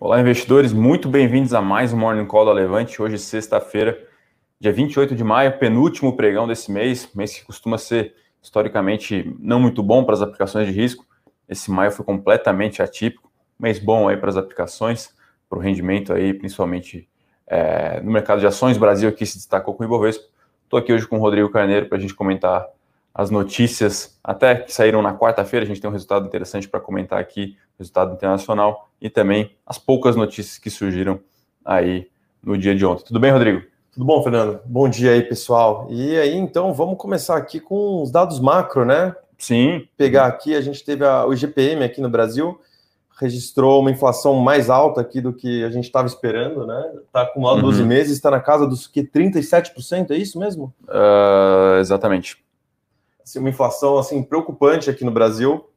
Olá, 0.00 0.20
investidores, 0.20 0.72
muito 0.72 1.08
bem-vindos 1.08 1.52
a 1.52 1.60
mais 1.60 1.92
um 1.92 1.96
Morning 1.96 2.24
Call 2.24 2.44
da 2.44 2.52
Levante. 2.52 3.02
Hoje, 3.02 3.18
sexta-feira, 3.18 3.98
dia 4.60 4.72
28 4.72 5.12
de 5.12 5.24
maio, 5.24 5.58
penúltimo 5.58 6.16
pregão 6.16 6.46
desse 6.46 6.70
mês, 6.70 7.10
mês 7.16 7.34
que 7.36 7.44
costuma 7.44 7.76
ser 7.76 8.14
historicamente 8.40 9.34
não 9.40 9.58
muito 9.58 9.82
bom 9.82 10.04
para 10.04 10.14
as 10.14 10.22
aplicações 10.22 10.68
de 10.68 10.72
risco. 10.72 11.04
Esse 11.48 11.68
maio 11.72 11.90
foi 11.90 12.04
completamente 12.04 12.80
atípico, 12.80 13.28
mês 13.58 13.80
bom 13.80 14.08
aí 14.08 14.16
para 14.16 14.28
as 14.30 14.36
aplicações, 14.36 15.12
para 15.50 15.58
o 15.58 15.60
rendimento 15.60 16.12
aí, 16.12 16.32
principalmente 16.32 17.08
é, 17.44 18.00
no 18.00 18.12
mercado 18.12 18.38
de 18.38 18.46
ações. 18.46 18.78
Brasil 18.78 19.08
aqui 19.08 19.26
se 19.26 19.36
destacou 19.36 19.74
com 19.74 19.82
o 19.82 19.86
Ibovespa. 19.86 20.26
Estou 20.62 20.78
aqui 20.78 20.92
hoje 20.92 21.08
com 21.08 21.18
o 21.18 21.20
Rodrigo 21.20 21.50
Carneiro 21.50 21.86
para 21.86 21.98
a 21.98 22.00
gente 22.00 22.14
comentar 22.14 22.64
as 23.18 23.30
notícias, 23.30 24.16
até 24.22 24.54
que 24.54 24.72
saíram 24.72 25.02
na 25.02 25.12
quarta-feira, 25.12 25.64
a 25.64 25.66
gente 25.66 25.80
tem 25.80 25.90
um 25.90 25.92
resultado 25.92 26.24
interessante 26.24 26.68
para 26.68 26.78
comentar 26.78 27.18
aqui, 27.18 27.56
resultado 27.76 28.12
internacional, 28.14 28.90
e 29.00 29.10
também 29.10 29.56
as 29.66 29.76
poucas 29.76 30.14
notícias 30.14 30.56
que 30.56 30.70
surgiram 30.70 31.18
aí 31.64 32.06
no 32.40 32.56
dia 32.56 32.76
de 32.76 32.86
ontem. 32.86 33.04
Tudo 33.04 33.18
bem, 33.18 33.32
Rodrigo? 33.32 33.62
Tudo 33.92 34.06
bom, 34.06 34.22
Fernando? 34.22 34.60
Bom 34.64 34.88
dia 34.88 35.10
aí, 35.10 35.22
pessoal. 35.22 35.88
E 35.90 36.16
aí, 36.16 36.36
então, 36.36 36.72
vamos 36.72 36.96
começar 36.96 37.36
aqui 37.36 37.58
com 37.58 38.00
os 38.04 38.12
dados 38.12 38.38
macro, 38.38 38.84
né? 38.84 39.12
Sim. 39.36 39.88
Pegar 39.96 40.26
aqui, 40.26 40.54
a 40.54 40.60
gente 40.60 40.84
teve 40.84 41.04
a, 41.04 41.26
o 41.26 41.32
IGPM 41.32 41.82
aqui 41.82 42.00
no 42.00 42.08
Brasil, 42.08 42.60
registrou 43.20 43.80
uma 43.80 43.90
inflação 43.90 44.36
mais 44.36 44.70
alta 44.70 45.00
aqui 45.00 45.20
do 45.20 45.32
que 45.32 45.64
a 45.64 45.70
gente 45.70 45.86
estava 45.86 46.06
esperando, 46.06 46.64
né? 46.64 46.92
Está 47.04 47.22
acumulado 47.22 47.56
uhum. 47.56 47.62
12 47.62 47.82
meses, 47.82 48.12
está 48.12 48.30
na 48.30 48.38
casa 48.38 48.64
dos 48.64 48.86
que 48.86 49.02
37%, 49.02 50.12
é 50.12 50.16
isso 50.16 50.38
mesmo? 50.38 50.72
Uh, 50.84 51.80
exatamente 51.80 52.46
uma 53.36 53.48
inflação 53.48 53.98
assim 53.98 54.22
preocupante 54.22 54.88
aqui 54.88 55.04
no 55.04 55.10
Brasil, 55.10 55.68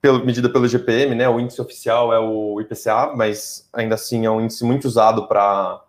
pelo, 0.00 0.24
medida 0.24 0.48
pelo 0.48 0.68
GPM, 0.68 1.14
né? 1.14 1.28
O 1.28 1.40
índice 1.40 1.60
oficial 1.60 2.12
é 2.12 2.18
o 2.18 2.60
IPCA, 2.60 3.12
mas 3.16 3.68
ainda 3.72 3.94
assim 3.94 4.26
é 4.26 4.30
um 4.30 4.40
índice 4.40 4.64
muito 4.64 4.86
usado 4.86 5.26
para 5.26 5.82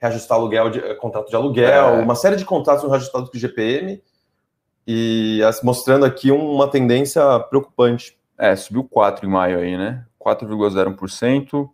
reajustar 0.00 0.38
aluguel, 0.38 0.70
de, 0.70 0.78
eh, 0.78 0.94
contrato 0.94 1.28
de 1.28 1.36
aluguel, 1.36 1.88
é. 1.88 2.02
uma 2.02 2.14
série 2.14 2.36
de 2.36 2.44
contratos 2.44 2.88
reajustados 2.88 3.28
com 3.28 3.36
o 3.36 3.40
GPM 3.40 4.02
e 4.86 5.42
as, 5.44 5.62
mostrando 5.62 6.04
aqui 6.04 6.30
uma 6.30 6.68
tendência 6.68 7.38
preocupante. 7.40 8.18
É, 8.38 8.56
subiu 8.56 8.84
4 8.84 9.26
em 9.26 9.30
maio 9.30 9.58
aí, 9.58 9.76
né? 9.76 10.06
4,01%. 10.18 11.68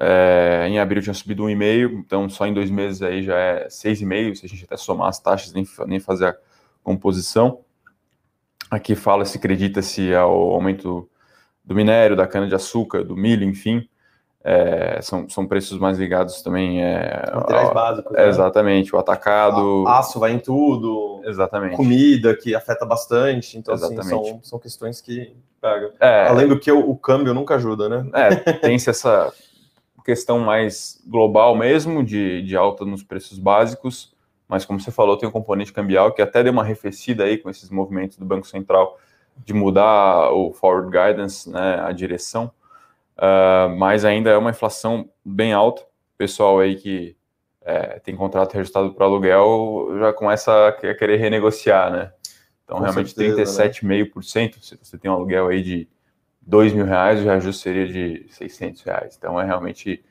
É, 0.00 0.66
em 0.68 0.78
abril 0.78 1.02
tinha 1.02 1.14
subido 1.14 1.44
1,5%, 1.44 2.02
então 2.04 2.28
só 2.28 2.46
em 2.46 2.54
dois 2.54 2.70
meses 2.70 3.02
aí 3.02 3.22
já 3.22 3.36
é 3.36 3.66
6,5%, 3.66 4.36
se 4.36 4.46
a 4.46 4.48
gente 4.48 4.64
até 4.64 4.76
somar 4.76 5.08
as 5.08 5.18
taxas, 5.18 5.52
nem, 5.52 5.66
nem 5.86 5.98
fazer 5.98 6.26
a 6.26 6.36
composição. 6.84 7.60
Aqui 8.70 8.94
fala 8.94 9.24
se 9.24 9.38
acredita-se 9.38 10.14
ao 10.14 10.52
aumento 10.52 11.08
do 11.64 11.74
minério, 11.74 12.16
da 12.16 12.26
cana-de-açúcar, 12.26 13.04
do 13.04 13.16
milho, 13.16 13.44
enfim. 13.44 13.88
É, 14.44 15.00
são, 15.02 15.28
são 15.28 15.46
preços 15.46 15.78
mais 15.78 15.98
ligados 15.98 16.42
também. 16.42 16.82
É, 16.82 17.30
Materiais 17.34 17.72
básicos. 17.72 18.16
É, 18.16 18.22
né? 18.22 18.28
Exatamente, 18.28 18.94
o 18.94 18.98
atacado. 18.98 19.84
A, 19.86 19.98
aço 19.98 20.18
vai 20.18 20.32
em 20.32 20.38
tudo. 20.38 21.20
Exatamente. 21.24 21.76
Comida, 21.76 22.34
que 22.36 22.54
afeta 22.54 22.86
bastante. 22.86 23.58
Então, 23.58 23.74
assim, 23.74 24.02
são, 24.02 24.40
são 24.42 24.58
questões 24.58 25.00
que 25.00 25.36
pegam. 25.60 25.90
É. 26.00 26.28
Além 26.28 26.48
do 26.48 26.58
que 26.58 26.70
o, 26.70 26.90
o, 26.90 26.96
câmbio 26.96 27.34
nunca 27.34 27.56
ajuda, 27.56 27.88
né? 27.88 28.08
É, 28.14 28.52
tem-se 28.52 28.88
essa 28.88 29.32
questão 30.04 30.38
mais 30.38 31.02
global 31.06 31.54
mesmo, 31.54 32.02
de, 32.02 32.42
de 32.42 32.56
alta 32.56 32.84
nos 32.84 33.02
preços 33.02 33.38
básicos 33.38 34.16
mas 34.48 34.64
como 34.64 34.80
você 34.80 34.90
falou, 34.90 35.16
tem 35.16 35.28
um 35.28 35.32
componente 35.32 35.72
cambial 35.72 36.12
que 36.12 36.22
até 36.22 36.42
deu 36.42 36.52
uma 36.52 36.62
arrefecida 36.62 37.24
aí 37.24 37.36
com 37.36 37.50
esses 37.50 37.68
movimentos 37.68 38.16
do 38.16 38.24
Banco 38.24 38.46
Central 38.46 38.98
de 39.36 39.52
mudar 39.52 40.32
o 40.32 40.52
forward 40.52 40.90
guidance, 40.90 41.48
né, 41.48 41.80
a 41.80 41.92
direção, 41.92 42.50
uh, 43.16 43.68
mas 43.76 44.04
ainda 44.04 44.30
é 44.30 44.36
uma 44.36 44.50
inflação 44.50 45.08
bem 45.24 45.52
alta. 45.52 45.82
O 45.82 46.18
pessoal 46.18 46.58
aí 46.58 46.76
que 46.76 47.16
é, 47.68 47.98
tem 47.98 48.16
contrato 48.16 48.54
registrado 48.54 48.94
para 48.94 49.04
aluguel 49.04 49.90
já 49.98 50.12
começa 50.12 50.68
a 50.68 50.72
querer 50.72 51.18
renegociar, 51.18 51.92
né? 51.92 52.12
Então, 52.64 52.78
com 52.78 52.82
realmente, 52.82 53.14
37,5%, 53.14 54.46
né? 54.46 54.52
se 54.60 54.78
você 54.82 54.96
tem 54.96 55.10
um 55.10 55.14
aluguel 55.14 55.48
aí 55.48 55.62
de 55.62 55.88
2 56.40 56.72
mil 56.72 56.86
reais, 56.86 57.20
o 57.20 57.24
reajuste 57.24 57.62
seria 57.62 57.86
de 57.86 58.26
600 58.30 58.82
reais. 58.82 59.16
Então, 59.18 59.38
é 59.38 59.44
realmente 59.44 60.02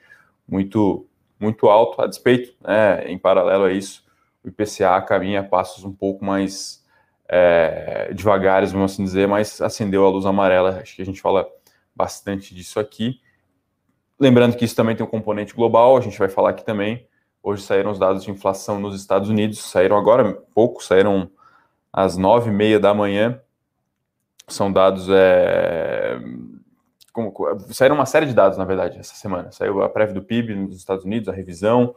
muito, 0.48 1.08
muito 1.40 1.68
alto, 1.68 2.00
a 2.00 2.06
despeito, 2.06 2.56
né, 2.62 3.04
em 3.08 3.18
paralelo 3.18 3.64
a 3.64 3.72
isso, 3.72 4.04
o 4.48 4.50
IPCA 4.50 5.02
caminha 5.02 5.44
passos 5.44 5.84
um 5.84 5.92
pouco 5.92 6.24
mais 6.24 6.84
é, 7.28 8.14
devagares, 8.14 8.72
vamos 8.72 8.94
assim 8.94 9.04
dizer, 9.04 9.28
mas 9.28 9.62
acendeu 9.62 10.06
a 10.06 10.10
luz 10.10 10.26
amarela. 10.26 10.80
Acho 10.82 10.96
que 10.96 11.02
a 11.02 11.06
gente 11.06 11.22
fala 11.22 11.48
bastante 11.94 12.56
disso 12.56 12.80
aqui. 12.80 13.20
Lembrando 14.20 14.56
que 14.56 14.66
isso 14.66 14.76
também 14.76 14.96
tem 14.96 15.06
um 15.06 15.10
componente 15.10 15.54
global, 15.54 15.98
a 15.98 16.02
gente 16.02 16.18
vai 16.18 16.30
falar 16.30 16.52
aqui 16.52 16.64
também. 16.64 17.08
Hoje 17.44 17.64
saíram 17.64 17.92
os 17.92 18.00
dados 18.00 18.24
de 18.24 18.32
inflação 18.32 18.80
nos 18.80 18.96
Estados 18.96 19.30
Unidos, 19.30 19.60
saíram 19.60 19.98
agora 19.98 20.34
pouco, 20.54 20.84
saíram 20.84 21.30
às 21.92 22.18
nove 22.18 22.50
e 22.50 22.54
meia 22.54 22.80
da 22.80 22.94
manhã. 22.94 23.40
São 24.48 24.72
dados. 24.72 25.08
É, 25.10 26.18
como, 27.12 27.34
saíram 27.72 27.96
uma 27.96 28.06
série 28.06 28.26
de 28.26 28.34
dados, 28.34 28.58
na 28.58 28.66
verdade, 28.66 28.98
essa 28.98 29.16
semana. 29.16 29.52
Saiu 29.52 29.82
a 29.82 29.90
prévia 29.90 30.14
do 30.14 30.24
PIB 30.24 30.56
nos 30.56 30.78
Estados 30.78 31.04
Unidos, 31.04 31.28
a 31.30 31.34
revisão, 31.34 31.94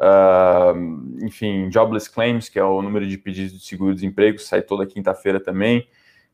Uh, 0.00 1.24
enfim, 1.26 1.70
jobless 1.70 2.10
claims, 2.10 2.48
que 2.48 2.58
é 2.58 2.64
o 2.64 2.80
número 2.80 3.06
de 3.06 3.18
pedidos 3.18 3.52
de 3.52 3.66
seguro-desemprego, 3.66 4.38
sai 4.38 4.62
toda 4.62 4.86
quinta-feira 4.86 5.38
também. 5.38 5.86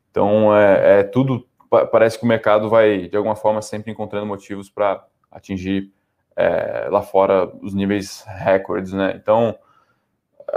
Então, 0.09 0.55
é, 0.55 0.99
é, 0.99 1.03
tudo. 1.03 1.45
Parece 1.91 2.17
que 2.17 2.23
o 2.23 2.27
mercado 2.27 2.69
vai, 2.69 3.09
de 3.09 3.17
alguma 3.17 3.35
forma, 3.35 3.61
sempre 3.61 3.91
encontrando 3.91 4.25
motivos 4.25 4.69
para 4.69 5.05
atingir 5.29 5.91
é, 6.33 6.87
lá 6.89 7.01
fora 7.01 7.51
os 7.61 7.73
níveis 7.73 8.23
recordes, 8.25 8.93
né? 8.93 9.19
Então, 9.21 9.57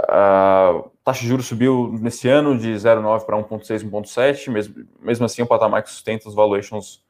a 0.07 0.83
taxa 1.03 1.21
de 1.21 1.27
juros 1.27 1.47
subiu 1.47 1.93
nesse 1.99 2.29
ano 2.29 2.57
de 2.57 2.73
0,9 2.73 3.25
para 3.25 3.37
1,6, 3.37 3.83
1,7, 3.89 4.49
mesmo, 4.49 4.85
mesmo 5.01 5.25
assim, 5.25 5.41
o 5.41 5.47
patamar 5.47 5.83
que 5.83 5.89
sustenta 5.89 6.29
os 6.29 6.33
valuations 6.33 7.03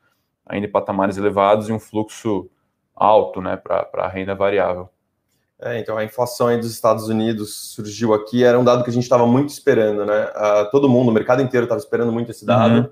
ainda 0.45 0.65
em 0.65 0.71
patamares 0.71 1.17
elevados 1.17 1.69
e 1.69 1.71
um 1.71 1.79
fluxo 1.79 2.49
alto 2.95 3.39
né, 3.39 3.55
para 3.55 3.87
a 3.93 4.07
renda 4.07 4.33
variável. 4.33 4.89
É, 5.61 5.79
então 5.79 5.95
a 5.95 6.03
inflação 6.03 6.47
aí 6.47 6.57
dos 6.57 6.71
Estados 6.71 7.07
Unidos 7.07 7.73
surgiu 7.75 8.15
aqui, 8.15 8.43
era 8.43 8.59
um 8.59 8.63
dado 8.63 8.83
que 8.83 8.89
a 8.89 8.93
gente 8.93 9.03
estava 9.03 9.27
muito 9.27 9.49
esperando, 9.49 10.03
né? 10.05 10.25
Uh, 10.25 10.71
todo 10.71 10.89
mundo, 10.89 11.09
o 11.09 11.13
mercado 11.13 11.41
inteiro 11.41 11.65
estava 11.65 11.79
esperando 11.79 12.11
muito 12.11 12.31
esse 12.31 12.43
dado. 12.43 12.79
Uhum. 12.79 12.89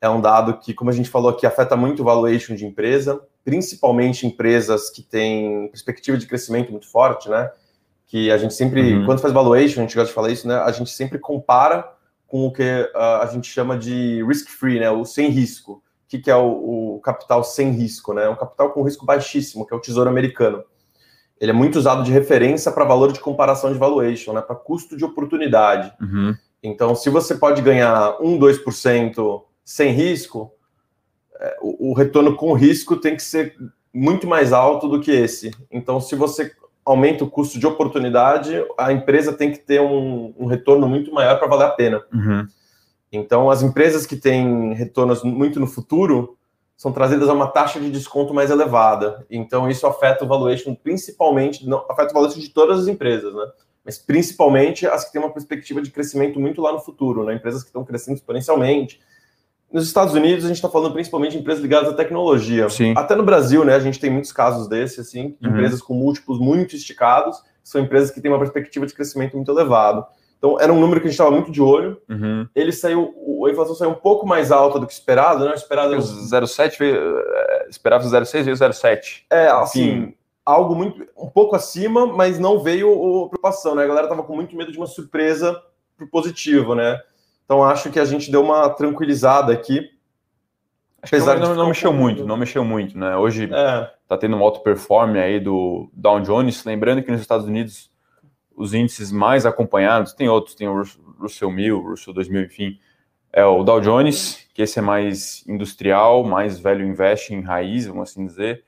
É 0.00 0.08
um 0.08 0.18
dado 0.18 0.56
que, 0.56 0.72
como 0.72 0.88
a 0.88 0.94
gente 0.94 1.10
falou 1.10 1.30
aqui, 1.30 1.46
afeta 1.46 1.76
muito 1.76 2.00
o 2.00 2.04
valuation 2.04 2.54
de 2.54 2.64
empresa, 2.64 3.20
principalmente 3.44 4.26
empresas 4.26 4.88
que 4.88 5.02
têm 5.02 5.68
perspectiva 5.68 6.16
de 6.16 6.26
crescimento 6.26 6.70
muito 6.70 6.90
forte, 6.90 7.28
né? 7.28 7.50
Que 8.06 8.30
a 8.30 8.38
gente 8.38 8.54
sempre, 8.54 8.94
uhum. 8.94 9.04
quando 9.04 9.20
faz 9.20 9.34
valuation, 9.34 9.80
a 9.80 9.82
gente 9.82 9.94
gosta 9.94 10.08
de 10.08 10.14
falar 10.14 10.30
isso, 10.30 10.48
né? 10.48 10.54
A 10.54 10.72
gente 10.72 10.90
sempre 10.90 11.18
compara 11.18 11.86
com 12.26 12.46
o 12.46 12.52
que 12.52 12.62
uh, 12.94 13.20
a 13.20 13.26
gente 13.26 13.46
chama 13.46 13.76
de 13.76 14.24
risk-free, 14.24 14.80
né? 14.80 14.90
O 14.90 15.04
sem 15.04 15.28
risco. 15.28 15.72
O 15.72 15.82
que, 16.08 16.18
que 16.18 16.30
é 16.30 16.36
o, 16.36 16.94
o 16.96 17.00
capital 17.00 17.44
sem 17.44 17.72
risco, 17.72 18.14
né? 18.14 18.26
Um 18.26 18.36
capital 18.36 18.70
com 18.70 18.82
risco 18.84 19.04
baixíssimo, 19.04 19.66
que 19.66 19.74
é 19.74 19.76
o 19.76 19.80
tesouro 19.80 20.08
americano 20.08 20.64
ele 21.40 21.52
é 21.52 21.54
muito 21.54 21.78
usado 21.78 22.02
de 22.04 22.12
referência 22.12 22.70
para 22.70 22.84
valor 22.84 23.12
de 23.12 23.20
comparação 23.20 23.72
de 23.72 23.78
valuation, 23.78 24.34
né, 24.34 24.42
para 24.42 24.54
custo 24.54 24.96
de 24.96 25.04
oportunidade. 25.04 25.92
Uhum. 26.00 26.36
Então, 26.62 26.94
se 26.94 27.08
você 27.08 27.34
pode 27.34 27.62
ganhar 27.62 28.16
1, 28.20 28.38
2% 28.38 29.42
sem 29.64 29.92
risco, 29.92 30.52
é, 31.40 31.56
o, 31.62 31.90
o, 31.90 31.94
retorno 31.94 32.36
com 32.36 32.52
risco 32.52 32.96
tem 32.96 33.16
que 33.16 33.22
ser 33.22 33.56
muito 33.92 34.26
mais 34.26 34.52
alto 34.52 34.86
do 34.86 35.00
que 35.00 35.10
esse. 35.10 35.50
Então, 35.70 35.98
se 35.98 36.14
você 36.14 36.52
aumenta 36.84 37.24
o 37.24 37.30
custo 37.30 37.58
de 37.58 37.66
oportunidade, 37.66 38.62
a 38.76 38.92
empresa 38.92 39.32
tem 39.32 39.50
que 39.50 39.58
ter 39.58 39.80
um, 39.80 40.34
um 40.38 40.46
retorno 40.46 40.86
muito 40.86 41.12
maior 41.12 41.38
para 41.38 41.48
valer 41.48 41.66
a 41.66 41.70
pena. 41.70 42.04
Uhum. 42.12 42.46
Então, 43.10 43.50
as 43.50 43.62
empresas 43.62 44.04
que 44.04 44.16
têm 44.16 44.74
retornos 44.74 45.22
muito 45.22 45.58
no 45.58 45.66
futuro, 45.66 46.36
são 46.80 46.92
trazidas 46.92 47.28
a 47.28 47.34
uma 47.34 47.46
taxa 47.46 47.78
de 47.78 47.90
desconto 47.90 48.32
mais 48.32 48.50
elevada. 48.50 49.26
Então, 49.30 49.68
isso 49.68 49.86
afeta 49.86 50.24
o 50.24 50.26
valuation, 50.26 50.74
principalmente, 50.74 51.68
não, 51.68 51.84
afeta 51.90 52.10
o 52.10 52.14
valuation 52.14 52.40
de 52.40 52.48
todas 52.48 52.80
as 52.80 52.88
empresas, 52.88 53.34
né? 53.34 53.44
Mas 53.84 53.98
principalmente 53.98 54.86
as 54.86 55.04
que 55.04 55.12
têm 55.12 55.20
uma 55.20 55.30
perspectiva 55.30 55.82
de 55.82 55.90
crescimento 55.90 56.40
muito 56.40 56.62
lá 56.62 56.72
no 56.72 56.80
futuro, 56.80 57.22
né? 57.22 57.34
Empresas 57.34 57.62
que 57.62 57.68
estão 57.68 57.84
crescendo 57.84 58.14
exponencialmente. 58.14 58.98
Nos 59.70 59.86
Estados 59.86 60.14
Unidos, 60.14 60.46
a 60.46 60.48
gente 60.48 60.56
está 60.56 60.70
falando 60.70 60.94
principalmente 60.94 61.32
de 61.32 61.40
empresas 61.40 61.62
ligadas 61.62 61.90
à 61.90 61.92
tecnologia. 61.92 62.70
Sim. 62.70 62.94
Até 62.96 63.14
no 63.14 63.24
Brasil, 63.24 63.62
né? 63.62 63.74
A 63.74 63.80
gente 63.80 64.00
tem 64.00 64.08
muitos 64.08 64.32
casos 64.32 64.66
desses, 64.66 65.00
assim, 65.00 65.36
uhum. 65.42 65.50
empresas 65.50 65.82
com 65.82 65.92
múltiplos 65.92 66.38
muito 66.38 66.74
esticados, 66.74 67.42
são 67.62 67.82
empresas 67.82 68.10
que 68.10 68.22
têm 68.22 68.30
uma 68.30 68.38
perspectiva 68.38 68.86
de 68.86 68.94
crescimento 68.94 69.36
muito 69.36 69.52
elevado. 69.52 70.06
Então, 70.40 70.58
era 70.58 70.72
um 70.72 70.80
número 70.80 71.02
que 71.02 71.06
a 71.06 71.10
gente 71.10 71.18
estava 71.20 71.30
muito 71.30 71.52
de 71.52 71.60
olho. 71.60 72.00
Uhum. 72.08 72.48
Ele 72.56 72.72
saiu, 72.72 73.14
a 73.46 73.50
inflação 73.50 73.74
saiu 73.74 73.90
um 73.90 73.94
pouco 73.94 74.26
mais 74.26 74.50
alta 74.50 74.80
do 74.80 74.86
que 74.86 74.92
esperado, 74.92 75.44
né? 75.44 75.52
Esperado. 75.54 75.94
0,7 75.94 76.78
veio, 76.78 77.18
é, 77.18 77.66
esperava 77.68 78.02
0,6 78.02 78.44
veio 78.44 78.56
0,7. 78.56 79.24
É, 79.28 79.48
assim, 79.48 79.90
Enfim. 79.90 80.14
algo 80.44 80.74
muito, 80.74 81.06
um 81.14 81.28
pouco 81.28 81.54
acima, 81.54 82.06
mas 82.06 82.38
não 82.38 82.58
veio 82.58 82.90
a 82.90 83.28
preocupação, 83.28 83.74
né? 83.74 83.84
A 83.84 83.86
galera 83.86 84.06
estava 84.06 84.22
com 84.22 84.34
muito 84.34 84.56
medo 84.56 84.72
de 84.72 84.78
uma 84.78 84.86
surpresa 84.86 85.60
pro 85.94 86.08
positivo, 86.08 86.74
né? 86.74 86.98
Então, 87.44 87.62
acho 87.62 87.90
que 87.90 88.00
a 88.00 88.04
gente 88.06 88.30
deu 88.30 88.42
uma 88.42 88.70
tranquilizada 88.70 89.52
aqui. 89.52 89.90
Apesar 91.02 91.38
não, 91.38 91.48
não, 91.48 91.54
não 91.54 91.68
mexeu 91.68 91.92
muito, 91.92 92.24
não 92.24 92.36
mexeu 92.38 92.64
muito, 92.64 92.96
né? 92.96 93.14
Hoje, 93.14 93.50
é. 93.52 93.90
está 94.02 94.16
tendo 94.16 94.36
um 94.36 94.42
alto 94.42 94.60
perform 94.60 95.18
aí 95.18 95.38
do 95.38 95.90
Dow 95.92 96.18
Jones. 96.20 96.64
Lembrando 96.64 97.02
que 97.02 97.10
nos 97.10 97.20
Estados 97.20 97.46
Unidos 97.46 97.89
os 98.60 98.74
índices 98.74 99.10
mais 99.10 99.46
acompanhados, 99.46 100.12
tem 100.12 100.28
outros, 100.28 100.54
tem 100.54 100.68
o 100.68 100.82
Russell 101.18 101.50
1000, 101.50 101.78
o 101.78 101.90
Russell 101.90 102.12
2000, 102.12 102.42
enfim, 102.42 102.78
é 103.32 103.42
o 103.42 103.64
Dow 103.64 103.80
Jones, 103.80 104.46
que 104.52 104.60
esse 104.60 104.78
é 104.78 104.82
mais 104.82 105.42
industrial, 105.48 106.22
mais 106.24 106.60
velho 106.60 106.86
investe 106.86 107.32
em 107.32 107.40
raiz, 107.40 107.86
vamos 107.86 108.10
assim 108.10 108.26
dizer. 108.26 108.62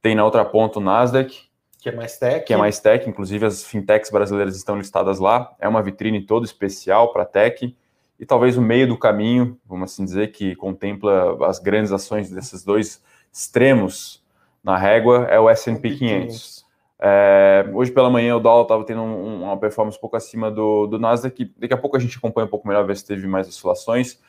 Tem 0.00 0.14
na 0.14 0.24
outra 0.24 0.46
ponta 0.46 0.78
o 0.78 0.82
Nasdaq, 0.82 1.46
que 1.78 1.90
é 1.90 1.92
mais 1.92 2.18
tech. 2.18 2.46
Que 2.46 2.54
é 2.54 2.56
mais 2.56 2.80
tech, 2.80 3.08
inclusive 3.08 3.44
as 3.44 3.64
fintechs 3.64 4.10
brasileiras 4.10 4.56
estão 4.56 4.78
listadas 4.78 5.18
lá. 5.18 5.54
É 5.60 5.68
uma 5.68 5.82
vitrine 5.82 6.24
toda 6.24 6.46
especial 6.46 7.12
para 7.12 7.26
tech. 7.26 7.76
E 8.18 8.24
talvez 8.24 8.56
o 8.56 8.62
meio 8.62 8.88
do 8.88 8.96
caminho, 8.96 9.58
vamos 9.66 9.92
assim 9.92 10.04
dizer, 10.04 10.32
que 10.32 10.56
contempla 10.56 11.46
as 11.46 11.58
grandes 11.58 11.92
ações 11.92 12.30
desses 12.30 12.64
dois 12.64 13.02
extremos 13.30 14.24
na 14.64 14.76
régua 14.76 15.26
é 15.30 15.38
o 15.38 15.50
S&P 15.50 15.96
500. 15.96 16.67
É, 17.00 17.64
hoje 17.72 17.92
pela 17.92 18.10
manhã 18.10 18.36
o 18.36 18.40
dólar 18.40 18.62
estava 18.62 18.84
tendo 18.84 19.02
um, 19.02 19.44
uma 19.44 19.56
performance 19.56 19.96
um 19.96 20.00
pouco 20.00 20.16
acima 20.16 20.50
do, 20.50 20.86
do 20.86 20.98
Nasdaq. 20.98 21.52
Daqui 21.56 21.74
a 21.74 21.78
pouco 21.78 21.96
a 21.96 22.00
gente 22.00 22.16
acompanha 22.18 22.46
um 22.46 22.50
pouco 22.50 22.66
melhor, 22.66 22.84
ver 22.86 22.96
se 22.96 23.06
teve 23.06 23.26
mais 23.26 23.48
oscilações. 23.48 24.20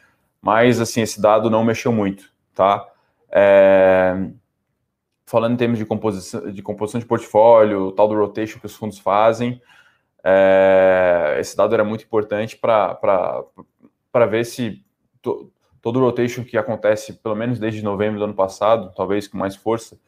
Mas, 0.41 0.79
assim, 0.79 1.01
esse 1.01 1.21
dado 1.21 1.49
não 1.49 1.63
mexeu 1.63 1.91
muito, 1.91 2.31
tá? 2.53 2.87
É, 3.31 4.15
falando 5.25 5.53
em 5.53 5.57
termos 5.57 5.77
de 5.77 5.85
composição, 5.85 6.51
de 6.51 6.61
composição 6.61 6.99
de 6.99 7.05
portfólio, 7.05 7.91
tal 7.91 8.07
do 8.07 8.15
rotation 8.15 8.59
que 8.59 8.65
os 8.65 8.75
fundos 8.75 8.99
fazem, 8.99 9.61
é, 10.23 11.37
esse 11.39 11.55
dado 11.55 11.73
era 11.73 11.83
muito 11.83 12.03
importante 12.03 12.57
para 12.57 14.25
ver 14.29 14.45
se 14.45 14.83
to, 15.21 15.51
todo 15.81 15.99
o 15.99 16.01
rotation 16.01 16.43
que 16.43 16.57
acontece, 16.57 17.13
pelo 17.13 17.35
menos 17.35 17.59
desde 17.59 17.83
novembro 17.83 18.19
do 18.19 18.25
ano 18.25 18.33
passado, 18.33 18.93
talvez 18.95 19.27
com 19.27 19.37
mais 19.37 19.55
força, 19.55 19.99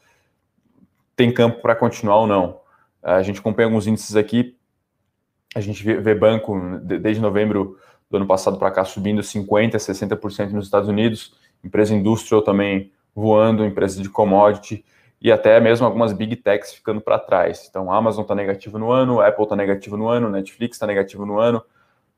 tem 1.16 1.34
campo 1.34 1.62
para 1.62 1.76
continuar 1.76 2.18
ou 2.18 2.28
não. 2.28 2.60
A 3.02 3.22
gente 3.22 3.40
acompanha 3.40 3.68
alguns 3.68 3.88
índices 3.88 4.16
aqui, 4.16 4.56
a 5.56 5.60
gente 5.60 5.84
vê, 5.84 6.16
banco 6.16 6.80
desde 6.82 7.22
novembro 7.22 7.78
do 8.10 8.18
ano 8.18 8.28
passado 8.28 8.58
para 8.58 8.72
cá 8.72 8.86
subindo 8.86 9.22
50%, 9.22 9.76
60% 9.76 10.52
nos 10.52 10.66
Estados 10.66 10.88
Unidos, 10.88 11.36
empresa 11.64 11.94
industrial 11.94 12.42
também 12.42 12.92
voando, 13.14 13.66
empresas 13.66 14.02
de 14.02 14.10
commodity 14.10 14.86
e 15.22 15.32
até 15.32 15.60
mesmo 15.60 15.86
algumas 15.86 16.14
big 16.14 16.36
techs 16.38 16.74
ficando 16.74 17.02
para 17.02 17.20
trás. 17.20 17.68
Então, 17.70 17.92
Amazon 17.92 18.24
está 18.24 18.34
negativo 18.34 18.80
no 18.80 18.92
ano, 18.92 19.22
Apple 19.22 19.44
está 19.44 19.56
negativo 19.56 19.98
no 19.98 20.08
ano, 20.08 20.30
Netflix 20.30 20.76
está 20.76 20.88
negativo 20.88 21.26
no 21.26 21.40
ano. 21.40 21.64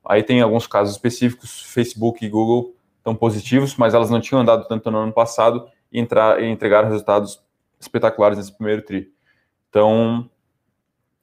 Aí 0.04 0.22
tem 0.22 0.40
alguns 0.40 0.66
casos 0.66 0.94
específicos, 0.94 1.62
Facebook 1.62 2.24
e 2.24 2.28
Google 2.28 2.74
estão 2.98 3.14
positivos, 3.14 3.76
mas 3.76 3.94
elas 3.94 4.10
não 4.10 4.20
tinham 4.20 4.40
andado 4.40 4.66
tanto 4.66 4.90
no 4.90 4.98
ano 4.98 5.12
passado 5.12 5.68
e, 5.92 6.00
entrar, 6.00 6.42
e 6.42 6.48
entregaram 6.48 6.88
resultados 6.88 7.42
espetaculares 7.78 8.38
nesse 8.38 8.56
primeiro 8.56 8.82
tri. 8.82 9.12
Então, 9.68 10.30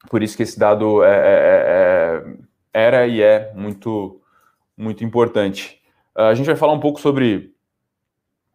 por 0.10 0.22
isso 0.22 0.36
que 0.36 0.44
esse 0.44 0.60
dado 0.60 1.04
é, 1.04 1.10
é, 1.10 1.14
é, 1.14 2.34
é 2.38 2.52
era 2.74 3.08
e 3.08 3.22
é 3.22 3.52
muito, 3.54 4.22
muito 4.78 5.04
importante. 5.04 5.82
Uh, 6.16 6.24
a 6.24 6.36
gente 6.36 6.46
vai 6.46 6.56
falar 6.56 6.74
um 6.74 6.80
pouco 6.80 7.00
sobre 7.00 7.54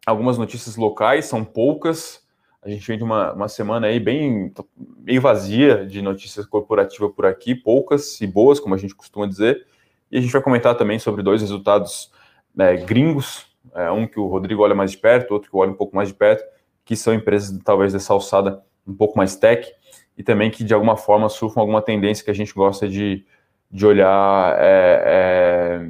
algumas 0.05 0.37
notícias 0.37 0.75
locais, 0.75 1.25
são 1.25 1.43
poucas. 1.43 2.25
A 2.61 2.69
gente 2.69 2.87
vem 2.87 2.97
de 2.97 3.03
uma, 3.03 3.33
uma 3.33 3.47
semana 3.47 3.87
aí 3.87 3.99
bem 3.99 4.53
meio 4.97 5.21
vazia 5.21 5.85
de 5.85 6.01
notícias 6.01 6.45
corporativas 6.45 7.11
por 7.13 7.25
aqui, 7.25 7.53
poucas 7.53 8.19
e 8.21 8.27
boas, 8.27 8.59
como 8.59 8.75
a 8.75 8.77
gente 8.77 8.95
costuma 8.95 9.27
dizer. 9.27 9.65
E 10.11 10.17
a 10.17 10.21
gente 10.21 10.31
vai 10.31 10.41
comentar 10.41 10.75
também 10.75 10.99
sobre 10.99 11.21
dois 11.21 11.41
resultados 11.41 12.11
né, 12.55 12.75
gringos, 12.77 13.45
é, 13.75 13.91
um 13.91 14.07
que 14.07 14.19
o 14.19 14.27
Rodrigo 14.27 14.63
olha 14.63 14.73
mais 14.73 14.91
de 14.91 14.97
perto, 14.97 15.31
outro 15.31 15.49
que 15.49 15.55
eu 15.55 15.59
olho 15.59 15.71
um 15.71 15.77
pouco 15.77 15.95
mais 15.95 16.07
de 16.07 16.15
perto, 16.15 16.43
que 16.87 16.95
são 16.95 17.13
empresas 17.13 17.59
talvez 17.65 17.91
dessa 17.91 18.13
alçada 18.13 18.63
um 18.87 18.95
pouco 18.95 19.17
mais 19.17 19.35
tech 19.35 19.69
e 20.17 20.23
também 20.23 20.49
que 20.49 20.63
de 20.63 20.73
alguma 20.73 20.95
forma 20.95 21.27
surfam 21.27 21.59
alguma 21.59 21.81
tendência 21.81 22.23
que 22.23 22.31
a 22.31 22.33
gente 22.33 22.53
gosta 22.53 22.87
de, 22.87 23.25
de 23.69 23.85
olhar, 23.85 24.55
é, 24.57 25.03
é, 25.05 25.85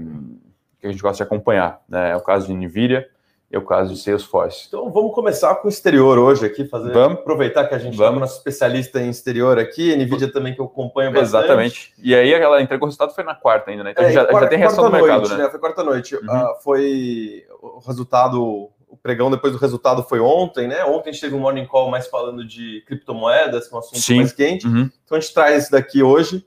que 0.81 0.87
a 0.87 0.91
gente 0.91 1.01
gosta 1.01 1.17
de 1.17 1.23
acompanhar. 1.23 1.79
Né? 1.87 2.09
É 2.09 2.15
o 2.15 2.21
caso 2.21 2.47
de 2.47 2.53
NVIDIA 2.53 3.07
e 3.51 3.55
é 3.55 3.59
o 3.59 3.61
caso 3.61 3.93
de 3.93 4.01
Salesforce. 4.01 4.65
Então 4.67 4.91
vamos 4.91 5.13
começar 5.13 5.53
com 5.57 5.67
o 5.67 5.69
exterior 5.69 6.17
hoje 6.17 6.47
aqui, 6.47 6.65
fazer, 6.65 6.91
vamos 6.91 7.19
aproveitar 7.19 7.67
que 7.67 7.75
a 7.75 7.77
gente 7.77 7.95
vamos. 7.95 8.19
nosso 8.19 8.37
especialista 8.37 8.99
em 8.99 9.11
exterior 9.11 9.59
aqui, 9.59 9.95
NVIDIA 9.95 10.31
também 10.31 10.55
que 10.55 10.59
eu 10.59 10.65
acompanho 10.65 11.13
bastante. 11.13 11.45
Exatamente. 11.45 11.93
E 12.01 12.15
aí 12.15 12.33
ela 12.33 12.59
entregou 12.59 12.87
o 12.87 12.89
resultado 12.89 13.13
foi 13.13 13.23
na 13.23 13.35
quarta 13.35 13.69
ainda, 13.69 13.83
né? 13.83 13.91
Então 13.91 14.03
é, 14.03 14.11
já, 14.11 14.25
quarta, 14.25 14.45
já 14.45 14.47
tem 14.47 14.57
reação 14.57 14.83
do 14.83 14.91
mercado, 14.91 15.19
noite, 15.19 15.37
né? 15.37 15.43
né? 15.43 15.49
Foi 15.51 15.59
quarta 15.59 15.83
noite. 15.83 16.15
Uhum. 16.15 16.21
Uh, 16.23 16.55
foi 16.63 17.45
o 17.61 17.79
resultado 17.85 18.71
o 18.87 18.95
pregão 18.95 19.29
depois 19.29 19.53
do 19.53 19.59
resultado 19.59 20.03
foi 20.03 20.19
ontem, 20.19 20.67
né? 20.67 20.83
Ontem 20.85 21.09
a 21.09 21.13
gente 21.13 21.21
teve 21.21 21.35
um 21.35 21.39
morning 21.39 21.65
call 21.65 21.89
mais 21.89 22.07
falando 22.07 22.45
de 22.45 22.83
criptomoedas, 22.87 23.67
que 23.67 23.73
é 23.73 23.75
um 23.75 23.79
assunto 23.79 23.99
Sim. 23.99 24.17
mais 24.17 24.31
quente. 24.31 24.65
Uhum. 24.65 24.89
Então 25.03 25.17
a 25.17 25.19
gente 25.19 25.33
traz 25.33 25.63
esse 25.63 25.71
daqui 25.71 26.01
hoje. 26.01 26.45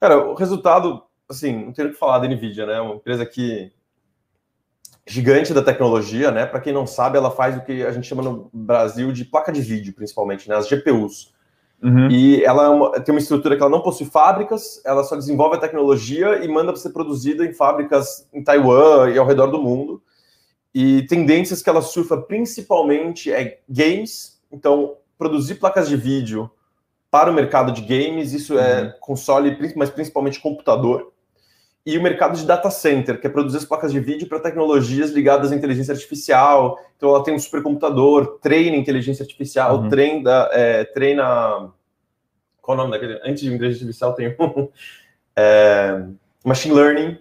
Cara, 0.00 0.18
o 0.18 0.34
resultado, 0.34 1.02
assim, 1.28 1.64
não 1.66 1.72
tenho 1.72 1.88
o 1.88 1.92
que 1.92 1.98
falar 1.98 2.18
da 2.18 2.28
Nvidia, 2.28 2.66
né? 2.66 2.80
Uma 2.80 2.96
empresa 2.96 3.24
que 3.24 3.72
gigante 5.06 5.54
da 5.54 5.62
tecnologia, 5.62 6.30
né? 6.30 6.44
Para 6.44 6.60
quem 6.60 6.72
não 6.72 6.86
sabe, 6.86 7.16
ela 7.16 7.30
faz 7.30 7.56
o 7.56 7.62
que 7.62 7.82
a 7.82 7.90
gente 7.90 8.06
chama 8.06 8.22
no 8.22 8.50
Brasil 8.52 9.10
de 9.10 9.24
placa 9.24 9.50
de 9.50 9.62
vídeo, 9.62 9.94
principalmente, 9.94 10.48
né? 10.48 10.56
As 10.56 10.68
GPUs. 10.68 11.32
Uhum. 11.82 12.10
E 12.10 12.44
ela 12.44 12.66
é 12.66 12.68
uma, 12.68 13.00
tem 13.00 13.14
uma 13.14 13.20
estrutura 13.20 13.56
que 13.56 13.62
ela 13.62 13.70
não 13.70 13.80
possui 13.80 14.06
fábricas, 14.06 14.82
ela 14.84 15.04
só 15.04 15.16
desenvolve 15.16 15.56
a 15.56 15.60
tecnologia 15.60 16.44
e 16.44 16.48
manda 16.48 16.72
para 16.72 16.80
ser 16.80 16.90
produzida 16.90 17.44
em 17.44 17.54
fábricas 17.54 18.28
em 18.32 18.42
Taiwan 18.42 19.10
e 19.10 19.18
ao 19.18 19.26
redor 19.26 19.46
do 19.46 19.62
mundo. 19.62 20.02
E 20.74 21.02
tendências 21.06 21.62
que 21.62 21.68
ela 21.68 21.82
surfa 21.82 22.16
principalmente 22.16 23.32
é 23.32 23.60
games, 23.68 24.40
então 24.52 24.96
produzir 25.16 25.56
placas 25.56 25.88
de 25.88 25.96
vídeo 25.96 26.50
para 27.10 27.30
o 27.30 27.34
mercado 27.34 27.72
de 27.72 27.80
games, 27.82 28.32
isso 28.32 28.58
é 28.58 28.82
uhum. 28.82 28.92
console, 29.00 29.74
mas 29.74 29.90
principalmente 29.90 30.40
computador. 30.40 31.12
E 31.86 31.96
o 31.96 32.02
mercado 32.02 32.36
de 32.36 32.44
data 32.44 32.70
center, 32.70 33.18
que 33.18 33.26
é 33.26 33.30
produzir 33.30 33.56
as 33.56 33.64
placas 33.64 33.90
de 33.90 33.98
vídeo 33.98 34.28
para 34.28 34.40
tecnologias 34.40 35.10
ligadas 35.10 35.50
à 35.50 35.56
inteligência 35.56 35.94
artificial. 35.94 36.78
Então 36.96 37.08
ela 37.08 37.24
tem 37.24 37.34
um 37.34 37.38
supercomputador, 37.38 38.38
treina 38.42 38.76
inteligência 38.76 39.22
artificial, 39.22 39.80
uhum. 39.80 39.88
treina, 39.88 40.48
é, 40.52 40.84
treina. 40.84 41.72
Qual 42.60 42.76
o 42.76 42.80
nome 42.80 42.90
daquele? 42.90 43.18
Antes 43.24 43.40
de 43.40 43.54
inteligência 43.54 43.84
artificial 43.84 44.12
tem 44.12 44.36
um. 44.38 44.68
é, 45.34 46.04
machine 46.44 46.74
learning 46.74 47.18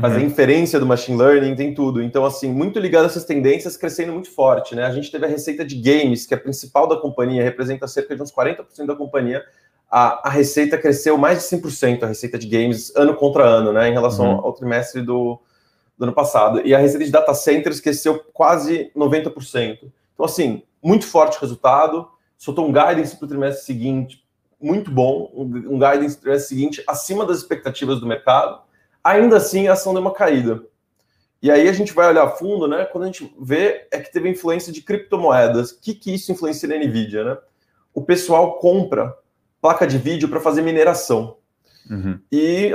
fazer 0.00 0.20
uhum. 0.20 0.26
inferência 0.26 0.80
do 0.80 0.86
machine 0.86 1.18
learning, 1.18 1.54
tem 1.54 1.74
tudo. 1.74 2.02
Então, 2.02 2.24
assim, 2.24 2.50
muito 2.50 2.78
ligado 2.78 3.04
a 3.04 3.06
essas 3.06 3.24
tendências, 3.24 3.76
crescendo 3.76 4.12
muito 4.12 4.30
forte, 4.30 4.74
né? 4.74 4.84
A 4.84 4.90
gente 4.90 5.10
teve 5.10 5.26
a 5.26 5.28
receita 5.28 5.64
de 5.64 5.76
games, 5.76 6.24
que 6.24 6.32
é 6.32 6.36
a 6.36 6.40
principal 6.40 6.88
da 6.88 6.96
companhia, 6.96 7.42
representa 7.42 7.86
cerca 7.86 8.16
de 8.16 8.22
uns 8.22 8.32
40% 8.32 8.86
da 8.86 8.96
companhia. 8.96 9.44
A, 9.90 10.28
a 10.28 10.30
receita 10.30 10.78
cresceu 10.78 11.18
mais 11.18 11.40
de 11.40 11.56
100%, 11.56 12.04
a 12.04 12.06
receita 12.06 12.38
de 12.38 12.46
games, 12.46 12.90
ano 12.96 13.14
contra 13.14 13.44
ano, 13.44 13.70
né? 13.70 13.90
Em 13.90 13.92
relação 13.92 14.26
uhum. 14.36 14.46
ao 14.46 14.52
trimestre 14.54 15.02
do, 15.02 15.38
do 15.98 16.04
ano 16.04 16.12
passado. 16.14 16.62
E 16.64 16.74
a 16.74 16.78
receita 16.78 17.04
de 17.04 17.10
data 17.10 17.34
centers 17.34 17.78
cresceu 17.78 18.18
quase 18.32 18.90
90%. 18.96 19.78
Então, 20.14 20.24
assim, 20.24 20.62
muito 20.82 21.06
forte 21.06 21.38
resultado. 21.38 22.08
Soltou 22.38 22.66
um 22.66 22.72
guidance 22.72 23.14
para 23.14 23.26
o 23.26 23.28
trimestre 23.28 23.66
seguinte, 23.66 24.24
muito 24.58 24.90
bom. 24.90 25.30
Um, 25.34 25.74
um 25.74 25.78
guidance 25.78 26.16
para 26.16 26.20
o 26.20 26.22
trimestre 26.22 26.48
seguinte 26.48 26.84
acima 26.88 27.26
das 27.26 27.38
expectativas 27.38 28.00
do 28.00 28.06
mercado 28.06 28.71
Ainda 29.02 29.36
assim, 29.36 29.68
a 29.68 29.72
ação 29.72 29.92
deu 29.92 30.02
uma 30.02 30.12
caída. 30.12 30.62
E 31.42 31.50
aí 31.50 31.68
a 31.68 31.72
gente 31.72 31.92
vai 31.92 32.08
olhar 32.08 32.22
a 32.22 32.30
fundo, 32.30 32.68
né? 32.68 32.84
Quando 32.84 33.04
a 33.04 33.06
gente 33.08 33.34
vê 33.40 33.88
é 33.90 33.98
que 33.98 34.12
teve 34.12 34.28
influência 34.28 34.72
de 34.72 34.80
criptomoedas. 34.80 35.72
O 35.72 35.80
que, 35.80 35.92
que 35.92 36.14
isso 36.14 36.30
influencia 36.30 36.68
na 36.68 36.76
Nvidia, 36.76 37.24
né? 37.24 37.38
O 37.92 38.00
pessoal 38.00 38.58
compra 38.58 39.12
placa 39.60 39.86
de 39.86 39.98
vídeo 39.98 40.28
para 40.28 40.40
fazer 40.40 40.62
mineração. 40.62 41.36
Uhum. 41.90 42.18
E, 42.30 42.70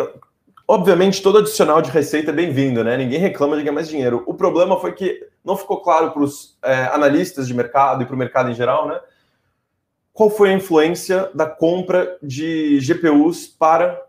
obviamente, 0.68 1.22
todo 1.22 1.38
adicional 1.38 1.82
de 1.82 1.92
receita 1.92 2.32
é 2.32 2.34
bem-vindo, 2.34 2.84
né? 2.84 2.98
Ninguém 2.98 3.20
reclama 3.20 3.56
de 3.56 3.64
ganhar 3.64 3.74
mais 3.74 3.88
dinheiro. 3.88 4.24
O 4.28 4.34
problema 4.34 4.78
foi 4.80 4.94
que 4.94 5.26
não 5.46 5.56
ficou 5.56 5.80
claro 5.82 6.12
para 6.12 6.22
os 6.22 6.58
é, 6.62 6.88
analistas 6.88 7.48
de 7.48 7.54
mercado 7.54 8.04
e 8.04 8.06
para 8.06 8.16
o 8.16 8.20
mercado 8.20 8.50
em 8.50 8.54
geral, 8.54 8.88
né? 8.88 9.00
Qual 10.12 10.30
foi 10.30 10.50
a 10.50 10.54
influência 10.54 11.30
da 11.34 11.46
compra 11.46 12.18
de 12.22 12.80
GPUs 12.80 13.48
para 13.48 14.02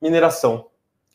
mineração? 0.00 0.69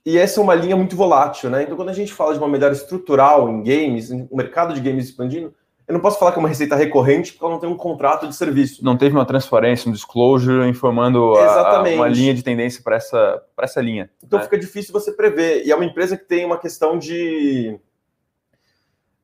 E 0.06 0.18
essa 0.18 0.40
é 0.40 0.44
uma 0.44 0.54
linha 0.54 0.76
muito 0.76 0.96
volátil, 0.96 1.50
né? 1.50 1.64
Então, 1.64 1.76
quando 1.76 1.90
a 1.90 1.94
gente 1.94 2.14
fala 2.14 2.34
de 2.34 2.40
uma 2.40 2.48
melhora 2.48 2.74
estrutural 2.74 3.50
em 3.50 3.64
games, 3.64 4.12
o 4.12 4.36
mercado 4.36 4.74
de 4.74 4.80
games 4.80 5.06
expandindo, 5.06 5.52
eu 5.88 5.94
não 5.94 6.00
posso 6.00 6.20
falar 6.20 6.32
que 6.32 6.38
é 6.38 6.40
uma 6.40 6.50
receita 6.50 6.76
recorrente 6.76 7.32
porque 7.32 7.44
ela 7.44 7.54
não 7.54 7.60
tem 7.60 7.70
um 7.70 7.78
contrato 7.78 8.28
de 8.28 8.36
serviço. 8.36 8.84
Não 8.84 8.98
teve 8.98 9.16
uma 9.16 9.26
transferência, 9.26 9.90
um 9.90 9.92
disclosure 9.92 10.68
informando 10.68 11.36
a, 11.36 11.78
a, 11.78 11.84
uma 11.84 12.08
linha 12.08 12.34
de 12.34 12.44
tendência 12.44 12.84
para 12.84 12.96
essa, 12.96 13.42
essa 13.60 13.82
linha. 13.82 14.10
Então 14.24 14.38
né? 14.38 14.46
fica 14.46 14.58
difícil 14.58 14.94
você 14.94 15.12
prever. 15.12 15.64
E 15.66 15.72
é 15.72 15.76
uma 15.76 15.86
empresa 15.86 16.18
que 16.18 16.26
tem 16.26 16.46
uma 16.46 16.58
questão 16.58 16.98
de. 16.98 17.80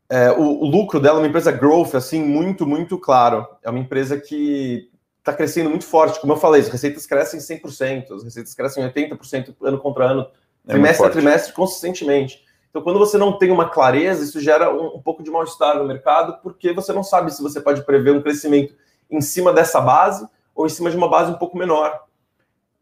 É, 0.09 0.31
o, 0.31 0.63
o, 0.63 0.65
lucro 0.65 0.99
dela 0.99 1.19
é 1.19 1.21
uma 1.21 1.27
empresa 1.27 1.51
growth, 1.51 1.95
assim, 1.95 2.21
muito, 2.23 2.67
muito 2.67 2.97
claro. 2.97 3.47
É 3.63 3.69
uma 3.69 3.79
empresa 3.79 4.19
que 4.19 4.89
está 5.19 5.33
crescendo 5.33 5.69
muito 5.69 5.85
forte. 5.85 6.19
Como 6.19 6.33
eu 6.33 6.37
falei, 6.37 6.61
as 6.61 6.67
receitas 6.67 7.07
crescem 7.07 7.39
100%, 7.39 8.11
as 8.11 8.23
receitas 8.23 8.53
crescem 8.53 8.83
80% 8.83 9.55
ano 9.63 9.79
contra 9.79 10.05
ano 10.05 10.27
é 10.67 10.71
trimestre 10.71 11.05
a 11.05 11.09
trimestre, 11.09 11.53
consistentemente. 11.53 12.43
Então, 12.69 12.81
quando 12.81 12.99
você 12.99 13.17
não 13.17 13.37
tem 13.37 13.51
uma 13.51 13.69
clareza, 13.69 14.23
isso 14.23 14.39
gera 14.39 14.73
um, 14.73 14.95
um 14.95 15.01
pouco 15.01 15.21
de 15.21 15.29
mal-estar 15.29 15.77
no 15.77 15.85
mercado, 15.85 16.39
porque 16.41 16.71
você 16.71 16.93
não 16.93 17.03
sabe 17.03 17.31
se 17.33 17.43
você 17.43 17.59
pode 17.59 17.83
prever 17.83 18.11
um 18.11 18.21
crescimento 18.21 18.73
em 19.09 19.19
cima 19.19 19.51
dessa 19.51 19.81
base 19.81 20.25
ou 20.55 20.65
em 20.65 20.69
cima 20.69 20.89
de 20.89 20.95
uma 20.95 21.09
base 21.09 21.31
um 21.31 21.37
pouco 21.37 21.57
menor. 21.57 22.01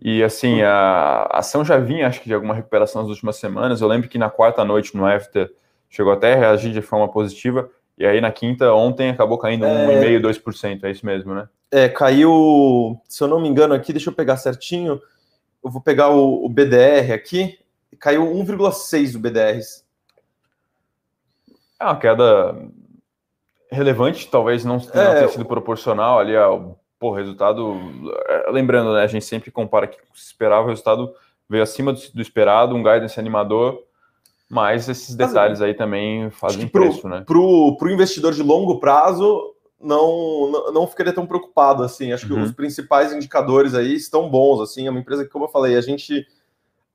E 0.02 0.24
assim, 0.24 0.62
a 0.62 1.28
ação 1.32 1.66
já 1.66 1.78
vinha, 1.78 2.08
acho 2.08 2.22
que, 2.22 2.28
de 2.28 2.34
alguma 2.34 2.54
recuperação 2.54 3.02
nas 3.02 3.10
últimas 3.10 3.36
semanas. 3.36 3.82
Eu 3.82 3.88
lembro 3.88 4.08
que 4.08 4.18
na 4.18 4.30
quarta 4.30 4.64
noite, 4.64 4.96
no 4.96 5.06
after, 5.06 5.52
chegou 5.90 6.14
até 6.14 6.34
a 6.34 6.38
reagir 6.38 6.72
de 6.72 6.82
forma 6.82 7.10
positiva. 7.10 7.70
E 7.98 8.06
aí 8.06 8.22
na 8.22 8.32
quinta, 8.32 8.72
ontem, 8.74 9.10
acabou 9.10 9.38
caindo 9.38 9.66
é... 9.66 10.20
1,5%, 10.22 10.42
2%. 10.42 10.84
É 10.84 10.92
isso 10.92 11.06
mesmo, 11.06 11.34
né? 11.34 11.50
É, 11.72 11.90
caiu, 11.90 13.00
se 13.08 13.22
eu 13.24 13.28
não 13.28 13.42
me 13.42 13.50
engano 13.50 13.74
aqui, 13.74 13.92
deixa 13.92 14.10
eu 14.10 14.14
pegar 14.14 14.38
certinho. 14.38 15.02
Eu 15.64 15.70
vou 15.70 15.82
pegar 15.82 16.10
o, 16.10 16.46
o 16.46 16.50
BDR 16.50 17.12
aqui. 17.14 17.60
Caiu 17.98 18.24
1,6 18.24 19.16
o 19.16 19.20
BDR. 19.20 19.60
É 21.80 21.84
uma 21.84 21.98
queda 21.98 22.56
relevante, 23.72 24.28
talvez 24.30 24.66
não 24.66 24.80
tenha 24.80 25.04
é, 25.04 25.28
sido 25.28 25.46
proporcional 25.46 26.20
ali 26.20 26.36
ao 26.36 26.80
pô, 27.00 27.12
resultado. 27.12 27.78
É, 28.28 28.52
lembrando, 28.52 28.94
né? 28.94 29.04
A 29.04 29.08
gente 29.08 29.26
sempre 29.26 29.52
compara 29.52 29.88
que 29.88 29.98
se 30.14 30.26
esperava, 30.28 30.66
o 30.66 30.70
resultado 30.70 31.14
veio 31.48 31.64
acima 31.64 31.94
do, 31.94 32.00
do 32.14 32.22
esperado, 32.22 32.76
um 32.76 32.84
guidance 32.84 33.20
animador, 33.20 33.82
mas 34.50 34.90
esses 34.90 35.16
detalhes 35.16 35.62
aí 35.62 35.74
também 35.74 36.30
fazem 36.30 36.68
pro, 36.68 36.84
preço, 36.84 37.08
né? 37.08 37.24
Para 37.26 37.38
o 37.38 37.90
investidor 37.90 38.34
de 38.34 38.44
longo 38.44 38.80
prazo, 38.80 39.56
não, 39.80 40.52
não, 40.52 40.74
não 40.74 40.88
ficaria 40.88 41.14
tão 41.14 41.26
preocupado 41.26 41.84
assim. 41.84 42.12
Acho 42.12 42.28
uhum. 42.28 42.36
que 42.36 42.42
os 42.42 42.52
principais 42.52 43.14
indicadores 43.14 43.74
aí 43.74 43.96
estão 43.96 44.30
bons. 44.30 44.60
Assim, 44.62 44.88
é 44.88 44.90
uma 44.90 45.00
empresa 45.00 45.24
que, 45.24 45.32
como 45.32 45.46
eu 45.46 45.50
falei, 45.50 45.78
a 45.78 45.82
gente 45.82 46.28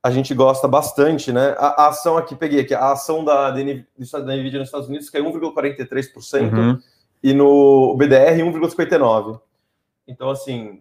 a 0.05 0.11
gente 0.11 0.35
gosta 0.35 0.67
bastante, 0.67 1.33
né? 1.33 1.55
A, 1.57 1.85
a 1.85 1.87
ação 1.87 2.15
aqui, 2.15 2.35
peguei 2.35 2.59
aqui, 2.59 2.75
a 2.75 2.91
ação 2.91 3.25
da, 3.25 3.49
da, 3.49 3.57
da 3.57 4.35
Nvidia 4.35 4.59
nos 4.59 4.67
Estados 4.67 4.87
Unidos 4.87 5.09
caiu 5.09 5.25
1,43% 5.25 6.53
uhum. 6.53 6.79
e 7.23 7.33
no 7.33 7.95
BDR 7.97 8.37
1,59%. 8.37 9.41
Então, 10.07 10.29
assim, 10.29 10.79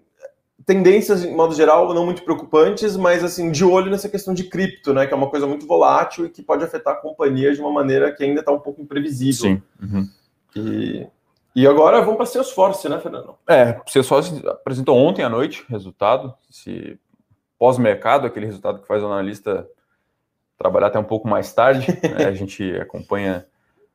tendências, 0.66 1.25
em 1.25 1.35
modo 1.35 1.54
geral, 1.54 1.95
não 1.95 2.04
muito 2.04 2.23
preocupantes, 2.23 2.99
mas, 2.99 3.25
assim, 3.25 3.50
de 3.50 3.64
olho 3.64 3.90
nessa 3.90 4.11
questão 4.11 4.35
de 4.35 4.45
cripto, 4.45 4.93
né? 4.93 5.07
Que 5.07 5.14
é 5.14 5.16
uma 5.16 5.31
coisa 5.31 5.47
muito 5.47 5.66
volátil 5.66 6.26
e 6.26 6.28
que 6.28 6.43
pode 6.43 6.62
afetar 6.62 6.93
a 6.93 7.00
companhia 7.00 7.54
de 7.54 7.62
uma 7.62 7.73
maneira 7.73 8.12
que 8.12 8.23
ainda 8.23 8.40
está 8.40 8.52
um 8.52 8.61
pouco 8.61 8.83
imprevisível. 8.83 9.52
Sim. 9.52 9.62
Uhum. 9.81 10.07
E, 10.54 11.07
e 11.57 11.66
agora 11.66 12.02
vamos 12.02 12.16
para 12.19 12.26
Salesforce, 12.26 12.90
né, 12.90 13.00
Fernando? 13.00 13.37
É, 13.49 13.81
Salesforce 13.87 14.47
apresentou 14.47 14.99
ontem 14.99 15.23
à 15.23 15.31
noite 15.31 15.64
resultado, 15.71 16.35
se 16.50 17.00
pós-mercado, 17.58 18.26
aquele 18.26 18.46
resultado 18.46 18.80
que 18.80 18.87
faz 18.87 19.02
o 19.02 19.06
analista 19.06 19.66
trabalhar 20.58 20.88
até 20.88 20.99
um 20.99 21.04
pouco 21.04 21.28
mais 21.28 21.52
tarde. 21.52 21.87
né? 22.16 22.26
A 22.26 22.32
gente 22.32 22.76
acompanha 22.76 23.46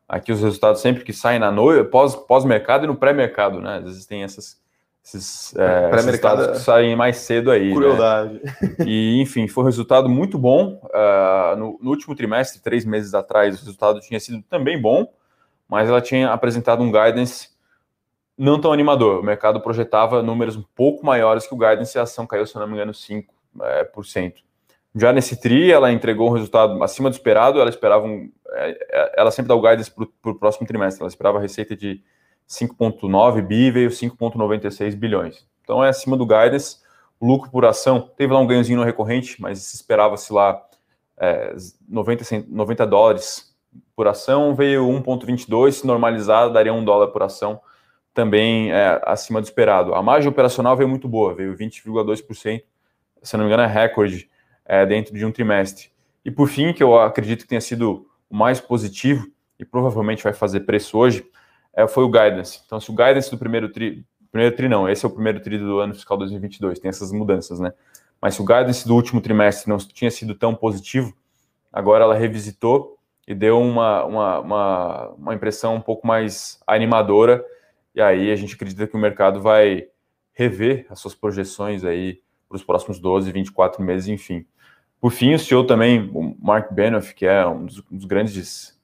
aqui 0.08 0.32
os 0.32 0.42
resultados 0.42 0.82
sempre 0.82 1.04
que 1.04 1.14
saem 1.14 1.40
na 1.40 1.52
noite, 1.52 1.90
pós-mercado 1.90 2.82
pós 2.82 2.84
e 2.84 2.88
no 2.88 2.96
pré-mercado, 2.96 3.62
né? 3.62 3.78
Às 3.78 3.84
vezes 3.84 4.06
tem 4.06 4.24
essas 4.24 4.60
esses, 5.04 5.56
é, 5.56 5.90
resultados 5.92 6.48
que 6.58 6.60
saem 6.60 6.96
mais 6.96 7.18
cedo 7.18 7.52
aí. 7.52 7.70
Né? 7.70 7.76
Crueldade. 7.76 8.34
Né? 8.44 8.76
E, 8.86 9.22
enfim, 9.22 9.48
foi 9.48 9.64
um 9.64 9.66
resultado 9.66 10.08
muito 10.10 10.38
bom. 10.38 10.80
Uh, 10.84 11.56
no, 11.58 11.80
no, 11.82 11.90
último 11.90 12.16
trimestre, 12.16 12.62
três 12.62 12.86
meses 12.86 13.14
atrás, 13.14 13.56
o 13.56 13.60
resultado 13.60 14.00
tinha 14.02 14.20
sido 14.20 14.44
também 14.44 14.80
bom, 14.80 15.12
mas 15.68 15.90
ela 15.90 16.02
tinha 16.02 16.32
apresentado 16.32 16.84
um 16.84 16.92
guidance 16.92 17.50
não 18.38 18.60
tão 18.60 18.72
animador. 18.72 19.20
O 19.20 19.24
mercado 19.24 19.60
projetava 19.62 20.22
números 20.22 20.56
um 20.56 20.64
pouco 20.76 21.06
maiores 21.06 21.48
que 21.48 21.54
o 21.54 21.58
guidance 21.58 21.98
e 21.98 22.00
a 22.00 22.04
ação 22.04 22.28
caiu, 22.28 22.46
se 22.46 22.56
não 22.56 22.68
me 22.68 22.74
engano, 22.74 22.92
5%. 22.92 23.26
É, 23.62 23.84
por 23.84 24.06
cento. 24.06 24.42
Já 24.96 25.14
nesse 25.14 25.40
TRI, 25.40 25.72
ela 25.72 25.92
entregou 25.92 26.30
um 26.30 26.34
resultado 26.34 26.82
acima 26.84 27.10
do 27.10 27.14
esperado, 27.14 27.60
ela 27.60 27.70
esperava 27.70 28.06
um, 28.06 28.32
é, 28.52 28.88
é, 28.92 29.14
ela 29.18 29.32
sempre 29.32 29.50
dá 29.50 29.56
o 29.56 29.62
guidance 29.62 29.92
para 29.92 30.32
o 30.32 30.36
próximo 30.36 30.66
trimestre, 30.66 31.02
ela 31.02 31.10
esperava 31.10 31.40
receita 31.40 31.76
de 31.76 32.02
5,9 32.50 33.42
bi 33.44 33.70
veio 33.70 33.90
5,96 33.90 34.96
bilhões. 34.96 35.48
Então 35.64 35.84
é 35.84 35.90
acima 35.90 36.18
do 36.18 36.26
guidance. 36.26 36.78
Lucro 37.22 37.52
por 37.52 37.66
ação 37.66 38.10
teve 38.18 38.34
lá 38.34 38.40
um 38.40 38.48
ganhozinho 38.48 38.80
no 38.80 38.86
recorrente, 38.86 39.40
mas 39.40 39.60
se 39.60 39.76
esperava-se 39.76 40.34
lá 40.34 40.60
é, 41.18 41.54
90, 41.88 42.46
90 42.48 42.88
dólares 42.88 43.56
por 43.96 44.08
ação, 44.08 44.56
veio 44.56 44.88
1,22, 44.88 45.72
se 45.74 45.88
normalizado, 45.88 46.54
daria 46.54 46.74
1 46.74 46.84
dólar 46.84 47.08
por 47.10 47.22
ação, 47.22 47.62
também 48.14 48.72
é, 48.72 49.00
acima 49.06 49.42
do 49.42 49.44
esperado. 49.44 49.94
A 49.94 50.02
margem 50.02 50.30
operacional 50.30 50.76
veio 50.76 50.90
muito 50.90 51.08
boa, 51.08 51.36
veio 51.36 51.56
20,2%, 51.56 52.64
se 53.22 53.36
não 53.36 53.46
me 53.46 53.52
engano 53.52 53.64
é 53.64 53.68
recorde 53.68 54.30
é, 54.66 54.86
dentro 54.86 55.16
de 55.16 55.26
um 55.26 55.32
trimestre. 55.32 55.90
E 56.24 56.32
por 56.32 56.48
fim, 56.48 56.74
que 56.74 56.84
eu 56.84 57.00
acredito 57.00 57.42
que 57.42 57.48
tenha 57.48 57.62
sido 57.62 58.08
o 58.30 58.36
mais 58.36 58.60
positivo, 58.60 59.28
e 59.58 59.66
provavelmente 59.66 60.24
vai 60.24 60.34
fazer 60.34 60.62
preço 60.62 60.98
hoje, 60.98 61.26
é, 61.74 61.88
foi 61.88 62.04
o 62.04 62.10
guidance. 62.10 62.62
Então, 62.66 62.80
se 62.80 62.90
o 62.90 62.94
guidance 62.94 63.30
do 63.30 63.38
primeiro 63.38 63.70
tri, 63.70 64.06
primeiro 64.32 64.56
tri 64.56 64.70
não, 64.70 64.88
esse 64.88 65.06
é 65.06 65.08
o 65.08 65.12
primeiro 65.12 65.40
tri 65.40 65.58
do 65.58 65.80
ano 65.80 65.94
fiscal 65.94 66.18
2022, 66.18 66.80
tem 66.80 66.90
essas 66.90 67.12
mudanças, 67.12 67.60
né? 67.60 67.74
Mas 68.22 68.36
se 68.36 68.42
o 68.42 68.46
guidance 68.46 68.88
do 68.88 68.96
último 68.96 69.22
trimestre 69.22 69.70
não 69.70 69.78
tinha 69.78 70.12
sido 70.12 70.36
tão 70.36 70.54
positivo, 70.54 71.14
agora 71.72 72.04
ela 72.04 72.16
revisitou 72.16 72.98
e 73.28 73.34
deu 73.34 73.62
uma, 73.62 74.04
uma, 74.06 74.40
uma, 74.40 75.08
uma 75.10 75.34
impressão 75.34 75.76
um 75.76 75.82
pouco 75.82 76.06
mais 76.06 76.60
animadora, 76.66 77.44
e 77.94 78.02
aí 78.02 78.32
a 78.32 78.36
gente 78.36 78.56
acredita 78.56 78.88
que 78.88 78.96
o 78.96 79.00
mercado 79.00 79.42
vai 79.42 79.88
rever 80.34 80.86
as 80.90 81.00
suas 81.00 81.14
projeções 81.14 81.84
aí 81.84 82.22
para 82.50 82.56
os 82.56 82.64
próximos 82.64 83.00
12, 83.00 83.32
24 83.32 83.82
meses, 83.82 84.10
enfim. 84.10 84.46
Por 85.00 85.12
fim, 85.12 85.34
o 85.34 85.40
CEO 85.40 85.64
também, 85.64 86.12
o 86.14 86.36
Mark 86.42 86.74
Benioff, 86.74 87.14
que 87.14 87.26
é 87.26 87.48
um 87.48 87.66
dos, 87.66 87.80
um 87.90 87.96
dos 87.98 88.06
grandes 88.06 88.78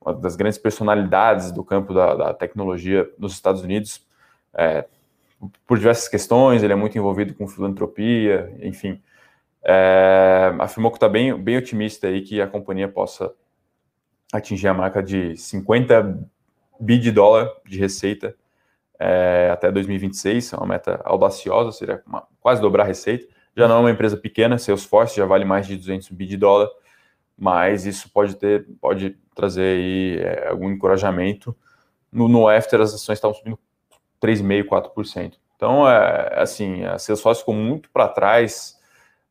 uma 0.00 0.14
das 0.14 0.34
grandes 0.34 0.58
personalidades 0.58 1.52
do 1.52 1.62
campo 1.62 1.92
da, 1.92 2.14
da 2.14 2.34
tecnologia 2.34 3.08
nos 3.18 3.32
Estados 3.32 3.62
Unidos, 3.62 4.06
é, 4.54 4.86
por 5.66 5.78
diversas 5.78 6.08
questões, 6.08 6.62
ele 6.62 6.72
é 6.72 6.76
muito 6.76 6.96
envolvido 6.96 7.34
com 7.34 7.46
filantropia, 7.46 8.56
enfim, 8.62 9.00
é, 9.62 10.54
afirmou 10.58 10.90
que 10.90 10.96
está 10.96 11.08
bem, 11.08 11.36
bem 11.36 11.56
otimista 11.58 12.06
aí 12.06 12.22
que 12.22 12.40
a 12.40 12.46
companhia 12.46 12.88
possa 12.88 13.32
atingir 14.32 14.68
a 14.68 14.74
marca 14.74 15.02
de 15.02 15.36
50 15.36 16.18
bi 16.78 16.98
de 16.98 17.12
dólar 17.12 17.50
de 17.66 17.78
receita 17.78 18.34
é, 19.02 19.48
até 19.50 19.72
2026, 19.72 20.52
é 20.52 20.56
uma 20.58 20.66
meta 20.66 21.00
audaciosa, 21.04 21.72
seria 21.72 22.02
uma, 22.06 22.22
quase 22.38 22.60
dobrar 22.60 22.84
a 22.84 22.86
receita. 22.86 23.26
Já 23.56 23.66
não 23.66 23.76
é 23.76 23.80
uma 23.80 23.90
empresa 23.90 24.14
pequena, 24.14 24.58
Salesforce 24.58 25.16
já 25.16 25.24
vale 25.24 25.46
mais 25.46 25.66
de 25.66 25.74
200 25.74 26.10
bi 26.10 26.26
de 26.26 26.36
dólar, 26.36 26.68
mas 27.36 27.86
isso 27.86 28.10
pode 28.12 28.36
ter, 28.36 28.66
pode 28.78 29.16
trazer 29.34 29.62
aí 29.62 30.18
é, 30.20 30.48
algum 30.48 30.70
encorajamento. 30.70 31.56
No, 32.12 32.28
no 32.28 32.46
after 32.46 32.78
as 32.78 32.92
ações 32.92 33.16
estavam 33.16 33.34
subindo 33.34 33.58
3,5%, 34.22 34.66
4%. 34.66 35.32
Então, 35.56 35.88
é, 35.88 36.34
assim, 36.38 36.84
a 36.84 36.98
Salesforce 36.98 37.40
ficou 37.40 37.54
muito 37.54 37.88
para 37.90 38.06
trás, 38.06 38.78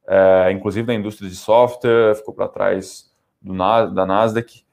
é, 0.07 0.51
inclusive 0.51 0.87
da 0.87 0.95
indústria 0.95 1.29
de 1.29 1.35
software, 1.35 2.15
ficou 2.15 2.33
para 2.33 2.47
trás 2.47 3.13
do, 3.39 3.53
da 3.53 4.05
Nasdaq. 4.05 4.65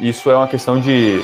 Isso 0.00 0.30
é 0.30 0.36
uma 0.36 0.46
questão 0.46 0.78
de 0.78 1.18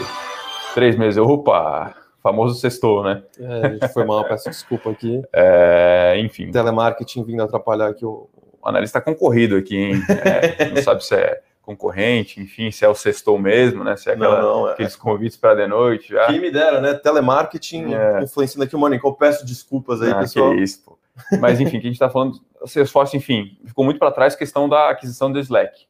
três 0.75 0.97
meses. 0.97 1.19
Opa, 1.19 2.01
famoso 2.23 2.59
sextou, 2.59 3.02
né? 3.02 3.23
É, 3.38 3.67
a 3.67 3.69
gente 3.71 3.88
foi 3.88 4.05
mal, 4.05 4.25
peço 4.25 4.49
desculpa 4.49 4.91
aqui. 4.91 5.23
É, 5.35 6.17
enfim. 6.19 6.50
Telemarketing 6.50 7.25
vindo 7.25 7.43
atrapalhar 7.43 7.88
aqui 7.88 8.05
o, 8.05 8.29
o 8.61 8.69
analista 8.69 9.00
concorrido 9.00 9.57
aqui, 9.57 9.76
hein? 9.76 10.02
É, 10.09 10.71
não 10.71 10.83
sabe 10.83 11.05
se 11.05 11.14
é 11.14 11.41
concorrente, 11.62 12.41
enfim, 12.41 12.71
se 12.71 12.85
é 12.85 12.88
o 12.88 12.95
sextou 12.95 13.38
mesmo, 13.38 13.83
né? 13.83 13.97
Se 13.97 14.11
é 14.11 14.12
aquela, 14.12 14.43
não, 14.43 14.61
não, 14.61 14.69
é. 14.69 14.73
aqueles 14.73 14.95
convites 14.95 15.37
para 15.37 15.55
de 15.55 15.67
noite 15.67 16.11
já. 16.11 16.26
Quem 16.26 16.41
me 16.41 16.50
dera, 16.50 16.81
né? 16.81 16.95
Telemarketing 16.95 17.95
é. 17.95 18.23
influenciando 18.23 18.64
aqui 18.64 18.76
o 18.76 18.79
Mônica. 18.79 19.07
Eu 19.07 19.12
peço 19.14 19.47
desculpas 19.47 20.02
aí, 20.02 20.11
ah, 20.11 20.19
pessoal. 20.19 20.50
Que 20.50 20.62
isso, 20.62 20.83
pô. 20.85 20.99
Mas 21.41 21.61
enfim, 21.61 21.73
que 21.73 21.87
a 21.87 21.91
gente 21.91 21.93
está 21.93 22.11
falando, 22.11 22.41
o 22.61 22.67
Salesforce, 22.67 23.17
enfim, 23.17 23.59
ficou 23.64 23.85
muito 23.85 23.99
para 23.99 24.11
trás 24.11 24.35
a 24.35 24.38
questão 24.38 24.69
da 24.69 24.91
aquisição 24.91 25.31
do 25.31 25.38
Slack. 25.38 25.87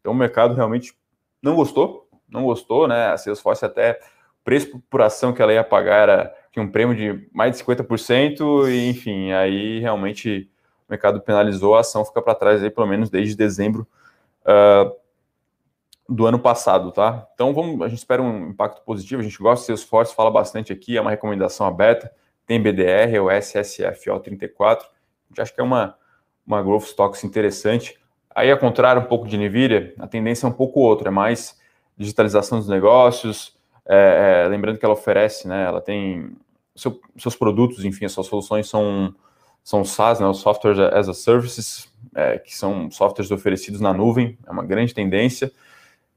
Então 0.00 0.12
o 0.12 0.16
mercado 0.16 0.54
realmente 0.54 0.94
não 1.42 1.54
gostou, 1.54 2.08
não 2.28 2.44
gostou, 2.44 2.88
né? 2.88 3.08
A 3.08 3.16
Salesforce 3.16 3.64
até 3.64 4.00
preço 4.46 4.80
por 4.88 5.02
ação 5.02 5.32
que 5.32 5.42
ela 5.42 5.52
ia 5.52 5.64
pagar 5.64 6.08
era 6.08 6.34
um 6.56 6.68
prêmio 6.68 6.96
de 6.96 7.28
mais 7.34 7.52
de 7.54 7.62
50%, 7.62 8.70
e 8.70 8.88
enfim, 8.88 9.32
aí 9.32 9.80
realmente 9.80 10.48
o 10.88 10.92
mercado 10.92 11.20
penalizou, 11.20 11.74
a 11.74 11.80
ação 11.80 12.04
fica 12.04 12.22
para 12.22 12.34
trás 12.34 12.62
aí 12.62 12.70
pelo 12.70 12.86
menos 12.86 13.10
desde 13.10 13.36
dezembro 13.36 13.86
uh, 14.42 14.90
do 16.08 16.26
ano 16.26 16.38
passado, 16.38 16.92
tá? 16.92 17.26
Então 17.34 17.52
vamos, 17.52 17.82
a 17.82 17.88
gente 17.88 17.98
espera 17.98 18.22
um 18.22 18.50
impacto 18.50 18.82
positivo, 18.82 19.20
a 19.20 19.24
gente 19.24 19.36
gosta 19.38 19.60
de 19.60 19.66
Salesforce, 19.66 20.14
fala 20.14 20.30
bastante 20.30 20.72
aqui, 20.72 20.96
é 20.96 21.00
uma 21.00 21.10
recomendação 21.10 21.66
aberta, 21.66 22.10
tem 22.46 22.62
BDR, 22.62 23.14
é 23.14 23.20
o 23.20 23.26
SSFO34, 23.26 24.78
a 24.78 24.84
gente 25.28 25.40
acha 25.40 25.52
que 25.52 25.60
é 25.60 25.64
uma, 25.64 25.96
uma 26.46 26.62
growth 26.62 26.84
stocks 26.84 27.24
interessante. 27.24 27.98
Aí, 28.34 28.50
ao 28.50 28.58
contrário 28.58 29.02
um 29.02 29.06
pouco 29.06 29.26
de 29.26 29.36
Nvidia, 29.36 29.94
a 29.98 30.06
tendência 30.06 30.46
é 30.46 30.48
um 30.48 30.52
pouco 30.52 30.80
outra, 30.80 31.08
é 31.08 31.10
mais 31.10 31.60
digitalização 31.98 32.58
dos 32.58 32.68
negócios, 32.68 33.55
é, 33.88 34.44
é, 34.44 34.48
lembrando 34.48 34.78
que 34.78 34.84
ela 34.84 34.94
oferece, 34.94 35.46
né, 35.46 35.64
ela 35.64 35.80
tem 35.80 36.32
seu, 36.74 37.00
seus 37.16 37.36
produtos, 37.36 37.84
enfim, 37.84 38.04
as 38.04 38.12
suas 38.12 38.26
soluções 38.26 38.68
são 38.68 39.14
são 39.62 39.84
SaaS, 39.84 40.20
né, 40.20 40.26
os 40.28 40.38
Software 40.38 40.94
as 40.94 41.08
a 41.08 41.14
Services, 41.14 41.92
é, 42.14 42.38
que 42.38 42.56
são 42.56 42.88
softwares 42.88 43.32
oferecidos 43.32 43.80
na 43.80 43.92
nuvem, 43.92 44.38
é 44.46 44.50
uma 44.52 44.64
grande 44.64 44.94
tendência. 44.94 45.50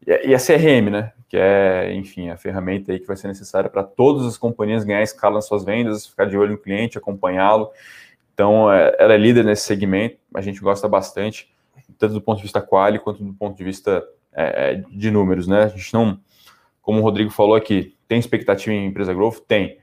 e 0.06 0.36
a 0.36 0.38
CRM, 0.38 0.92
né? 0.92 1.14
Que 1.28 1.36
é, 1.36 1.94
enfim, 1.96 2.30
a 2.30 2.38
ferramenta 2.38 2.92
aí 2.92 3.00
que 3.00 3.08
vai 3.08 3.18
ser 3.18 3.28
necessária 3.28 3.68
para 3.68 3.84
todas 3.84 4.24
as 4.26 4.38
companhias 4.38 4.84
ganhar 4.84 5.02
escala 5.02 5.36
nas 5.36 5.48
suas 5.48 5.64
vendas, 5.64 6.06
ficar 6.06 6.26
de 6.26 6.38
olho 6.38 6.52
no 6.52 6.58
cliente, 6.60 6.98
acompanhá-lo. 6.98 7.72
Então, 8.36 8.72
é, 8.72 8.96
ela 9.00 9.16
é 9.16 9.18
líder 9.18 9.44
nesse 9.44 9.64
segmento, 9.64 10.18
a 10.34 10.42
gente 10.42 10.62
gosta 10.62 10.88
bastante, 10.88 11.52
tanto 11.98 12.14
do 12.14 12.22
ponto 12.22 12.38
de 12.38 12.44
vista 12.44 12.62
quali 12.62 13.00
quanto 13.00 13.24
do 13.24 13.34
ponto 13.34 13.58
de 13.58 13.64
vista 13.64 14.08
é, 14.32 14.74
é, 14.74 14.76
de 14.76 15.10
números, 15.10 15.48
né? 15.48 15.64
A 15.64 15.68
gente 15.68 15.92
não, 15.92 16.20
como 16.90 17.02
o 17.02 17.04
Rodrigo 17.04 17.30
falou 17.30 17.54
aqui, 17.54 17.96
tem 18.08 18.18
expectativa 18.18 18.74
em 18.74 18.88
empresa 18.88 19.14
growth? 19.14 19.42
Tem. 19.48 19.78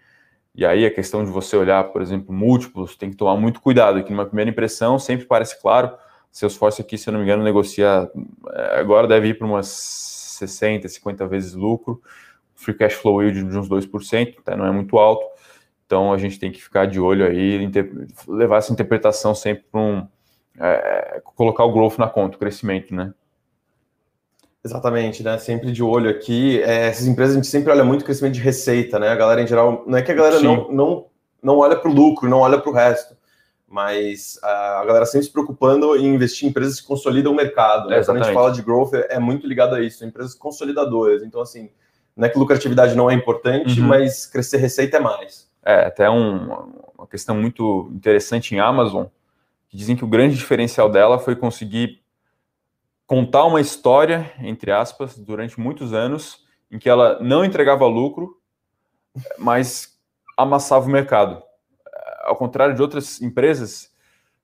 E 0.52 0.66
aí 0.66 0.84
a 0.84 0.90
questão 0.90 1.24
de 1.24 1.30
você 1.30 1.56
olhar, 1.56 1.84
por 1.84 2.02
exemplo, 2.02 2.34
múltiplos, 2.34 2.96
tem 2.96 3.10
que 3.10 3.16
tomar 3.16 3.36
muito 3.36 3.60
cuidado, 3.60 4.02
que 4.02 4.10
numa 4.10 4.26
primeira 4.26 4.50
impressão 4.50 4.98
sempre 4.98 5.24
parece 5.24 5.62
claro, 5.62 5.96
Salesforce 6.32 6.82
aqui, 6.82 6.98
se 6.98 7.08
eu 7.08 7.12
não 7.12 7.20
me 7.20 7.24
engano, 7.24 7.44
negocia, 7.44 8.10
é, 8.54 8.80
agora 8.80 9.06
deve 9.06 9.28
ir 9.28 9.38
para 9.38 9.46
umas 9.46 9.68
60, 9.68 10.88
50 10.88 11.28
vezes 11.28 11.54
lucro, 11.54 12.02
free 12.56 12.74
cash 12.74 12.94
flow 12.94 13.22
yield 13.22 13.48
de 13.48 13.56
uns 13.56 13.68
2%, 13.68 14.34
tá? 14.44 14.56
não 14.56 14.66
é 14.66 14.72
muito 14.72 14.98
alto, 14.98 15.24
então 15.86 16.12
a 16.12 16.18
gente 16.18 16.40
tem 16.40 16.50
que 16.50 16.60
ficar 16.60 16.86
de 16.86 16.98
olho 16.98 17.24
aí, 17.24 17.70
levar 18.26 18.56
essa 18.56 18.72
interpretação 18.72 19.32
sempre 19.32 19.64
para 19.70 19.80
um, 19.80 20.08
é, 20.58 21.22
colocar 21.36 21.62
o 21.62 21.72
growth 21.72 21.98
na 21.98 22.08
conta, 22.08 22.34
o 22.34 22.40
crescimento, 22.40 22.92
né? 22.92 23.14
Exatamente, 24.66 25.22
né? 25.22 25.38
Sempre 25.38 25.70
de 25.70 25.80
olho 25.80 26.10
aqui. 26.10 26.60
É, 26.62 26.88
essas 26.88 27.06
empresas 27.06 27.34
a 27.34 27.38
gente 27.38 27.46
sempre 27.46 27.70
olha 27.70 27.84
muito 27.84 28.04
crescimento 28.04 28.34
de 28.34 28.40
receita, 28.40 28.98
né? 28.98 29.08
A 29.08 29.14
galera 29.14 29.40
em 29.40 29.46
geral, 29.46 29.84
não 29.86 29.96
é 29.96 30.02
que 30.02 30.10
a 30.10 30.14
galera 30.14 30.40
não, 30.40 30.68
não, 30.72 31.06
não 31.40 31.58
olha 31.58 31.76
para 31.76 31.88
o 31.88 31.94
lucro, 31.94 32.28
não 32.28 32.38
olha 32.38 32.58
para 32.58 32.68
o 32.68 32.74
resto, 32.74 33.16
mas 33.68 34.40
a 34.42 34.84
galera 34.84 35.06
sempre 35.06 35.26
se 35.28 35.32
preocupando 35.32 35.96
em 35.96 36.06
investir 36.06 36.46
em 36.46 36.50
empresas 36.50 36.80
que 36.80 36.86
consolidam 36.86 37.32
o 37.32 37.36
mercado. 37.36 37.88
Né? 37.88 38.02
Quando 38.02 38.20
a 38.20 38.24
gente 38.24 38.34
fala 38.34 38.50
de 38.50 38.60
growth, 38.60 38.92
é, 38.94 39.14
é 39.14 39.18
muito 39.20 39.46
ligado 39.46 39.76
a 39.76 39.80
isso, 39.80 40.04
empresas 40.04 40.34
consolidadoras. 40.34 41.22
Então, 41.22 41.40
assim, 41.40 41.70
não 42.16 42.26
é 42.26 42.28
que 42.28 42.36
lucratividade 42.38 42.96
não 42.96 43.08
é 43.08 43.14
importante, 43.14 43.80
uhum. 43.80 43.86
mas 43.86 44.26
crescer 44.26 44.56
receita 44.56 44.96
é 44.96 45.00
mais. 45.00 45.48
É, 45.64 45.86
até 45.86 46.10
um, 46.10 46.72
uma 46.98 47.06
questão 47.08 47.36
muito 47.36 47.88
interessante 47.94 48.52
em 48.52 48.58
Amazon, 48.58 49.04
que 49.68 49.76
dizem 49.76 49.94
que 49.94 50.04
o 50.04 50.08
grande 50.08 50.34
diferencial 50.34 50.90
dela 50.90 51.20
foi 51.20 51.36
conseguir 51.36 52.00
contar 53.06 53.44
uma 53.44 53.60
história, 53.60 54.32
entre 54.40 54.72
aspas, 54.72 55.16
durante 55.16 55.58
muitos 55.60 55.92
anos, 55.92 56.44
em 56.70 56.78
que 56.78 56.88
ela 56.88 57.18
não 57.20 57.44
entregava 57.44 57.86
lucro, 57.86 58.36
mas 59.38 59.96
amassava 60.36 60.86
o 60.86 60.90
mercado. 60.90 61.42
Ao 62.24 62.36
contrário 62.36 62.74
de 62.74 62.82
outras 62.82 63.22
empresas 63.22 63.94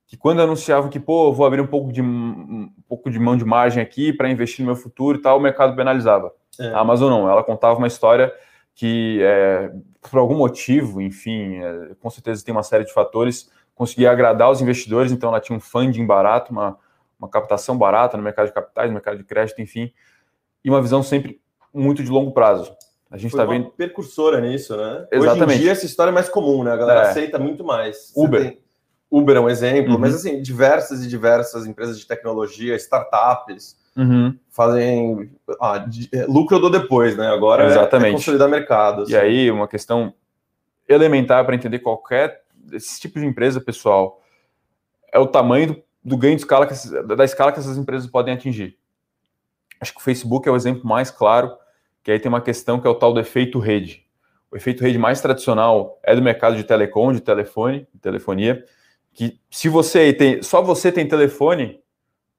que 0.06 0.16
quando 0.16 0.42
anunciavam 0.42 0.90
que, 0.90 1.00
pô, 1.00 1.32
vou 1.32 1.46
abrir 1.46 1.60
um 1.60 1.66
pouco 1.66 1.90
de, 1.90 2.02
um 2.02 2.70
pouco 2.86 3.10
de 3.10 3.18
mão 3.18 3.34
de 3.36 3.44
margem 3.44 3.82
aqui 3.82 4.12
para 4.12 4.30
investir 4.30 4.64
no 4.64 4.72
meu 4.72 4.80
futuro 4.80 5.18
e 5.18 5.22
tal, 5.22 5.38
o 5.38 5.40
mercado 5.40 5.74
penalizava. 5.74 6.32
É. 6.60 6.66
A 6.68 6.80
Amazon 6.80 7.10
não, 7.10 7.30
ela 7.30 7.42
contava 7.42 7.78
uma 7.78 7.86
história 7.86 8.32
que, 8.74 9.20
é, 9.22 9.72
por 10.10 10.18
algum 10.18 10.36
motivo, 10.36 11.00
enfim, 11.00 11.56
é, 11.56 11.94
com 11.98 12.10
certeza 12.10 12.44
tem 12.44 12.52
uma 12.52 12.62
série 12.62 12.84
de 12.84 12.92
fatores, 12.92 13.50
conseguia 13.74 14.10
agradar 14.10 14.50
os 14.50 14.60
investidores, 14.60 15.12
então 15.12 15.30
ela 15.30 15.40
tinha 15.40 15.56
um 15.56 15.60
funding 15.60 16.06
barato, 16.06 16.52
uma, 16.52 16.78
uma 17.22 17.28
captação 17.28 17.78
barata 17.78 18.16
no 18.16 18.22
mercado 18.22 18.46
de 18.46 18.52
capitais, 18.52 18.88
no 18.88 18.94
mercado 18.94 19.16
de 19.16 19.24
crédito, 19.24 19.62
enfim, 19.62 19.92
e 20.64 20.68
uma 20.68 20.82
visão 20.82 21.02
sempre 21.02 21.40
muito 21.72 22.02
de 22.02 22.10
longo 22.10 22.32
prazo. 22.32 22.74
A 23.08 23.16
gente 23.16 23.30
está 23.30 23.44
vendo. 23.44 23.70
percursora 23.70 24.40
nisso, 24.40 24.76
né? 24.76 25.06
Exatamente. 25.12 25.44
Hoje 25.44 25.58
em 25.58 25.60
dia 25.60 25.72
essa 25.72 25.86
história 25.86 26.10
é 26.10 26.12
mais 26.14 26.28
comum, 26.28 26.64
né? 26.64 26.72
A 26.72 26.76
galera 26.76 27.00
é. 27.00 27.10
aceita 27.10 27.38
muito 27.38 27.62
mais. 27.62 28.12
Uber. 28.16 28.42
Tem... 28.42 28.62
Uber 29.10 29.36
é 29.36 29.40
um 29.40 29.48
exemplo, 29.48 29.92
uhum. 29.92 29.98
mas 29.98 30.14
assim, 30.14 30.40
diversas 30.40 31.04
e 31.04 31.08
diversas 31.08 31.66
empresas 31.66 32.00
de 32.00 32.06
tecnologia, 32.06 32.74
startups, 32.76 33.76
uhum. 33.94 34.36
fazem 34.50 35.30
ah, 35.60 35.86
é, 36.12 36.24
lucro 36.24 36.58
dou 36.58 36.70
depois, 36.70 37.16
né? 37.16 37.28
Agora 37.28 37.66
Exatamente. 37.66 38.06
É, 38.06 38.10
é 38.10 38.12
consolidar 38.14 38.48
mercado. 38.48 39.02
Assim. 39.02 39.12
E 39.12 39.16
aí, 39.16 39.50
uma 39.50 39.68
questão 39.68 40.14
elementar 40.88 41.44
para 41.44 41.54
entender 41.54 41.78
qualquer 41.80 42.42
esse 42.72 42.98
tipo 42.98 43.20
de 43.20 43.26
empresa, 43.26 43.60
pessoal, 43.60 44.22
é 45.12 45.18
o 45.18 45.26
tamanho 45.26 45.68
do 45.68 45.82
do 46.04 46.16
ganho 46.16 46.36
de 46.36 46.42
escala 46.42 46.66
que, 46.66 46.74
da 47.16 47.24
escala 47.24 47.52
que 47.52 47.58
essas 47.58 47.78
empresas 47.78 48.08
podem 48.08 48.34
atingir. 48.34 48.76
Acho 49.80 49.92
que 49.92 50.00
o 50.00 50.02
Facebook 50.02 50.48
é 50.48 50.52
o 50.52 50.56
exemplo 50.56 50.86
mais 50.86 51.10
claro, 51.10 51.56
que 52.02 52.10
aí 52.10 52.18
tem 52.18 52.28
uma 52.28 52.40
questão 52.40 52.80
que 52.80 52.86
é 52.86 52.90
o 52.90 52.94
tal 52.94 53.12
do 53.12 53.20
efeito 53.20 53.58
rede. 53.58 54.06
O 54.50 54.56
efeito 54.56 54.82
rede 54.82 54.98
mais 54.98 55.20
tradicional 55.20 55.98
é 56.02 56.14
do 56.14 56.22
mercado 56.22 56.56
de 56.56 56.64
telecom, 56.64 57.12
de 57.12 57.20
telefone, 57.20 57.86
de 57.92 58.00
telefonia, 58.00 58.64
que 59.14 59.40
se 59.50 59.68
você 59.68 60.12
tem, 60.12 60.42
só 60.42 60.62
você 60.62 60.90
tem 60.90 61.06
telefone, 61.06 61.80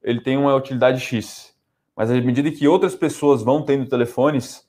ele 0.01 0.21
tem 0.21 0.37
uma 0.37 0.55
utilidade 0.55 0.99
X. 0.99 1.55
Mas 1.95 2.11
à 2.11 2.13
medida 2.13 2.51
que 2.51 2.67
outras 2.67 2.95
pessoas 2.95 3.43
vão 3.43 3.63
tendo 3.63 3.87
telefones, 3.87 4.67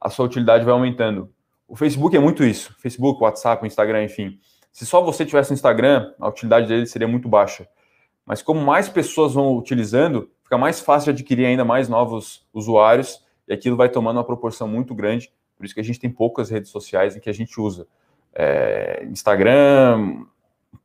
a 0.00 0.10
sua 0.10 0.26
utilidade 0.26 0.64
vai 0.64 0.72
aumentando. 0.72 1.32
O 1.66 1.74
Facebook 1.74 2.16
é 2.16 2.20
muito 2.20 2.44
isso. 2.44 2.74
Facebook, 2.78 3.22
WhatsApp, 3.22 3.66
Instagram, 3.66 4.04
enfim. 4.04 4.38
Se 4.72 4.86
só 4.86 5.00
você 5.02 5.24
tivesse 5.24 5.50
no 5.50 5.54
Instagram, 5.54 6.12
a 6.20 6.28
utilidade 6.28 6.68
dele 6.68 6.86
seria 6.86 7.08
muito 7.08 7.28
baixa. 7.28 7.66
Mas 8.26 8.42
como 8.42 8.60
mais 8.60 8.88
pessoas 8.88 9.34
vão 9.34 9.56
utilizando, 9.56 10.28
fica 10.42 10.58
mais 10.58 10.80
fácil 10.80 11.12
de 11.12 11.20
adquirir 11.22 11.46
ainda 11.46 11.64
mais 11.64 11.88
novos 11.88 12.44
usuários 12.52 13.24
e 13.46 13.54
aquilo 13.54 13.76
vai 13.76 13.88
tomando 13.88 14.16
uma 14.16 14.24
proporção 14.24 14.66
muito 14.66 14.94
grande. 14.94 15.32
Por 15.56 15.64
isso 15.64 15.74
que 15.74 15.80
a 15.80 15.84
gente 15.84 16.00
tem 16.00 16.10
poucas 16.10 16.50
redes 16.50 16.70
sociais 16.70 17.16
em 17.16 17.20
que 17.20 17.30
a 17.30 17.32
gente 17.32 17.60
usa. 17.60 17.86
É, 18.34 19.06
Instagram, 19.08 20.24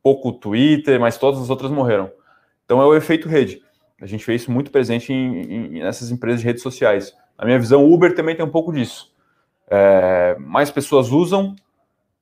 pouco 0.02 0.32
Twitter, 0.32 1.00
mas 1.00 1.18
todas 1.18 1.40
as 1.40 1.50
outras 1.50 1.70
morreram. 1.70 2.10
Então 2.64 2.80
é 2.80 2.86
o 2.86 2.94
efeito 2.94 3.28
rede. 3.28 3.60
A 4.00 4.06
gente 4.06 4.24
vê 4.24 4.34
isso 4.34 4.50
muito 4.50 4.70
presente 4.70 5.12
em, 5.12 5.42
em, 5.42 5.82
nessas 5.82 6.10
empresas 6.10 6.40
de 6.40 6.46
redes 6.46 6.62
sociais. 6.62 7.14
Na 7.38 7.44
minha 7.44 7.58
visão, 7.58 7.84
o 7.84 7.92
Uber 7.92 8.14
também 8.14 8.36
tem 8.36 8.44
um 8.44 8.50
pouco 8.50 8.72
disso. 8.72 9.12
É, 9.68 10.36
mais 10.38 10.70
pessoas 10.70 11.10
usam, 11.10 11.54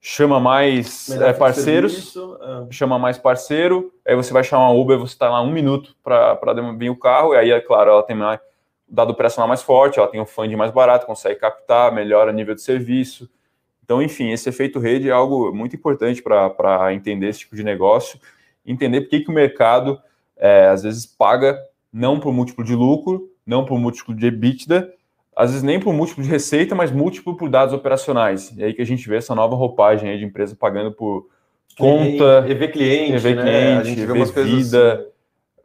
chama 0.00 0.40
mais 0.40 1.10
é, 1.10 1.32
parceiros, 1.32 1.92
serviço, 1.92 2.38
é. 2.40 2.72
chama 2.72 2.98
mais 2.98 3.18
parceiro, 3.18 3.92
aí 4.06 4.16
você 4.16 4.32
vai 4.32 4.42
chamar 4.42 4.70
Uber, 4.70 4.98
você 4.98 5.12
está 5.12 5.28
lá 5.28 5.42
um 5.42 5.52
minuto 5.52 5.94
para 6.02 6.38
vir 6.78 6.88
o 6.88 6.96
carro, 6.96 7.34
e 7.34 7.36
aí, 7.36 7.50
é 7.50 7.60
claro, 7.60 7.90
ela 7.90 8.02
tem 8.02 8.16
mais, 8.16 8.40
dado 8.88 9.10
operacional 9.10 9.46
mais 9.46 9.62
forte, 9.62 9.98
ela 9.98 10.08
tem 10.08 10.20
um 10.20 10.26
funding 10.26 10.56
mais 10.56 10.70
barato, 10.70 11.06
consegue 11.06 11.38
captar, 11.38 11.92
melhora 11.92 12.32
nível 12.32 12.54
de 12.54 12.62
serviço. 12.62 13.28
Então, 13.84 14.00
enfim, 14.00 14.30
esse 14.30 14.48
efeito 14.48 14.78
rede 14.78 15.08
é 15.08 15.12
algo 15.12 15.52
muito 15.52 15.76
importante 15.76 16.22
para 16.22 16.94
entender 16.94 17.28
esse 17.28 17.40
tipo 17.40 17.54
de 17.54 17.62
negócio, 17.62 18.18
entender 18.64 19.02
por 19.02 19.10
que, 19.10 19.20
que 19.20 19.30
o 19.30 19.34
mercado, 19.34 20.00
é, 20.36 20.68
às 20.68 20.82
vezes, 20.82 21.04
paga 21.04 21.58
não 21.92 22.18
por 22.18 22.32
múltiplo 22.32 22.64
de 22.64 22.74
lucro, 22.74 23.28
não 23.44 23.64
por 23.64 23.78
múltiplo 23.78 24.14
de 24.14 24.26
EBITDA, 24.26 24.92
às 25.36 25.50
vezes 25.50 25.62
nem 25.62 25.80
por 25.80 25.92
múltiplo 25.92 26.22
de 26.22 26.28
receita, 26.28 26.74
mas 26.74 26.90
múltiplo 26.90 27.36
por 27.36 27.48
dados 27.48 27.74
operacionais. 27.74 28.52
E 28.56 28.64
aí 28.64 28.74
que 28.74 28.82
a 28.82 28.86
gente 28.86 29.08
vê 29.08 29.16
essa 29.16 29.34
nova 29.34 29.54
roupagem 29.54 30.16
de 30.18 30.24
empresa 30.24 30.56
pagando 30.56 30.92
por 30.92 31.26
conta, 31.78 32.44
EV 32.48 32.68
cliente, 32.68 33.12
EV 33.12 33.22
cliente, 33.22 33.44
né? 33.44 33.76
a 33.78 33.84
gente 33.84 34.00
EV 34.00 34.06
vê 34.06 34.18
umas 34.18 34.30
vida, 34.30 34.92
assim. 34.94 35.04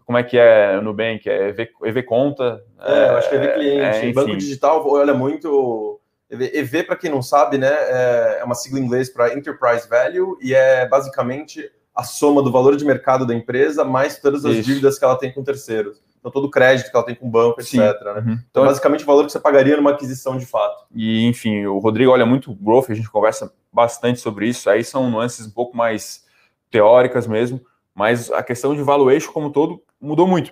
como 0.06 0.18
é 0.18 0.24
que 0.24 0.38
é 0.38 0.76
no 0.78 0.84
Nubank, 0.84 1.30
é 1.30 1.50
EV, 1.50 1.70
EV 1.84 2.04
conta. 2.04 2.64
É, 2.80 3.10
eu 3.10 3.18
acho 3.18 3.30
que 3.30 3.36
é 3.36 3.44
EV 3.44 3.54
cliente. 3.54 4.06
É, 4.08 4.14
Banco 4.14 4.38
digital 4.38 4.88
olha 4.88 5.14
muito 5.14 6.00
EV, 6.30 6.52
EV 6.54 6.84
para 6.84 6.96
quem 6.96 7.10
não 7.10 7.22
sabe, 7.22 7.58
né, 7.58 7.72
é, 7.72 8.38
é 8.42 8.44
uma 8.44 8.56
sigla 8.56 8.80
em 8.80 8.84
inglês 8.84 9.10
para 9.10 9.34
Enterprise 9.34 9.88
Value 9.88 10.38
e 10.42 10.54
é 10.54 10.88
basicamente 10.88 11.70
a 11.94 12.04
soma 12.04 12.42
do 12.44 12.52
valor 12.52 12.76
de 12.76 12.84
mercado 12.84 13.26
da 13.26 13.34
empresa 13.34 13.84
mais 13.84 14.20
todas 14.20 14.44
as 14.46 14.56
Isso. 14.56 14.64
dívidas 14.64 15.00
que 15.00 15.06
ela 15.06 15.18
tem 15.18 15.32
com 15.32 15.44
terceiros. 15.44 16.04
Então, 16.26 16.32
todo 16.32 16.46
o 16.46 16.50
crédito 16.50 16.90
que 16.90 16.98
ela 16.98 17.06
tem 17.06 17.14
com 17.14 17.28
o 17.28 17.30
banco, 17.30 17.62
Sim. 17.62 17.80
etc. 17.80 18.02
Né? 18.04 18.12
Uhum. 18.14 18.40
Então, 18.50 18.64
é 18.64 18.68
basicamente, 18.68 19.04
o 19.04 19.06
valor 19.06 19.28
que 19.28 19.32
você 19.32 19.40
pagaria 19.40 19.78
numa 19.78 19.92
aquisição 19.92 20.38
de 20.38 20.46
fato. 20.48 20.88
E, 20.92 21.24
enfim, 21.28 21.68
o 21.68 21.78
Rodrigo 21.78 22.12
olha 22.12 22.26
muito 22.26 22.52
o 22.52 22.56
growth, 22.56 22.90
a 22.90 22.96
gente 22.96 23.12
conversa 23.12 23.54
bastante 23.72 24.20
sobre 24.20 24.48
isso. 24.48 24.68
Aí 24.68 24.84
são 24.84 25.08
nuances 25.08 25.46
um 25.46 25.52
pouco 25.52 25.78
mais 25.78 26.26
teóricas 26.72 27.28
mesmo, 27.28 27.62
mas 27.94 28.32
a 28.32 28.42
questão 28.42 28.74
de 28.74 28.82
valuation 28.82 29.32
como 29.32 29.52
todo 29.52 29.84
mudou 30.02 30.26
muito. 30.26 30.52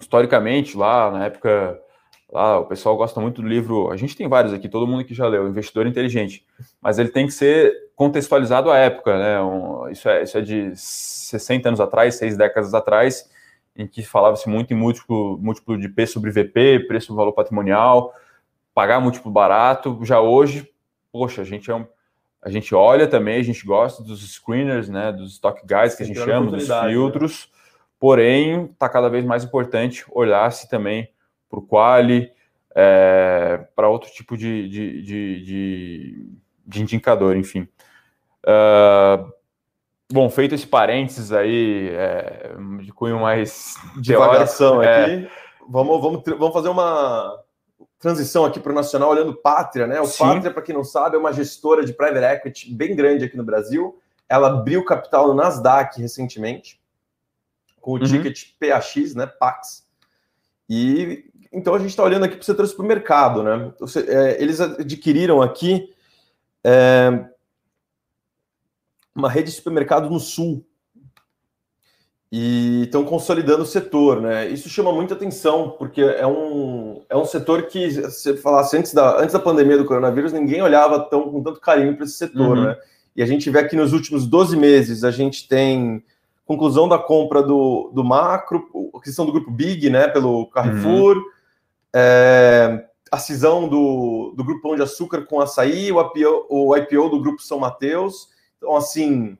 Historicamente, 0.00 0.76
lá 0.76 1.12
na 1.12 1.26
época, 1.26 1.80
lá 2.28 2.58
o 2.58 2.66
pessoal 2.66 2.96
gosta 2.96 3.20
muito 3.20 3.40
do 3.40 3.46
livro, 3.46 3.92
a 3.92 3.96
gente 3.96 4.16
tem 4.16 4.28
vários 4.28 4.52
aqui, 4.52 4.68
todo 4.68 4.86
mundo 4.86 5.04
que 5.04 5.14
já 5.14 5.28
leu, 5.28 5.46
Investidor 5.46 5.86
Inteligente, 5.86 6.44
mas 6.82 6.98
ele 6.98 7.08
tem 7.08 7.24
que 7.24 7.32
ser 7.32 7.72
contextualizado 7.94 8.68
à 8.68 8.76
época, 8.76 9.16
né? 9.16 9.40
Um, 9.40 9.88
isso, 9.88 10.08
é, 10.08 10.24
isso 10.24 10.36
é 10.36 10.40
de 10.40 10.72
60 10.74 11.68
anos 11.68 11.80
atrás, 11.80 12.16
seis 12.16 12.36
décadas 12.36 12.74
atrás, 12.74 13.30
em 13.76 13.86
que 13.86 14.02
falava-se 14.02 14.48
muito 14.48 14.72
em 14.72 14.76
múltiplo, 14.76 15.38
múltiplo 15.38 15.78
de 15.78 15.88
P 15.88 16.06
sobre 16.06 16.30
VP, 16.30 16.86
preço 16.88 17.08
do 17.08 17.16
valor 17.16 17.32
patrimonial, 17.32 18.14
pagar 18.74 19.00
múltiplo 19.00 19.30
barato. 19.30 19.98
Já 20.02 20.20
hoje, 20.20 20.70
poxa, 21.12 21.42
a 21.42 21.44
gente 21.44 21.70
é 21.70 21.74
um, 21.74 21.86
a 22.42 22.50
gente 22.50 22.74
olha 22.74 23.06
também, 23.06 23.38
a 23.38 23.42
gente 23.42 23.66
gosta 23.66 24.02
dos 24.02 24.22
screeners, 24.32 24.88
né, 24.88 25.12
dos 25.12 25.32
stock 25.32 25.60
guys 25.66 25.94
que 25.94 26.02
a 26.02 26.06
gente 26.06 26.20
chama, 26.20 26.50
dos 26.50 26.68
né? 26.68 26.88
filtros. 26.88 27.48
Né? 27.50 27.56
Porém, 27.98 28.66
está 28.66 28.88
cada 28.88 29.08
vez 29.08 29.24
mais 29.24 29.44
importante 29.44 30.04
olhar-se 30.12 30.68
também 30.68 31.10
para 31.48 31.58
o 31.58 31.62
quali, 31.62 32.30
é, 32.74 33.66
para 33.74 33.88
outro 33.88 34.10
tipo 34.10 34.36
de, 34.36 34.68
de, 34.68 35.02
de, 35.02 35.44
de, 35.44 36.28
de 36.66 36.82
indicador, 36.82 37.36
enfim. 37.36 37.66
Uh, 38.44 39.32
Bom, 40.12 40.30
feito 40.30 40.54
esse 40.54 40.66
parênteses 40.66 41.32
aí, 41.32 41.90
é, 41.90 42.54
de 42.82 42.92
cunho 42.92 43.20
mais 43.20 43.74
divagação 44.00 44.82
é, 44.82 45.04
aqui, 45.04 45.30
vamos, 45.68 46.00
vamos, 46.00 46.22
vamos 46.24 46.52
fazer 46.52 46.68
uma, 46.68 47.44
transição 47.98 48.44
aqui 48.44 48.60
para 48.60 48.72
o 48.72 48.74
nacional, 48.74 49.10
olhando 49.10 49.34
Pátria, 49.34 49.86
né? 49.86 50.00
O 50.00 50.06
Sim. 50.06 50.18
Pátria, 50.18 50.52
para 50.52 50.62
quem 50.62 50.74
não 50.74 50.84
sabe, 50.84 51.16
é 51.16 51.18
uma 51.18 51.32
gestora 51.32 51.84
de 51.84 51.92
private 51.92 52.24
equity 52.24 52.74
bem 52.74 52.94
grande 52.94 53.24
aqui 53.24 53.36
no 53.36 53.44
Brasil. 53.44 53.98
Ela 54.28 54.48
abriu 54.48 54.84
capital 54.84 55.28
no 55.28 55.34
Nasdaq 55.34 56.00
recentemente, 56.00 56.80
com 57.80 57.92
o 57.92 57.94
uhum. 57.94 58.04
ticket 58.04 58.44
PAX, 58.60 59.14
né? 59.14 59.26
PAX. 59.26 59.86
E 60.68 61.30
então 61.52 61.74
a 61.74 61.78
gente 61.78 61.90
está 61.90 62.02
olhando 62.02 62.24
aqui 62.24 62.34
para 62.34 62.42
o 62.42 62.46
setor 62.46 62.66
supermercado, 62.66 63.42
né? 63.42 63.72
É, 64.08 64.42
eles 64.42 64.60
adquiriram 64.60 65.40
aqui 65.40 65.92
é, 66.62 67.24
uma 69.16 69.30
rede 69.30 69.50
de 69.50 69.56
supermercado 69.56 70.10
no 70.10 70.20
sul 70.20 70.64
e 72.30 72.82
estão 72.84 73.04
consolidando 73.04 73.62
o 73.62 73.66
setor, 73.66 74.20
né? 74.20 74.48
Isso 74.48 74.68
chama 74.68 74.92
muita 74.92 75.14
atenção, 75.14 75.70
porque 75.78 76.02
é 76.02 76.26
um, 76.26 77.02
é 77.08 77.16
um 77.16 77.24
setor 77.24 77.62
que, 77.62 77.90
se 77.90 78.02
você 78.10 78.36
falasse 78.36 78.76
antes 78.76 78.92
da, 78.92 79.18
antes 79.18 79.32
da 79.32 79.38
pandemia 79.38 79.78
do 79.78 79.84
coronavírus, 79.84 80.32
ninguém 80.32 80.60
olhava 80.60 81.00
tão, 81.00 81.30
com 81.30 81.42
tanto 81.42 81.60
carinho 81.60 81.94
para 81.94 82.04
esse 82.04 82.14
setor, 82.14 82.58
uhum. 82.58 82.64
né? 82.64 82.76
E 83.14 83.22
a 83.22 83.26
gente 83.26 83.48
vê 83.48 83.60
aqui 83.60 83.74
nos 83.74 83.94
últimos 83.94 84.26
12 84.26 84.56
meses, 84.56 85.02
a 85.02 85.10
gente 85.10 85.48
tem 85.48 86.04
conclusão 86.44 86.86
da 86.88 86.98
compra 86.98 87.42
do, 87.42 87.90
do 87.94 88.04
macro, 88.04 88.68
a 88.94 89.00
questão 89.00 89.24
do 89.24 89.32
grupo 89.32 89.50
Big, 89.50 89.88
né, 89.88 90.06
pelo 90.06 90.46
Carrefour, 90.50 91.16
uhum. 91.16 91.22
é, 91.94 92.84
a 93.10 93.18
cisão 93.18 93.68
do, 93.68 94.34
do 94.36 94.44
grupo 94.44 94.62
Pão 94.62 94.76
de 94.76 94.82
Açúcar 94.82 95.22
com 95.22 95.40
açaí, 95.40 95.90
o 95.90 96.00
IPO, 96.00 96.46
o 96.50 96.76
IPO 96.76 97.08
do 97.08 97.20
grupo 97.20 97.42
São 97.42 97.58
Mateus. 97.58 98.28
Então, 98.58 98.74
assim, 98.76 99.36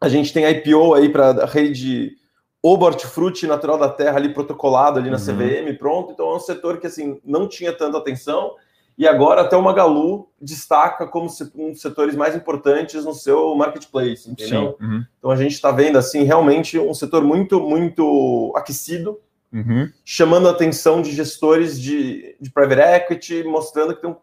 a 0.00 0.08
gente 0.08 0.32
tem 0.32 0.48
IPO 0.48 0.94
aí 0.94 1.08
para 1.08 1.30
a 1.30 1.46
rede 1.46 2.16
Obort 2.62 3.06
Fruit 3.06 3.46
Natural 3.46 3.78
da 3.78 3.88
Terra 3.88 4.16
ali 4.16 4.34
protocolado 4.34 4.98
ali 4.98 5.10
na 5.10 5.16
uhum. 5.16 5.22
CVM, 5.22 5.78
pronto. 5.78 6.12
Então 6.12 6.30
é 6.30 6.36
um 6.36 6.40
setor 6.40 6.78
que 6.78 6.86
assim 6.86 7.20
não 7.24 7.48
tinha 7.48 7.72
tanta 7.72 7.96
atenção 7.96 8.54
e 8.98 9.06
agora 9.06 9.42
até 9.42 9.56
o 9.56 9.62
Magalu 9.62 10.28
destaca 10.40 11.06
como 11.06 11.28
um 11.54 11.70
dos 11.70 11.80
setores 11.80 12.16
mais 12.16 12.34
importantes 12.34 13.04
no 13.04 13.14
seu 13.14 13.54
marketplace, 13.54 14.28
entendeu? 14.28 14.76
Uhum. 14.80 15.04
Então 15.18 15.30
a 15.30 15.36
gente 15.36 15.52
está 15.52 15.70
vendo 15.70 15.96
assim 15.96 16.24
realmente 16.24 16.78
um 16.78 16.94
setor 16.94 17.22
muito 17.22 17.60
muito 17.60 18.52
aquecido, 18.56 19.20
uhum. 19.52 19.88
chamando 20.04 20.48
a 20.48 20.50
atenção 20.50 21.00
de 21.00 21.12
gestores 21.12 21.80
de, 21.80 22.36
de 22.40 22.50
private 22.50 22.80
equity, 22.80 23.44
mostrando 23.44 23.94
que 23.94 24.02
tem 24.02 24.14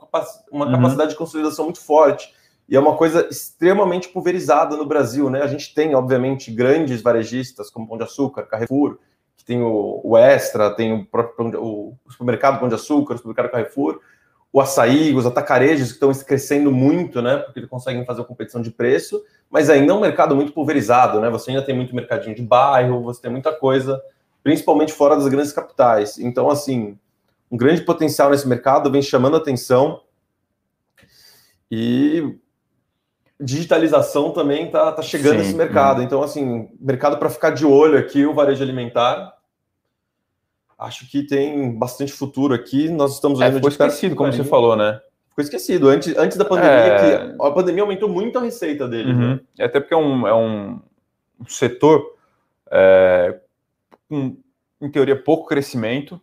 uma 0.51 0.65
uhum. 0.65 0.71
capacidade 0.71 1.11
de 1.11 1.17
consolidação 1.17 1.65
muito 1.65 1.79
forte 1.79 2.33
e 2.67 2.75
é 2.75 2.79
uma 2.79 2.95
coisa 2.95 3.27
extremamente 3.29 4.07
pulverizada 4.09 4.77
no 4.77 4.85
Brasil, 4.85 5.29
né? 5.29 5.41
A 5.41 5.47
gente 5.47 5.73
tem, 5.73 5.93
obviamente, 5.95 6.49
grandes 6.49 7.01
varejistas 7.01 7.69
como 7.69 7.87
Pão 7.87 7.97
de 7.97 8.03
Açúcar, 8.03 8.43
Carrefour, 8.43 8.97
que 9.35 9.43
tem 9.43 9.61
o, 9.61 9.99
o 10.03 10.17
Extra, 10.17 10.73
tem 10.73 10.93
o 10.93 11.05
próprio 11.05 11.61
o 11.61 11.97
supermercado 12.09 12.59
Pão 12.59 12.69
de 12.69 12.75
Açúcar, 12.75 13.15
o 13.15 13.17
supermercado 13.17 13.51
Carrefour, 13.51 13.99
o 14.51 14.61
açaí, 14.61 15.13
os 15.13 15.25
atacarejos 15.25 15.89
que 15.89 15.93
estão 15.95 16.13
crescendo 16.13 16.71
muito, 16.71 17.21
né? 17.21 17.37
Porque 17.37 17.59
eles 17.59 17.69
conseguem 17.69 18.05
fazer 18.05 18.21
a 18.21 18.25
competição 18.25 18.61
de 18.61 18.71
preço, 18.71 19.21
mas 19.49 19.69
ainda 19.69 19.91
é 19.91 19.95
um 19.95 19.99
mercado 19.99 20.35
muito 20.35 20.53
pulverizado, 20.53 21.19
né? 21.19 21.29
Você 21.31 21.51
ainda 21.51 21.63
tem 21.63 21.75
muito 21.75 21.95
mercadinho 21.95 22.35
de 22.35 22.43
bairro, 22.43 23.01
você 23.01 23.21
tem 23.21 23.31
muita 23.31 23.51
coisa, 23.51 24.01
principalmente 24.41 24.93
fora 24.93 25.15
das 25.15 25.27
grandes 25.27 25.51
capitais. 25.51 26.17
Então, 26.17 26.49
assim, 26.49 26.97
um 27.51 27.57
grande 27.57 27.81
potencial 27.81 28.29
nesse 28.29 28.47
mercado 28.47 28.91
vem 28.91 29.01
chamando 29.01 29.35
atenção. 29.35 30.01
E 31.69 32.37
digitalização 33.43 34.31
também 34.31 34.65
está 34.65 34.91
tá 34.91 35.01
chegando 35.01 35.33
Sim, 35.33 35.37
nesse 35.39 35.55
mercado. 35.55 36.01
Hum. 36.01 36.03
Então, 36.03 36.23
assim, 36.23 36.69
mercado 36.79 37.17
para 37.17 37.29
ficar 37.29 37.49
de 37.49 37.65
olho 37.65 37.97
aqui, 37.97 38.25
o 38.25 38.33
varejo 38.33 38.63
alimentar. 38.63 39.33
Acho 40.77 41.09
que 41.09 41.23
tem 41.23 41.77
bastante 41.77 42.11
futuro 42.11 42.53
aqui. 42.53 42.89
Nós 42.89 43.15
estamos 43.15 43.39
olhando 43.39 43.53
é, 43.53 43.55
ficou 43.55 43.69
esquecido, 43.69 44.15
como 44.15 44.31
você 44.31 44.43
falou, 44.43 44.75
né? 44.75 44.99
Ficou 45.29 45.43
esquecido. 45.43 45.89
Antes, 45.89 46.15
antes 46.17 46.37
da 46.37 46.45
pandemia, 46.45 46.71
é... 46.71 47.35
a 47.39 47.51
pandemia 47.51 47.83
aumentou 47.83 48.09
muito 48.09 48.37
a 48.37 48.41
receita 48.41 48.87
dele. 48.87 49.11
Uhum. 49.11 49.29
Né? 49.35 49.39
É 49.59 49.65
até 49.65 49.79
porque 49.79 49.93
é 49.93 49.97
um, 49.97 50.27
é 50.27 50.33
um 50.33 50.79
setor 51.47 52.15
é, 52.71 53.39
com, 54.09 54.37
em 54.81 54.89
teoria, 54.89 55.15
pouco 55.15 55.47
crescimento. 55.47 56.21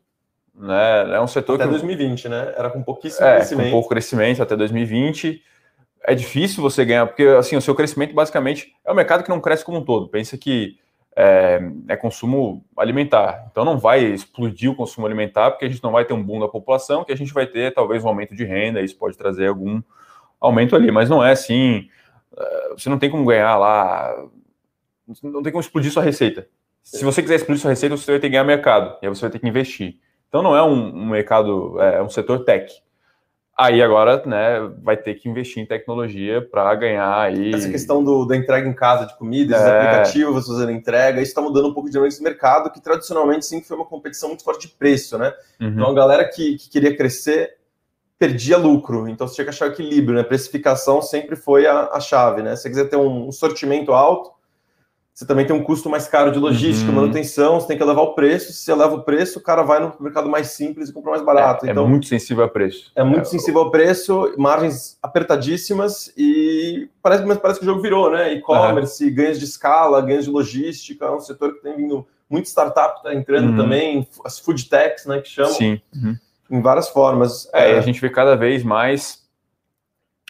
Né? 0.55 1.15
É 1.15 1.21
um 1.21 1.27
setor 1.27 1.55
até 1.55 1.65
que. 1.65 1.71
Até 1.71 1.79
2020, 1.79 2.29
né? 2.29 2.55
Era 2.57 2.71
com 2.71 2.83
pouquíssimo 2.83 3.27
é, 3.27 3.37
crescimento. 3.37 3.67
Com 3.67 3.73
pouco 3.73 3.89
crescimento 3.89 4.43
até 4.43 4.57
2020 4.57 5.43
é 6.05 6.15
difícil 6.15 6.63
você 6.63 6.85
ganhar, 6.85 7.07
porque 7.07 7.25
assim, 7.25 7.57
o 7.57 7.61
seu 7.61 7.75
crescimento 7.75 8.15
basicamente 8.15 8.75
é 8.85 8.91
um 8.91 8.95
mercado 8.95 9.23
que 9.23 9.31
não 9.31 9.41
cresce 9.41 9.65
como 9.65 9.79
um 9.79 9.85
todo. 9.85 10.09
Pensa 10.09 10.37
que 10.39 10.79
é, 11.15 11.61
é, 11.89 11.97
consumo 11.97 12.65
alimentar. 12.77 13.47
Então 13.51 13.65
não 13.65 13.79
vai 13.79 14.05
explodir 14.05 14.71
o 14.71 14.75
consumo 14.75 15.07
alimentar, 15.07 15.51
porque 15.51 15.65
a 15.65 15.69
gente 15.69 15.83
não 15.83 15.93
vai 15.93 16.05
ter 16.05 16.15
um 16.15 16.23
boom 16.23 16.41
da 16.41 16.49
população, 16.49 17.05
que 17.05 17.13
a 17.13 17.17
gente 17.17 17.33
vai 17.33 17.47
ter 17.47 17.75
talvez 17.75 18.05
um 18.05 18.09
aumento 18.09 18.35
de 18.35 18.45
renda, 18.45 18.81
isso 18.81 18.97
pode 18.97 19.17
trazer 19.17 19.49
algum 19.49 19.83
aumento 20.41 20.75
ali, 20.75 20.91
mas 20.91 21.09
não 21.09 21.23
é 21.23 21.33
assim. 21.33 21.89
É, 22.37 22.69
você 22.71 22.89
não 22.89 22.99
tem 22.99 23.11
como 23.11 23.25
ganhar 23.27 23.57
lá, 23.57 24.15
não 25.23 25.43
tem 25.43 25.53
como 25.53 25.61
explodir 25.61 25.93
sua 25.93 26.03
receita. 26.03 26.49
Se 26.83 27.05
você 27.05 27.21
quiser 27.21 27.37
explodir 27.37 27.61
sua 27.61 27.71
receita, 27.71 27.97
você 27.97 28.11
vai 28.11 28.21
ter 28.21 28.29
que 28.29 28.33
ganhar 28.33 28.45
mercado, 28.45 28.97
e 29.03 29.07
aí 29.07 29.15
você 29.15 29.21
vai 29.23 29.31
ter 29.31 29.39
que 29.39 29.49
investir. 29.49 29.99
Então 30.29 30.43
não 30.43 30.57
é 30.57 30.63
um, 30.63 30.97
um 30.97 31.07
mercado, 31.07 31.81
é 31.81 32.03
um 32.03 32.09
setor 32.09 32.45
tech. 32.45 32.73
Aí 33.61 33.83
agora, 33.83 34.23
né, 34.25 34.73
vai 34.83 34.97
ter 34.97 35.17
que 35.17 35.29
investir 35.29 35.63
em 35.63 35.67
tecnologia 35.67 36.41
para 36.41 36.75
ganhar 36.75 37.21
aí. 37.21 37.53
Essa 37.53 37.69
questão 37.69 38.03
do, 38.03 38.25
da 38.25 38.35
entrega 38.35 38.67
em 38.67 38.73
casa 38.73 39.05
de 39.05 39.15
comida, 39.19 39.55
esses 39.55 39.67
é. 39.67 39.79
aplicativos 39.79 40.47
fazendo 40.47 40.73
entrega, 40.73 41.21
isso 41.21 41.29
está 41.33 41.43
mudando 41.43 41.69
um 41.69 41.75
pouco 41.75 41.91
de 41.91 41.99
esse 42.07 42.23
mercado, 42.23 42.71
que 42.71 42.81
tradicionalmente 42.81 43.45
sempre 43.45 43.69
foi 43.69 43.77
uma 43.77 43.85
competição 43.85 44.31
muito 44.31 44.43
forte 44.45 44.67
de 44.67 44.73
preço, 44.73 45.19
né? 45.19 45.35
Uhum. 45.61 45.69
Então 45.69 45.91
a 45.91 45.95
galera 45.95 46.25
que, 46.27 46.57
que, 46.57 46.71
queria 46.71 46.97
crescer 46.97 47.59
perdia 48.19 48.57
lucro, 48.57 49.07
então 49.07 49.29
você 49.29 49.35
tinha 49.35 49.45
que 49.45 49.51
achar 49.51 49.69
o 49.69 49.73
equilíbrio, 49.73 50.17
né? 50.17 50.23
Precificação 50.23 51.03
sempre 51.03 51.37
foi 51.37 51.67
a, 51.67 51.91
a 51.93 52.01
chave, 52.01 52.41
né? 52.41 52.57
Se 52.57 52.63
você 52.63 52.71
quiser 52.71 52.89
ter 52.89 52.97
um, 52.97 53.29
um 53.29 53.33
sortimento 53.33 53.93
alto, 53.93 54.31
você 55.13 55.27
também 55.27 55.47
tem 55.47 55.55
um 55.55 55.63
custo 55.63 55.91
mais 55.91 56.09
caro 56.09 56.33
de 56.33 56.39
logística, 56.39 56.89
uhum. 56.89 56.97
manutenção, 56.97 57.61
você 57.61 57.67
tem 57.67 57.77
que 57.77 57.83
elevar 57.83 58.05
o 58.05 58.15
preço. 58.15 58.53
Se 58.53 58.61
você 58.61 58.73
eleva 58.73 58.95
o 58.95 59.03
preço, 59.03 59.39
o 59.39 59.43
cara 59.43 59.63
vai 59.63 59.81
no 59.81 59.93
mercado 60.01 60.29
mais 60.29 60.49
simples 60.49 60.89
e 60.89 60.93
compra 60.93 61.11
mais 61.11 61.23
barato. 61.23 61.67
É, 61.67 61.69
é 61.69 61.73
então, 61.73 61.85
é 61.85 61.89
muito 61.89 62.07
sensível 62.07 62.45
a 62.45 62.49
preço. 62.49 62.91
É 62.95 63.05
muito 63.05 63.23
é, 63.23 63.25
sensível 63.25 63.61
ao 63.61 63.71
preço, 63.71 64.33
margens 64.39 64.99
apertadíssimas 65.03 66.13
e 66.17 66.89
parece, 67.03 67.25
mas 67.25 67.39
parece 67.39 67.61
que 67.61 67.67
o 67.67 67.69
jogo 67.69 67.83
virou, 67.83 68.11
né? 68.11 68.33
E-commerce, 68.33 69.05
uhum. 69.05 69.15
ganhos 69.15 69.39
de 69.39 69.45
escala, 69.45 70.01
ganhos 70.01 70.25
de 70.25 70.31
logística, 70.31 71.05
é 71.05 71.11
um 71.11 71.21
setor 71.21 71.55
que 71.55 71.63
tem 71.63 71.77
vindo 71.77 72.07
muito 72.31 72.47
startup 72.47 72.99
está 72.99 73.13
entrando 73.13 73.51
uhum. 73.51 73.57
também, 73.57 74.09
as 74.25 74.39
food 74.39 74.69
techs, 74.69 75.05
né, 75.05 75.21
que 75.21 75.29
chamam. 75.29 75.53
Sim. 75.53 75.81
Uhum. 75.93 76.17
Em 76.49 76.63
várias 76.63 76.89
formas. 76.89 77.49
É, 77.53 77.73
é, 77.73 77.79
a 77.79 77.81
gente 77.81 78.01
vê 78.01 78.09
cada 78.09 78.37
vez 78.37 78.63
mais, 78.63 79.25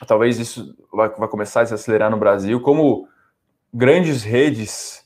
talvez 0.07 0.39
isso 0.39 0.75
vai, 0.91 1.11
vai 1.11 1.29
começar 1.29 1.61
a 1.61 1.67
se 1.67 1.75
acelerar 1.75 2.11
no 2.11 2.17
Brasil, 2.17 2.61
como 2.61 3.07
grandes 3.73 4.23
redes 4.23 5.05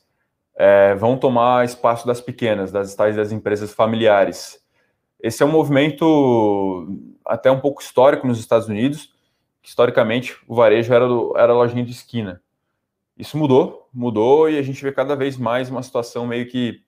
é, 0.57 0.95
vão 0.95 1.17
tomar 1.17 1.65
espaço 1.65 2.07
das 2.07 2.21
pequenas, 2.21 2.71
das 2.71 2.95
tais 2.95 3.17
das 3.17 3.33
empresas 3.33 3.73
familiares. 3.73 4.63
Esse 5.21 5.43
é 5.43 5.47
um 5.47 5.51
movimento 5.51 6.87
até 7.25 7.51
um 7.51 7.61
pouco 7.61 7.83
histórico 7.83 8.27
nos 8.27 8.39
Estados 8.39 8.69
Unidos, 8.69 9.13
que 9.63 9.69
historicamente 9.69 10.37
o 10.47 10.55
varejo 10.55 10.93
era, 10.93 11.09
do, 11.09 11.37
era 11.37 11.53
a 11.53 11.57
lojinha 11.57 11.85
de 11.85 11.93
esquina. 11.93 12.43
Isso 13.17 13.39
mudou, 13.39 13.89
mudou 13.93 14.51
e 14.51 14.59
a 14.59 14.63
gente 14.63 14.83
vê 14.83 14.93
cada 14.93 15.15
vez 15.15 15.37
mais 15.37 15.71
uma 15.71 15.83
situação 15.83 16.27
meio 16.27 16.49
que 16.49 16.83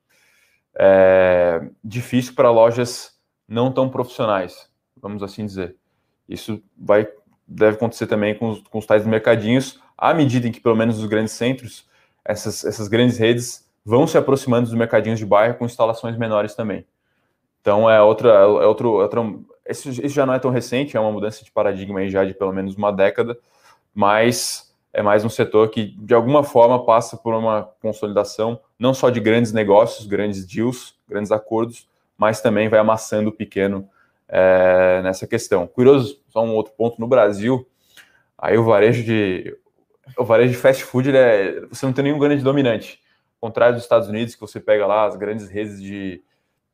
é, 0.78 1.68
difícil 1.82 2.34
para 2.34 2.50
lojas 2.50 3.16
não 3.48 3.72
tão 3.72 3.88
profissionais, 3.88 4.70
vamos 5.00 5.22
assim 5.22 5.46
dizer. 5.46 5.76
Isso 6.28 6.62
vai 6.76 7.06
deve 7.46 7.76
acontecer 7.76 8.08
também 8.08 8.34
com 8.34 8.50
os, 8.50 8.62
com 8.62 8.78
os 8.78 8.86
tais 8.86 9.06
mercadinhos, 9.06 9.80
à 9.96 10.12
medida 10.14 10.48
em 10.48 10.52
que, 10.52 10.60
pelo 10.60 10.76
menos, 10.76 10.98
os 10.98 11.06
grandes 11.06 11.32
centros, 11.32 11.88
essas, 12.24 12.64
essas 12.64 12.88
grandes 12.88 13.18
redes 13.18 13.66
vão 13.84 14.06
se 14.06 14.18
aproximando 14.18 14.66
dos 14.66 14.74
mercadinhos 14.74 15.18
de 15.18 15.26
bairro 15.26 15.56
com 15.56 15.64
instalações 15.64 16.16
menores 16.16 16.54
também. 16.54 16.84
Então, 17.60 17.88
é 17.88 18.00
outra. 18.02 18.30
É 18.30 18.44
outro, 18.44 18.90
outra 18.90 19.20
isso, 19.68 19.88
isso 19.90 20.08
já 20.08 20.24
não 20.24 20.34
é 20.34 20.38
tão 20.38 20.50
recente, 20.50 20.96
é 20.96 21.00
uma 21.00 21.10
mudança 21.10 21.44
de 21.44 21.50
paradigma 21.50 22.00
aí 22.00 22.08
já 22.08 22.24
de 22.24 22.34
pelo 22.34 22.52
menos 22.52 22.76
uma 22.76 22.92
década, 22.92 23.36
mas 23.94 24.72
é 24.92 25.02
mais 25.02 25.24
um 25.24 25.28
setor 25.28 25.68
que, 25.68 25.94
de 25.98 26.14
alguma 26.14 26.42
forma, 26.42 26.84
passa 26.84 27.16
por 27.16 27.34
uma 27.34 27.64
consolidação, 27.82 28.58
não 28.78 28.94
só 28.94 29.10
de 29.10 29.20
grandes 29.20 29.52
negócios, 29.52 30.06
grandes 30.06 30.46
deals, 30.46 30.94
grandes 31.08 31.30
acordos, 31.30 31.88
mas 32.16 32.40
também 32.40 32.68
vai 32.68 32.78
amassando 32.78 33.30
o 33.30 33.32
pequeno 33.32 33.88
é, 34.28 35.02
nessa 35.02 35.26
questão. 35.26 35.66
Curioso, 35.66 36.20
só 36.28 36.42
um 36.42 36.54
outro 36.54 36.72
ponto, 36.74 37.00
no 37.00 37.06
Brasil, 37.06 37.68
aí 38.38 38.56
o 38.56 38.64
varejo 38.64 39.02
de 39.04 39.56
o 40.16 40.24
varejo 40.24 40.52
de 40.52 40.58
fast 40.58 40.84
food, 40.84 41.14
é, 41.16 41.60
você 41.66 41.86
não 41.86 41.92
tem 41.92 42.04
nenhum 42.04 42.18
grande 42.18 42.42
dominante. 42.42 43.00
Ao 43.40 43.48
contrário 43.48 43.74
dos 43.74 43.84
Estados 43.84 44.08
Unidos, 44.08 44.34
que 44.34 44.40
você 44.40 44.60
pega 44.60 44.86
lá 44.86 45.06
as 45.06 45.16
grandes 45.16 45.48
redes 45.48 45.80
de 45.80 46.22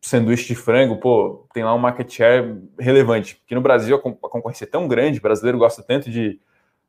sanduíche 0.00 0.48
de 0.48 0.54
frango, 0.54 0.96
pô, 0.96 1.46
tem 1.54 1.62
lá 1.64 1.74
um 1.74 1.78
market 1.78 2.12
share 2.12 2.60
relevante. 2.78 3.36
Porque 3.36 3.54
no 3.54 3.60
Brasil 3.60 3.96
a 3.96 4.00
concorrência 4.00 4.64
é 4.64 4.66
tão 4.66 4.88
grande, 4.88 5.18
o 5.18 5.22
brasileiro 5.22 5.58
gosta 5.58 5.82
tanto 5.82 6.10
de 6.10 6.40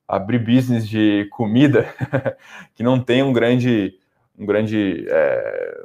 abrir 0.08 0.40
business 0.40 0.88
de 0.88 1.28
comida, 1.32 1.88
que 2.76 2.84
não 2.84 3.00
tem 3.00 3.24
um 3.24 3.32
grande, 3.32 3.98
um 4.38 4.46
grande 4.46 5.06
é, 5.10 5.84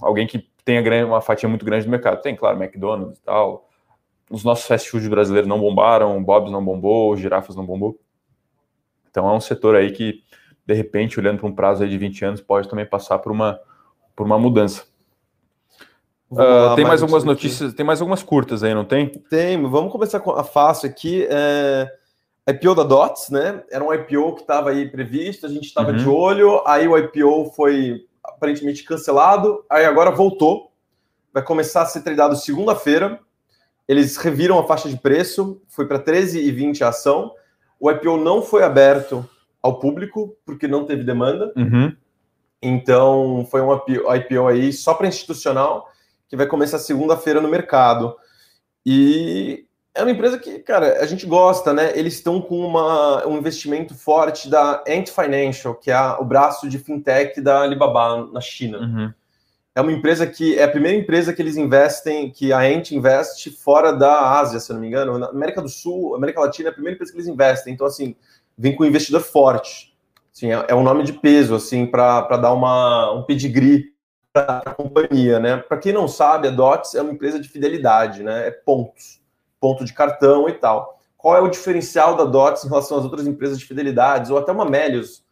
alguém 0.00 0.26
que 0.26 0.48
tenha 0.64 1.06
uma 1.06 1.20
fatia 1.20 1.48
muito 1.48 1.64
grande 1.64 1.84
do 1.84 1.90
mercado. 1.90 2.20
Tem, 2.20 2.34
claro, 2.34 2.62
McDonald's 2.62 3.18
e 3.18 3.22
tal, 3.22 3.68
os 4.30 4.44
nossos 4.44 4.66
fast 4.66 4.90
food 4.90 5.08
brasileiros 5.08 5.48
não 5.48 5.60
bombaram, 5.60 6.22
Bob's 6.22 6.50
não 6.50 6.64
bombou, 6.64 7.16
Girafas 7.16 7.54
não 7.54 7.64
bombou. 7.64 7.98
Então 9.14 9.28
é 9.28 9.32
um 9.32 9.40
setor 9.40 9.76
aí 9.76 9.92
que, 9.92 10.24
de 10.66 10.74
repente, 10.74 11.20
olhando 11.20 11.38
para 11.38 11.46
um 11.46 11.54
prazo 11.54 11.86
de 11.88 11.96
20 11.96 12.24
anos, 12.24 12.40
pode 12.40 12.68
também 12.68 12.84
passar 12.84 13.20
por 13.20 13.30
uma, 13.30 13.60
por 14.16 14.26
uma 14.26 14.36
mudança. 14.36 14.82
Uh, 16.32 16.74
tem 16.74 16.84
mais 16.84 17.00
algumas 17.00 17.22
notícias, 17.22 17.68
aqui. 17.68 17.76
tem 17.76 17.86
mais 17.86 18.00
algumas 18.00 18.24
curtas 18.24 18.64
aí, 18.64 18.74
não 18.74 18.84
tem? 18.84 19.08
Tem, 19.08 19.62
vamos 19.62 19.92
começar 19.92 20.18
com 20.18 20.32
a 20.32 20.42
fácil 20.42 20.88
aqui. 20.90 21.28
É... 21.30 21.88
IPO 22.48 22.74
da 22.74 22.82
DOTS, 22.82 23.30
né? 23.30 23.62
Era 23.70 23.84
um 23.84 23.94
IPO 23.94 24.34
que 24.34 24.40
estava 24.40 24.70
aí 24.70 24.90
previsto, 24.90 25.46
a 25.46 25.48
gente 25.48 25.66
estava 25.66 25.92
uhum. 25.92 25.96
de 25.96 26.08
olho, 26.08 26.60
aí 26.66 26.88
o 26.88 26.98
IPO 26.98 27.52
foi 27.54 28.04
aparentemente 28.22 28.82
cancelado, 28.82 29.64
aí 29.70 29.84
agora 29.84 30.10
voltou, 30.10 30.72
vai 31.32 31.42
começar 31.42 31.82
a 31.82 31.86
ser 31.86 32.02
tradado 32.02 32.34
segunda-feira. 32.34 33.20
Eles 33.86 34.16
reviram 34.16 34.58
a 34.58 34.66
faixa 34.66 34.88
de 34.88 34.96
preço, 34.96 35.62
foi 35.68 35.86
para 35.86 36.02
13,20 36.02 36.82
a 36.82 36.88
ação. 36.88 37.32
O 37.84 37.90
IPO 37.90 38.16
não 38.16 38.40
foi 38.40 38.62
aberto 38.62 39.28
ao 39.62 39.78
público, 39.78 40.38
porque 40.46 40.66
não 40.66 40.86
teve 40.86 41.04
demanda. 41.04 41.52
Uhum. 41.54 41.94
Então, 42.62 43.46
foi 43.50 43.60
um 43.60 43.74
IPO 43.74 44.48
aí 44.48 44.72
só 44.72 44.94
para 44.94 45.06
institucional 45.06 45.86
que 46.26 46.34
vai 46.34 46.46
começar 46.46 46.78
segunda-feira 46.78 47.42
no 47.42 47.48
mercado. 47.48 48.16
E 48.86 49.66
é 49.94 50.00
uma 50.00 50.10
empresa 50.10 50.38
que, 50.38 50.60
cara, 50.60 50.98
a 50.98 51.04
gente 51.04 51.26
gosta, 51.26 51.74
né? 51.74 51.92
Eles 51.94 52.14
estão 52.14 52.40
com 52.40 52.58
uma, 52.58 53.26
um 53.26 53.36
investimento 53.36 53.94
forte 53.94 54.48
da 54.48 54.82
Ant 54.88 55.10
Financial, 55.10 55.74
que 55.74 55.90
é 55.90 55.94
a, 55.94 56.18
o 56.18 56.24
braço 56.24 56.66
de 56.70 56.78
fintech 56.78 57.38
da 57.42 57.60
Alibaba 57.60 58.26
na 58.32 58.40
China. 58.40 58.78
Uhum. 58.78 59.12
É 59.76 59.80
uma 59.80 59.90
empresa 59.90 60.24
que 60.24 60.56
é 60.56 60.62
a 60.62 60.70
primeira 60.70 60.96
empresa 60.96 61.32
que 61.32 61.42
eles 61.42 61.56
investem, 61.56 62.30
que 62.30 62.52
a 62.52 62.60
Ant 62.60 62.92
investe 62.92 63.50
fora 63.50 63.92
da 63.92 64.38
Ásia, 64.38 64.60
se 64.60 64.72
não 64.72 64.80
me 64.80 64.86
engano. 64.86 65.18
Na 65.18 65.26
América 65.26 65.60
do 65.60 65.68
Sul, 65.68 66.14
América 66.14 66.40
Latina 66.40 66.68
é 66.68 66.70
a 66.70 66.72
primeira 66.72 66.94
empresa 66.94 67.10
que 67.10 67.18
eles 67.18 67.26
investem. 67.26 67.74
Então, 67.74 67.84
assim, 67.84 68.14
vem 68.56 68.76
com 68.76 68.84
um 68.84 68.86
investidor 68.86 69.20
forte. 69.20 69.92
Assim, 70.32 70.52
é, 70.52 70.66
é 70.68 70.74
um 70.76 70.84
nome 70.84 71.02
de 71.02 71.12
peso, 71.12 71.56
assim, 71.56 71.86
para 71.86 72.36
dar 72.36 72.52
uma, 72.52 73.12
um 73.12 73.24
pedigree 73.24 73.92
para 74.32 74.62
a 74.64 74.74
companhia, 74.74 75.40
né? 75.40 75.56
Para 75.56 75.78
quem 75.78 75.92
não 75.92 76.06
sabe, 76.06 76.46
a 76.46 76.50
Dots 76.52 76.94
é 76.94 77.02
uma 77.02 77.12
empresa 77.12 77.40
de 77.40 77.48
fidelidade, 77.48 78.22
né? 78.22 78.46
É 78.46 78.50
pontos, 78.52 79.20
ponto 79.60 79.84
de 79.84 79.92
cartão 79.92 80.48
e 80.48 80.52
tal. 80.52 81.00
Qual 81.16 81.36
é 81.36 81.40
o 81.40 81.48
diferencial 81.48 82.16
da 82.16 82.24
Dots 82.24 82.64
em 82.64 82.68
relação 82.68 82.98
às 82.98 83.04
outras 83.04 83.26
empresas 83.26 83.58
de 83.58 83.64
fidelidades 83.64 84.30
ou 84.30 84.38
até 84.38 84.52
uma 84.52 84.68
Melius, 84.68 85.23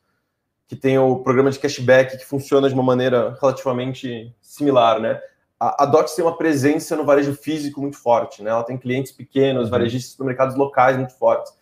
que 0.68 0.76
tem 0.76 0.98
o 0.98 1.16
programa 1.16 1.50
de 1.50 1.58
cashback 1.58 2.16
que 2.16 2.24
funciona 2.24 2.68
de 2.68 2.74
uma 2.74 2.82
maneira 2.82 3.36
relativamente 3.40 4.34
similar, 4.40 5.00
né? 5.00 5.20
A, 5.58 5.84
a 5.84 5.86
Dots 5.86 6.14
tem 6.14 6.24
uma 6.24 6.36
presença 6.36 6.96
no 6.96 7.04
varejo 7.04 7.34
físico 7.34 7.80
muito 7.80 7.98
forte, 7.98 8.42
né? 8.42 8.50
Ela 8.50 8.64
tem 8.64 8.78
clientes 8.78 9.12
pequenos, 9.12 9.64
uhum. 9.64 9.70
varejistas 9.70 10.16
de 10.16 10.24
mercados 10.24 10.56
locais 10.56 10.96
muito 10.96 11.16
fortes. 11.16 11.52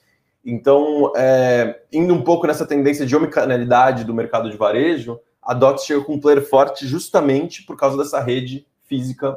Então, 0.44 1.12
é, 1.16 1.82
indo 1.92 2.14
um 2.14 2.22
pouco 2.22 2.46
nessa 2.46 2.66
tendência 2.66 3.04
de 3.04 3.14
omnicanalidade 3.14 4.04
do 4.04 4.14
mercado 4.14 4.50
de 4.50 4.56
varejo, 4.56 5.20
a 5.42 5.52
DOTS 5.52 5.84
chega 5.84 6.02
com 6.02 6.14
um 6.14 6.20
player 6.20 6.42
forte 6.42 6.86
justamente 6.86 7.62
por 7.64 7.76
causa 7.76 7.98
dessa 7.98 8.20
rede 8.20 8.66
física 8.84 9.36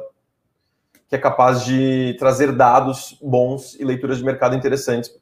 que 1.08 1.14
é 1.14 1.18
capaz 1.18 1.64
de 1.64 2.16
trazer 2.18 2.52
dados 2.52 3.18
bons 3.22 3.78
e 3.78 3.84
leituras 3.84 4.18
de 4.18 4.24
mercado 4.24 4.56
interessantes 4.56 5.14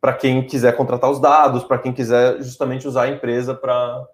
para 0.00 0.12
quem 0.12 0.46
quiser 0.46 0.76
contratar 0.76 1.10
os 1.10 1.20
dados, 1.20 1.64
para 1.64 1.78
quem 1.78 1.92
quiser 1.92 2.40
justamente 2.42 2.86
usar 2.86 3.04
a 3.04 3.08
empresa 3.08 3.54
para 3.54 4.06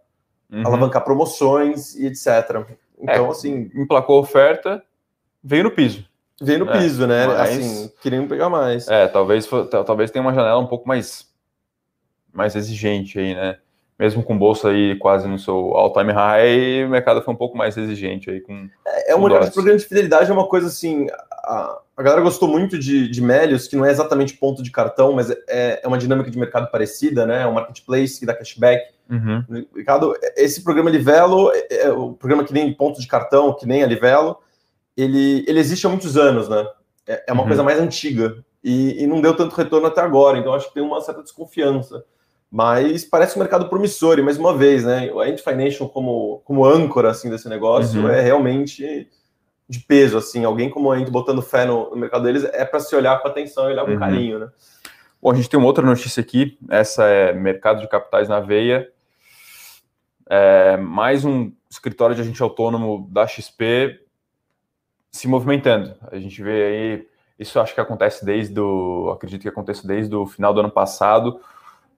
uhum. 0.51 0.67
alavancar 0.67 1.05
promoções 1.05 1.95
e 1.95 2.07
etc. 2.07 2.67
Então, 2.99 3.27
é, 3.27 3.31
assim. 3.31 3.71
Emplacou 3.75 4.17
a 4.17 4.21
oferta, 4.21 4.83
veio 5.43 5.65
no 5.65 5.71
piso. 5.71 6.05
Veio 6.41 6.65
no 6.65 6.71
é, 6.71 6.79
piso, 6.79 7.07
né? 7.07 7.27
Mas... 7.27 7.51
Assim, 7.51 7.93
querendo 8.01 8.29
pegar 8.29 8.49
mais. 8.49 8.89
É, 8.89 9.07
talvez, 9.07 9.49
talvez 9.87 10.11
tenha 10.11 10.23
uma 10.23 10.35
janela 10.35 10.59
um 10.59 10.67
pouco 10.67 10.89
mais, 10.89 11.29
mais 12.33 12.57
exigente 12.57 13.19
aí, 13.19 13.35
né? 13.35 13.59
Mesmo 13.99 14.23
com 14.23 14.37
bolsa 14.37 14.71
aí 14.71 14.97
quase 14.97 15.29
no 15.29 15.39
seu 15.39 15.55
all-time 15.77 16.13
high, 16.13 16.85
o 16.85 16.91
mercado 16.91 17.23
foi 17.23 17.33
um 17.33 17.37
pouco 17.37 17.57
mais 17.57 17.77
exigente 17.77 18.29
aí 18.29 18.41
com. 18.41 18.69
É, 18.87 19.13
é 19.13 19.17
um 19.17 19.23
olhar 19.23 19.45
de 19.45 19.53
programa 19.53 19.79
de 19.79 19.87
fidelidade, 19.87 20.31
é 20.31 20.35
uma 20.35 20.49
coisa 20.49 20.67
assim. 20.67 21.07
A, 21.45 21.79
a 21.97 22.03
galera 22.03 22.23
gostou 22.23 22.49
muito 22.49 22.77
de, 22.77 23.09
de 23.09 23.23
Melios, 23.23 23.69
que 23.69 23.77
não 23.77 23.85
é 23.85 23.91
exatamente 23.91 24.37
ponto 24.37 24.63
de 24.63 24.71
cartão, 24.71 25.13
mas 25.13 25.31
é, 25.31 25.81
é 25.83 25.87
uma 25.87 25.99
dinâmica 25.99 26.31
de 26.31 26.39
mercado 26.39 26.71
parecida, 26.71 27.25
né? 27.25 27.43
É 27.43 27.47
um 27.47 27.53
marketplace 27.53 28.19
que 28.19 28.27
dá 28.27 28.35
cashback. 28.35 28.83
Uhum. 29.09 29.67
Ricardo, 29.77 30.17
esse 30.37 30.65
programa 30.65 30.91
Livelo, 30.91 31.53
é, 31.53 31.85
é, 31.85 31.93
o 31.93 32.15
programa 32.15 32.43
que 32.43 32.53
nem 32.53 32.73
ponto 32.73 33.01
de 33.01 33.07
cartão, 33.07 33.55
que 33.55 33.67
nem 33.67 33.85
a 33.85 33.87
Livelo, 33.87 34.39
ele, 34.97 35.45
ele 35.47 35.61
existe 35.61 35.87
há 35.87 35.91
muitos 35.91 36.17
anos, 36.17 36.49
né? 36.49 36.67
É, 37.07 37.25
é 37.29 37.33
uma 37.33 37.43
uhum. 37.43 37.49
coisa 37.49 37.63
mais 37.63 37.79
antiga. 37.79 38.45
E, 38.63 39.05
e 39.05 39.07
não 39.07 39.21
deu 39.21 39.37
tanto 39.37 39.55
retorno 39.55 39.87
até 39.87 40.01
agora, 40.01 40.39
então 40.39 40.55
acho 40.55 40.69
que 40.69 40.75
tem 40.75 40.83
uma 40.83 41.01
certa 41.03 41.23
desconfiança 41.23 42.03
mas 42.51 43.05
parece 43.05 43.37
um 43.37 43.41
mercado 43.41 43.69
promissor, 43.69 44.19
e 44.19 44.23
mais 44.23 44.39
uma 44.39 44.57
vez, 44.57 44.85
né, 44.85 45.11
a 45.11 45.23
Ant 45.25 45.39
Financial 45.39 45.89
como, 45.89 46.41
como 46.45 46.65
âncora, 46.65 47.11
assim, 47.11 47.29
desse 47.29 47.49
negócio 47.49 48.03
uhum. 48.03 48.09
é 48.09 48.21
realmente 48.21 49.09
de 49.69 49.81
peso, 49.81 50.19
assim, 50.19 50.45
alguém 50.45 50.69
como 50.69 50.93
a 50.93 50.99
gente 50.99 51.11
botando 51.11 51.43
fé 51.43 51.65
no, 51.65 51.91
no 51.91 51.97
mercado 51.97 52.25
deles 52.25 52.45
é 52.45 52.65
para 52.65 52.81
se 52.81 52.95
olhar 52.95 53.21
com 53.21 53.29
atenção 53.29 53.69
e 53.69 53.73
olhar 53.73 53.85
com 53.85 53.93
uhum. 53.93 53.99
carinho, 53.99 54.39
né. 54.39 54.49
Bom, 55.21 55.31
a 55.31 55.35
gente 55.35 55.49
tem 55.49 55.59
uma 55.59 55.67
outra 55.67 55.85
notícia 55.85 56.21
aqui, 56.21 56.59
essa 56.69 57.05
é 57.07 57.33
mercado 57.33 57.81
de 57.81 57.89
capitais 57.89 58.29
na 58.29 58.41
veia, 58.41 58.89
é, 60.29 60.77
mais 60.77 61.25
um 61.25 61.51
escritório 61.71 62.15
de 62.15 62.23
agente 62.23 62.43
autônomo 62.43 63.09
da 63.11 63.27
XP 63.27 64.01
se 65.11 65.29
movimentando. 65.29 65.95
A 66.11 66.19
gente 66.19 66.43
vê 66.43 66.65
aí, 66.65 67.09
isso 67.39 67.61
acho 67.61 67.75
que 67.75 67.81
acontece 67.81 68.25
desde 68.25 68.59
o, 68.59 69.11
acredito 69.11 69.43
que 69.43 69.49
aconteça 69.49 69.87
desde 69.87 70.15
o 70.15 70.27
final 70.27 70.53
do 70.53 70.61
ano 70.61 70.71
passado, 70.71 71.41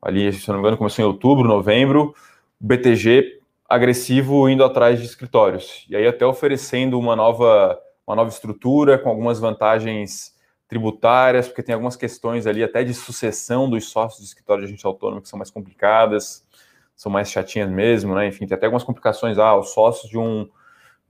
ali, 0.06 0.32
se 0.32 0.46
não 0.48 0.56
me 0.56 0.60
engano, 0.60 0.76
começou 0.76 1.04
em 1.04 1.08
outubro, 1.08 1.48
novembro, 1.48 2.14
BTG 2.60 3.40
agressivo 3.68 4.48
indo 4.48 4.62
atrás 4.62 5.00
de 5.00 5.04
escritórios. 5.04 5.84
E 5.90 5.96
aí 5.96 6.06
até 6.06 6.24
oferecendo 6.24 6.96
uma 6.96 7.16
nova, 7.16 7.76
uma 8.06 8.14
nova 8.14 8.30
estrutura 8.30 8.98
com 8.98 9.08
algumas 9.08 9.40
vantagens 9.40 10.32
tributárias, 10.68 11.48
porque 11.48 11.62
tem 11.62 11.74
algumas 11.74 11.96
questões 11.96 12.46
ali 12.46 12.62
até 12.62 12.84
de 12.84 12.94
sucessão 12.94 13.68
dos 13.68 13.88
sócios 13.88 14.20
de 14.20 14.26
escritório 14.28 14.62
de 14.62 14.68
agente 14.68 14.86
autônomo 14.86 15.20
que 15.20 15.28
são 15.28 15.38
mais 15.38 15.50
complicadas, 15.50 16.46
são 16.94 17.10
mais 17.10 17.28
chatinhas 17.28 17.68
mesmo, 17.68 18.14
né? 18.14 18.28
Enfim, 18.28 18.46
tem 18.46 18.56
até 18.56 18.66
algumas 18.66 18.84
complicações. 18.84 19.38
Ah, 19.38 19.56
os 19.56 19.70
sócios 19.70 20.08
de 20.08 20.18
um, 20.18 20.48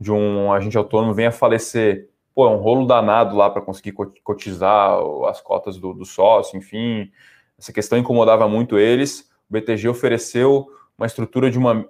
de 0.00 0.10
um 0.10 0.50
agente 0.52 0.76
autônomo 0.76 1.12
vem 1.12 1.26
a 1.26 1.32
falecer. 1.32 2.08
Pô, 2.34 2.46
é 2.46 2.50
um 2.50 2.56
rolo 2.56 2.86
danado 2.86 3.36
lá 3.36 3.50
para 3.50 3.62
conseguir 3.62 3.92
cotizar 4.22 4.98
as 5.28 5.40
cotas 5.42 5.78
do, 5.78 5.92
do 5.92 6.04
sócio, 6.04 6.56
enfim. 6.56 7.10
Essa 7.58 7.72
questão 7.72 7.98
incomodava 7.98 8.48
muito 8.48 8.78
eles. 8.78 9.30
O 9.48 9.52
BTG 9.52 9.88
ofereceu 9.88 10.66
uma 10.96 11.06
estrutura 11.06 11.50
de 11.50 11.58
uma. 11.58 11.86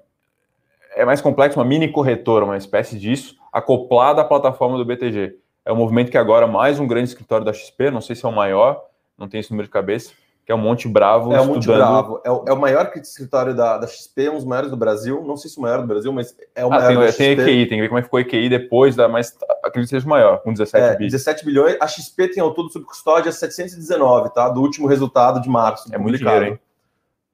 É 0.95 1.05
mais 1.05 1.21
complexo, 1.21 1.59
uma 1.59 1.65
mini 1.65 1.91
corretora, 1.91 2.45
uma 2.45 2.57
espécie 2.57 2.99
disso, 2.99 3.37
acoplada 3.53 4.23
à 4.23 4.25
plataforma 4.25 4.79
do 4.79 4.85
BTG. 4.85 5.37
É 5.65 5.73
um 5.73 5.77
movimento 5.77 6.11
que 6.11 6.17
agora 6.17 6.47
mais 6.47 6.79
um 6.79 6.87
grande 6.87 7.09
escritório 7.09 7.45
da 7.45 7.53
XP, 7.53 7.91
não 7.91 8.01
sei 8.01 8.15
se 8.17 8.25
é 8.25 8.29
o 8.29 8.33
maior, 8.33 8.83
não 9.19 9.29
tem 9.29 9.41
esse 9.41 9.51
número 9.51 9.67
de 9.67 9.73
cabeça, 9.73 10.13
que 10.47 10.53
é 10.53 10.55
o 10.55 10.59
Monte 10.59 10.87
Bravo. 10.87 11.35
É 11.35 11.41
o 11.41 11.45
Monte 11.45 11.67
Bravo. 11.67 12.21
É 12.25 12.31
o, 12.31 12.45
é 12.47 12.53
o 12.53 12.57
maior 12.57 12.93
escritório 12.95 13.53
da, 13.53 13.79
da 13.79 13.89
XP, 13.89 14.29
um 14.29 14.37
dos 14.37 14.45
maiores 14.45 14.71
do 14.71 14.77
Brasil. 14.77 15.21
Não 15.27 15.37
sei 15.37 15.51
se 15.51 15.59
o 15.59 15.61
maior 15.61 15.81
do 15.81 15.89
Brasil, 15.89 16.13
mas 16.13 16.37
é 16.55 16.65
o 16.65 16.69
ah, 16.69 16.79
maior 16.79 16.87
tem, 16.87 16.97
da 16.97 17.13
tem 17.13 17.37
XP. 17.37 17.43
EQI, 17.43 17.67
tem 17.67 17.79
que 17.79 17.83
ver 17.83 17.89
como 17.89 17.99
é 17.99 18.03
que 18.03 18.07
ficou 18.07 18.19
a 18.19 18.21
EQI 18.21 18.49
depois, 18.49 18.95
da, 18.95 19.09
mas 19.09 19.37
acredito 19.65 19.91
que 19.91 19.97
seja 19.97 20.09
maior, 20.09 20.41
com 20.43 20.53
17 20.53 20.85
é, 20.85 20.95
bilhões. 20.95 21.13
17 21.13 21.45
bilhões. 21.45 21.77
A 21.81 21.89
XP 21.89 22.29
tem 22.29 22.41
ao 22.41 22.55
todo 22.55 22.71
sob 22.71 22.85
custódia 22.85 23.33
719, 23.33 24.33
tá? 24.33 24.49
Do 24.49 24.61
último 24.61 24.87
resultado 24.87 25.41
de 25.41 25.49
março. 25.49 25.93
É 25.93 25.99
muito 25.99 26.17
dinheiro, 26.17 26.45
hein? 26.45 26.61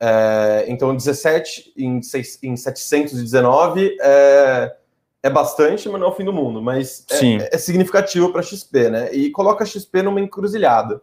É, 0.00 0.64
então, 0.68 0.96
17 0.96 1.74
em, 1.76 2.00
6, 2.00 2.38
em 2.42 2.56
719 2.56 3.94
é, 4.00 4.74
é 5.22 5.28
bastante, 5.28 5.86
mas 5.90 6.00
não 6.00 6.08
é 6.08 6.10
o 6.10 6.14
fim 6.14 6.24
do 6.24 6.32
mundo. 6.32 6.62
Mas 6.62 7.04
é, 7.10 7.56
é 7.56 7.58
significativo 7.58 8.32
para 8.32 8.40
a 8.40 8.42
XP, 8.42 8.88
né? 8.88 9.12
E 9.12 9.30
coloca 9.30 9.64
a 9.64 9.66
XP 9.66 10.00
numa 10.00 10.18
encruzilhada 10.18 10.98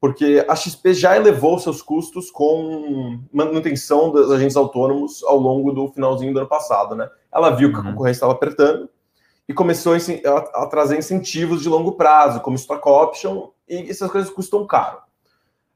porque 0.00 0.44
a 0.48 0.54
XP 0.54 0.94
já 0.94 1.16
elevou 1.16 1.58
seus 1.58 1.82
custos 1.82 2.30
com 2.30 3.20
manutenção 3.32 4.10
dos 4.10 4.30
agentes 4.30 4.56
autônomos 4.56 5.24
ao 5.24 5.36
longo 5.36 5.72
do 5.72 5.88
finalzinho 5.88 6.32
do 6.32 6.38
ano 6.38 6.48
passado, 6.48 6.94
né? 6.94 7.08
Ela 7.32 7.50
viu 7.50 7.70
que 7.70 7.76
a 7.76 7.80
uhum. 7.80 7.90
concorrência 7.90 8.18
estava 8.18 8.32
apertando 8.32 8.88
e 9.48 9.52
começou 9.52 9.94
a, 9.94 10.62
a, 10.62 10.66
trazer 10.66 10.96
incentivos 10.96 11.62
de 11.62 11.68
longo 11.68 11.92
prazo, 11.92 12.40
como 12.40 12.56
stock 12.56 12.86
option, 12.88 13.48
e 13.68 13.90
essas 13.90 14.10
coisas 14.10 14.30
custam 14.30 14.66
caro. 14.66 14.98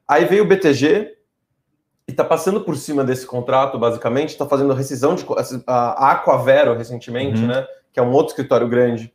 Aí 0.07 0.25
veio 0.25 0.43
o 0.43 0.47
BTG 0.47 1.17
e 2.07 2.11
está 2.11 2.23
passando 2.23 2.61
por 2.61 2.77
cima 2.77 3.03
desse 3.03 3.25
contrato, 3.25 3.77
basicamente, 3.77 4.29
está 4.29 4.45
fazendo 4.45 4.73
rescisão 4.73 5.15
de 5.15 5.25
a 5.67 6.11
Aquavero 6.11 6.77
recentemente, 6.77 7.41
uhum. 7.41 7.47
né? 7.47 7.67
Que 7.91 7.99
é 7.99 8.03
um 8.03 8.11
outro 8.11 8.31
escritório 8.31 8.69
grande, 8.69 9.13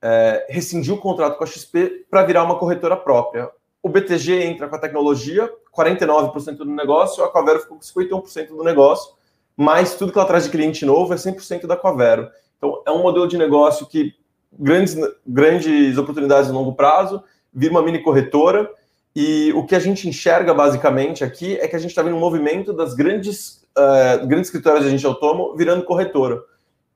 é, 0.00 0.46
rescindiu 0.48 0.94
o 0.94 1.00
contrato 1.00 1.36
com 1.36 1.44
a 1.44 1.46
XP 1.46 2.06
para 2.10 2.22
virar 2.24 2.42
uma 2.42 2.58
corretora 2.58 2.96
própria 2.96 3.50
o 3.82 3.88
BTG 3.88 4.42
entra 4.44 4.68
com 4.68 4.76
a 4.76 4.78
tecnologia, 4.78 5.50
49% 5.76 6.56
do 6.56 6.64
negócio, 6.66 7.24
a 7.24 7.26
Aquavero 7.26 7.60
ficou 7.60 7.78
com 7.78 7.82
51% 7.82 8.48
do 8.48 8.62
negócio, 8.62 9.14
mas 9.56 9.94
tudo 9.94 10.12
que 10.12 10.18
ela 10.18 10.26
traz 10.26 10.44
de 10.44 10.50
cliente 10.50 10.84
novo 10.84 11.12
é 11.12 11.16
100% 11.16 11.66
da 11.66 11.74
Aquavero. 11.74 12.28
Então, 12.58 12.82
é 12.86 12.90
um 12.90 13.02
modelo 13.02 13.26
de 13.26 13.38
negócio 13.38 13.86
que 13.86 14.14
grandes, 14.52 14.96
grandes 15.26 15.96
oportunidades 15.96 16.48
de 16.48 16.52
longo 16.52 16.74
prazo, 16.74 17.22
vira 17.52 17.72
uma 17.72 17.82
mini 17.82 18.02
corretora. 18.02 18.70
E 19.16 19.52
o 19.54 19.64
que 19.64 19.74
a 19.74 19.80
gente 19.80 20.08
enxerga 20.08 20.54
basicamente 20.54 21.24
aqui 21.24 21.56
é 21.56 21.66
que 21.66 21.74
a 21.74 21.78
gente 21.78 21.90
está 21.90 22.02
vendo 22.02 22.16
um 22.16 22.20
movimento 22.20 22.72
das 22.72 22.94
grandes, 22.94 23.66
uh, 23.76 24.26
grandes 24.26 24.48
escritórios 24.48 24.82
de 24.82 24.88
agente 24.88 25.06
autônomo 25.06 25.56
virando 25.56 25.84
corretora. 25.84 26.40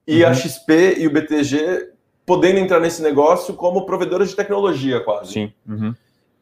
E 0.07 0.23
uhum. 0.23 0.31
a 0.31 0.35
XP 0.35 0.97
e 0.99 1.07
o 1.07 1.13
BTG 1.13 1.93
podendo 2.27 2.59
entrar 2.59 2.81
nesse 2.81 3.03
negócio 3.03 3.55
como 3.55 3.85
provedoras 3.85 4.31
de 4.31 4.37
tecnologia, 4.37 5.01
quase. 5.01 5.33
Sim. 5.33 5.53
Uhum. 5.69 5.95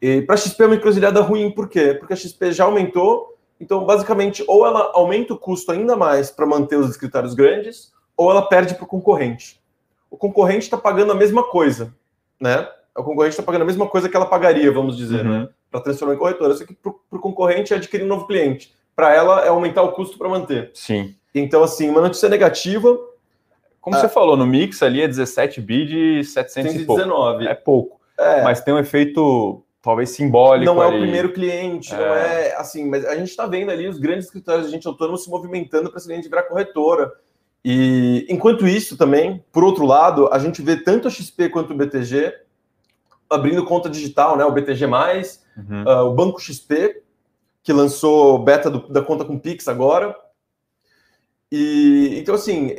E 0.03 0.21
para 0.21 0.35
a 0.35 0.37
XP 0.37 0.61
é 0.61 0.65
uma 0.65 0.75
encruzilhada 0.75 1.21
ruim, 1.21 1.49
por 1.49 1.69
quê? 1.69 1.93
Porque 1.93 2.11
a 2.11 2.15
XP 2.17 2.51
já 2.51 2.65
aumentou, 2.65 3.37
então 3.57 3.85
basicamente 3.85 4.43
ou 4.49 4.67
ela 4.67 4.91
aumenta 4.93 5.33
o 5.33 5.37
custo 5.37 5.71
ainda 5.71 5.95
mais 5.95 6.29
para 6.29 6.45
manter 6.45 6.75
os 6.75 6.89
escritórios 6.89 7.33
grandes, 7.33 7.93
ou 8.17 8.29
ela 8.29 8.41
perde 8.41 8.75
para 8.75 8.83
o 8.83 8.87
concorrente. 8.87 9.61
O 10.11 10.17
concorrente 10.17 10.65
está 10.65 10.75
pagando 10.75 11.13
a 11.13 11.15
mesma 11.15 11.41
coisa, 11.41 11.95
né? 12.37 12.67
O 12.93 13.01
concorrente 13.01 13.31
está 13.31 13.43
pagando 13.43 13.61
a 13.61 13.65
mesma 13.65 13.87
coisa 13.87 14.09
que 14.09 14.17
ela 14.17 14.25
pagaria, 14.25 14.69
vamos 14.73 14.97
dizer, 14.97 15.25
uhum. 15.25 15.43
né? 15.43 15.49
Para 15.71 15.79
transformar 15.79 16.15
em 16.15 16.17
corretora. 16.17 16.53
Só 16.53 16.65
que 16.65 16.73
para 16.73 16.91
o 16.91 17.19
concorrente 17.19 17.73
é 17.73 17.77
adquirir 17.77 18.03
um 18.03 18.09
novo 18.09 18.27
cliente. 18.27 18.75
Para 18.93 19.15
ela 19.15 19.45
é 19.45 19.47
aumentar 19.47 19.83
o 19.83 19.93
custo 19.93 20.17
para 20.17 20.27
manter. 20.27 20.69
Sim. 20.73 21.15
Então, 21.33 21.63
assim, 21.63 21.89
uma 21.89 22.01
notícia 22.01 22.27
negativa. 22.27 22.99
Como 23.79 23.95
ah, 23.95 24.01
você 24.01 24.09
falou, 24.09 24.35
no 24.35 24.45
mix 24.45 24.83
ali 24.83 25.01
é 25.01 25.07
17 25.07 25.61
bi 25.61 25.85
de 25.85 26.23
719. 26.25 27.47
É 27.47 27.55
pouco. 27.55 28.01
É. 28.19 28.41
Mas 28.43 28.59
tem 28.59 28.73
um 28.73 28.79
efeito 28.79 29.63
talvez 29.83 30.11
simbólico. 30.11 30.73
Não 30.73 30.81
ali. 30.81 30.95
é 30.95 30.97
o 30.97 31.01
primeiro 31.01 31.33
cliente, 31.33 31.93
é. 31.93 31.97
não 31.97 32.15
é 32.15 32.55
assim, 32.55 32.89
mas 32.89 33.05
a 33.05 33.15
gente 33.15 33.29
está 33.29 33.45
vendo 33.45 33.69
ali 33.69 33.87
os 33.87 33.99
grandes 33.99 34.25
escritórios 34.25 34.65
de 34.65 34.71
gente 34.71 34.87
autônomo 34.87 35.17
se 35.17 35.29
movimentando 35.29 35.89
para 35.89 35.97
esse 35.97 36.07
cliente 36.07 36.29
virar 36.29 36.43
corretora. 36.43 37.11
E 37.63 38.25
enquanto 38.29 38.65
isso 38.65 38.97
também, 38.97 39.43
por 39.51 39.63
outro 39.63 39.85
lado, 39.85 40.29
a 40.31 40.39
gente 40.39 40.61
vê 40.61 40.77
tanto 40.77 41.07
a 41.07 41.11
XP 41.11 41.49
quanto 41.49 41.73
o 41.73 41.77
BTG 41.77 42.33
abrindo 43.29 43.65
conta 43.65 43.89
digital, 43.89 44.37
né? 44.37 44.45
O 44.45 44.51
BTG+, 44.51 44.85
uhum. 44.85 45.83
uh, 45.85 46.05
o 46.05 46.13
Banco 46.13 46.39
XP, 46.39 47.01
que 47.61 47.73
lançou 47.73 48.39
beta 48.39 48.69
do, 48.69 48.87
da 48.87 49.01
conta 49.01 49.25
com 49.25 49.39
Pix 49.39 49.67
agora. 49.67 50.15
E 51.51 52.15
então, 52.19 52.35
assim, 52.35 52.75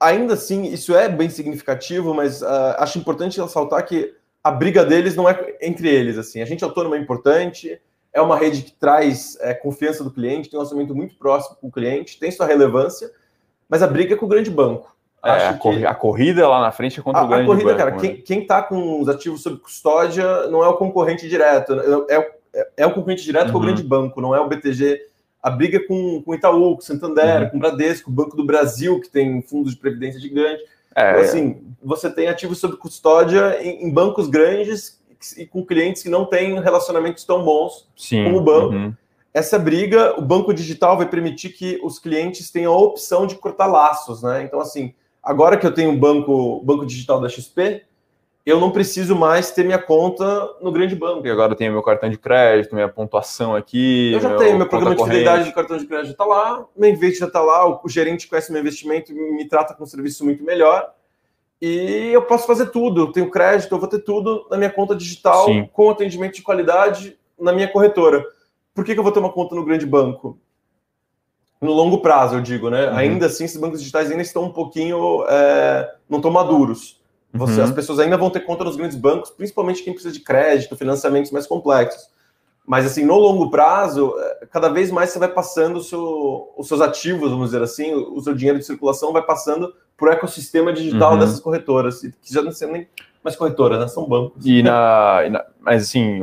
ainda 0.00 0.34
assim, 0.34 0.64
isso 0.64 0.94
é 0.94 1.08
bem 1.08 1.28
significativo, 1.28 2.14
mas 2.14 2.40
uh, 2.42 2.76
acho 2.78 2.98
importante 2.98 3.40
ressaltar 3.40 3.84
que 3.86 4.14
a 4.42 4.50
briga 4.50 4.84
deles 4.84 5.14
não 5.14 5.28
é 5.28 5.56
entre 5.60 5.88
eles. 5.88 6.18
Assim, 6.18 6.42
a 6.42 6.44
gente 6.44 6.64
autônomo 6.64 6.94
é 6.94 6.98
importante, 6.98 7.80
é 8.12 8.20
uma 8.20 8.36
rede 8.36 8.62
que 8.62 8.72
traz 8.72 9.38
é, 9.40 9.54
confiança 9.54 10.02
do 10.04 10.10
cliente, 10.10 10.50
tem 10.50 10.58
um 10.58 10.62
lançamento 10.62 10.94
muito 10.94 11.16
próximo 11.16 11.56
com 11.60 11.68
o 11.68 11.72
cliente, 11.72 12.18
tem 12.18 12.30
sua 12.30 12.46
relevância, 12.46 13.10
mas 13.68 13.82
a 13.82 13.86
briga 13.86 14.14
é 14.14 14.16
com 14.16 14.26
o 14.26 14.28
grande 14.28 14.50
banco. 14.50 14.92
É, 15.24 15.30
a, 15.30 15.54
que... 15.54 15.86
a, 15.86 15.94
corrida 15.94 16.48
lá 16.48 16.60
na 16.60 16.72
frente 16.72 16.98
é 16.98 17.02
contra 17.02 17.20
a, 17.20 17.24
o 17.24 17.28
grande 17.28 17.44
A 17.44 17.46
corrida, 17.46 17.68
banco, 17.68 17.78
cara, 17.78 17.90
né? 17.92 18.16
quem 18.24 18.42
está 18.42 18.60
com 18.60 19.00
os 19.00 19.08
ativos 19.08 19.40
sob 19.40 19.56
custódia 19.58 20.48
não 20.48 20.64
é 20.64 20.68
o 20.68 20.74
concorrente 20.74 21.28
direto, 21.28 21.74
é, 22.10 22.16
é, 22.52 22.68
é 22.78 22.86
o 22.86 22.92
concorrente 22.92 23.22
direto 23.22 23.46
uhum. 23.46 23.52
com 23.52 23.58
o 23.58 23.60
uhum. 23.60 23.66
grande 23.66 23.82
banco, 23.84 24.20
não 24.20 24.34
é 24.34 24.40
o 24.40 24.48
BTG. 24.48 25.00
A 25.40 25.50
briga 25.50 25.78
é 25.78 25.80
com, 25.80 26.22
com 26.22 26.34
Itaú, 26.34 26.74
com 26.74 26.80
Santander, 26.80 27.42
uhum. 27.42 27.50
com 27.50 27.58
Bradesco, 27.58 28.10
o 28.10 28.12
Banco 28.12 28.36
do 28.36 28.44
Brasil, 28.44 29.00
que 29.00 29.08
tem 29.08 29.40
fundos 29.42 29.72
de 29.72 29.78
previdência 29.78 30.20
gigante. 30.20 30.62
É, 30.94 31.10
então, 31.10 31.22
assim, 31.22 31.62
você 31.82 32.10
tem 32.10 32.28
ativos 32.28 32.58
sob 32.58 32.76
custódia 32.76 33.62
em, 33.62 33.84
em, 33.84 33.90
bancos 33.90 34.28
grandes 34.28 35.00
e 35.36 35.46
com 35.46 35.64
clientes 35.64 36.02
que 36.02 36.08
não 36.08 36.24
têm 36.24 36.60
relacionamentos 36.60 37.24
tão 37.24 37.44
bons 37.44 37.88
Sim, 37.96 38.24
como 38.24 38.38
o 38.38 38.42
banco. 38.42 38.74
Uhum 38.74 38.94
essa 39.34 39.58
briga, 39.58 40.18
o 40.18 40.22
banco 40.22 40.52
digital 40.52 40.96
vai 40.96 41.08
permitir 41.08 41.50
que 41.50 41.80
os 41.82 41.98
clientes 41.98 42.50
tenham 42.50 42.72
a 42.72 42.78
opção 42.78 43.26
de 43.26 43.34
cortar 43.36 43.66
laços, 43.66 44.22
né? 44.22 44.42
Então, 44.42 44.60
assim, 44.60 44.94
agora 45.22 45.56
que 45.56 45.66
eu 45.66 45.72
tenho 45.72 45.90
um 45.90 45.98
banco, 45.98 46.60
banco 46.62 46.84
digital 46.84 47.20
da 47.20 47.28
XP, 47.28 47.82
eu 48.44 48.60
não 48.60 48.70
preciso 48.70 49.14
mais 49.14 49.50
ter 49.50 49.64
minha 49.64 49.78
conta 49.78 50.56
no 50.60 50.72
grande 50.72 50.96
banco. 50.96 51.26
E 51.26 51.30
agora 51.30 51.52
eu 51.52 51.56
tenho 51.56 51.72
meu 51.72 51.82
cartão 51.82 52.08
de 52.10 52.18
crédito, 52.18 52.74
minha 52.74 52.88
pontuação 52.88 53.54
aqui. 53.54 54.12
Eu 54.12 54.20
já 54.20 54.28
meu 54.30 54.38
tenho, 54.38 54.56
meu 54.58 54.68
programa 54.68 54.96
de 54.96 55.02
fidelidade 55.02 55.44
de 55.44 55.52
cartão 55.52 55.76
de 55.76 55.86
crédito 55.86 56.12
está 56.12 56.24
lá, 56.24 56.64
meu 56.76 56.90
investimento 56.90 57.18
já 57.20 57.26
está 57.26 57.40
lá, 57.40 57.66
o, 57.66 57.88
gerente 57.88 58.28
conhece 58.28 58.50
meu 58.50 58.60
investimento 58.60 59.12
e 59.12 59.14
me 59.14 59.48
trata 59.48 59.74
com 59.74 59.84
um 59.84 59.86
serviço 59.86 60.24
muito 60.24 60.42
melhor. 60.42 60.92
E 61.60 62.10
eu 62.12 62.22
posso 62.22 62.46
fazer 62.46 62.66
tudo, 62.66 63.02
eu 63.02 63.12
tenho 63.12 63.30
crédito, 63.30 63.72
eu 63.72 63.78
vou 63.78 63.88
ter 63.88 64.00
tudo 64.00 64.46
na 64.50 64.56
minha 64.56 64.70
conta 64.70 64.96
digital, 64.96 65.46
Sim. 65.46 65.68
com 65.72 65.90
atendimento 65.90 66.34
de 66.34 66.42
qualidade 66.42 67.16
na 67.38 67.52
minha 67.52 67.68
corretora 67.68 68.24
por 68.74 68.84
que, 68.84 68.94
que 68.94 68.98
eu 68.98 69.04
vou 69.04 69.12
ter 69.12 69.18
uma 69.18 69.32
conta 69.32 69.54
no 69.54 69.64
grande 69.64 69.86
banco? 69.86 70.38
No 71.60 71.72
longo 71.72 71.98
prazo, 71.98 72.36
eu 72.36 72.40
digo, 72.40 72.70
né? 72.70 72.88
Uhum. 72.88 72.96
Ainda 72.96 73.26
assim, 73.26 73.44
esses 73.44 73.60
bancos 73.60 73.80
digitais 73.80 74.10
ainda 74.10 74.22
estão 74.22 74.44
um 74.44 74.52
pouquinho. 74.52 75.24
É, 75.28 75.94
não 76.08 76.18
estão 76.18 76.30
maduros. 76.30 77.00
Você, 77.32 77.58
uhum. 77.58 77.64
As 77.64 77.70
pessoas 77.70 77.98
ainda 77.98 78.16
vão 78.16 78.30
ter 78.30 78.40
conta 78.40 78.62
nos 78.62 78.76
grandes 78.76 78.96
bancos, 78.96 79.30
principalmente 79.30 79.82
quem 79.82 79.92
precisa 79.92 80.12
de 80.12 80.20
crédito, 80.20 80.76
financiamentos 80.76 81.30
mais 81.30 81.46
complexos. 81.46 82.10
Mas, 82.64 82.86
assim, 82.86 83.04
no 83.04 83.16
longo 83.16 83.50
prazo, 83.50 84.14
é, 84.18 84.46
cada 84.50 84.68
vez 84.68 84.90
mais 84.90 85.10
você 85.10 85.18
vai 85.18 85.28
passando 85.28 85.82
seu, 85.82 86.52
os 86.56 86.68
seus 86.68 86.80
ativos, 86.80 87.30
vamos 87.30 87.46
dizer 87.46 87.62
assim, 87.62 87.94
o 87.94 88.20
seu 88.20 88.34
dinheiro 88.34 88.58
de 88.58 88.64
circulação 88.64 89.12
vai 89.12 89.22
passando 89.22 89.74
para 89.96 90.10
o 90.10 90.12
ecossistema 90.12 90.72
digital 90.72 91.12
uhum. 91.12 91.18
dessas 91.18 91.40
corretoras, 91.40 92.00
que 92.00 92.32
já 92.32 92.42
não 92.42 92.52
são 92.52 92.70
nem 92.70 92.86
mais 93.24 93.34
corretoras, 93.34 93.80
né? 93.80 93.88
São 93.88 94.06
bancos. 94.06 94.44
E 94.44 94.62
na, 94.62 95.22
e 95.26 95.30
na 95.30 95.44
mas, 95.60 95.84
assim, 95.84 96.20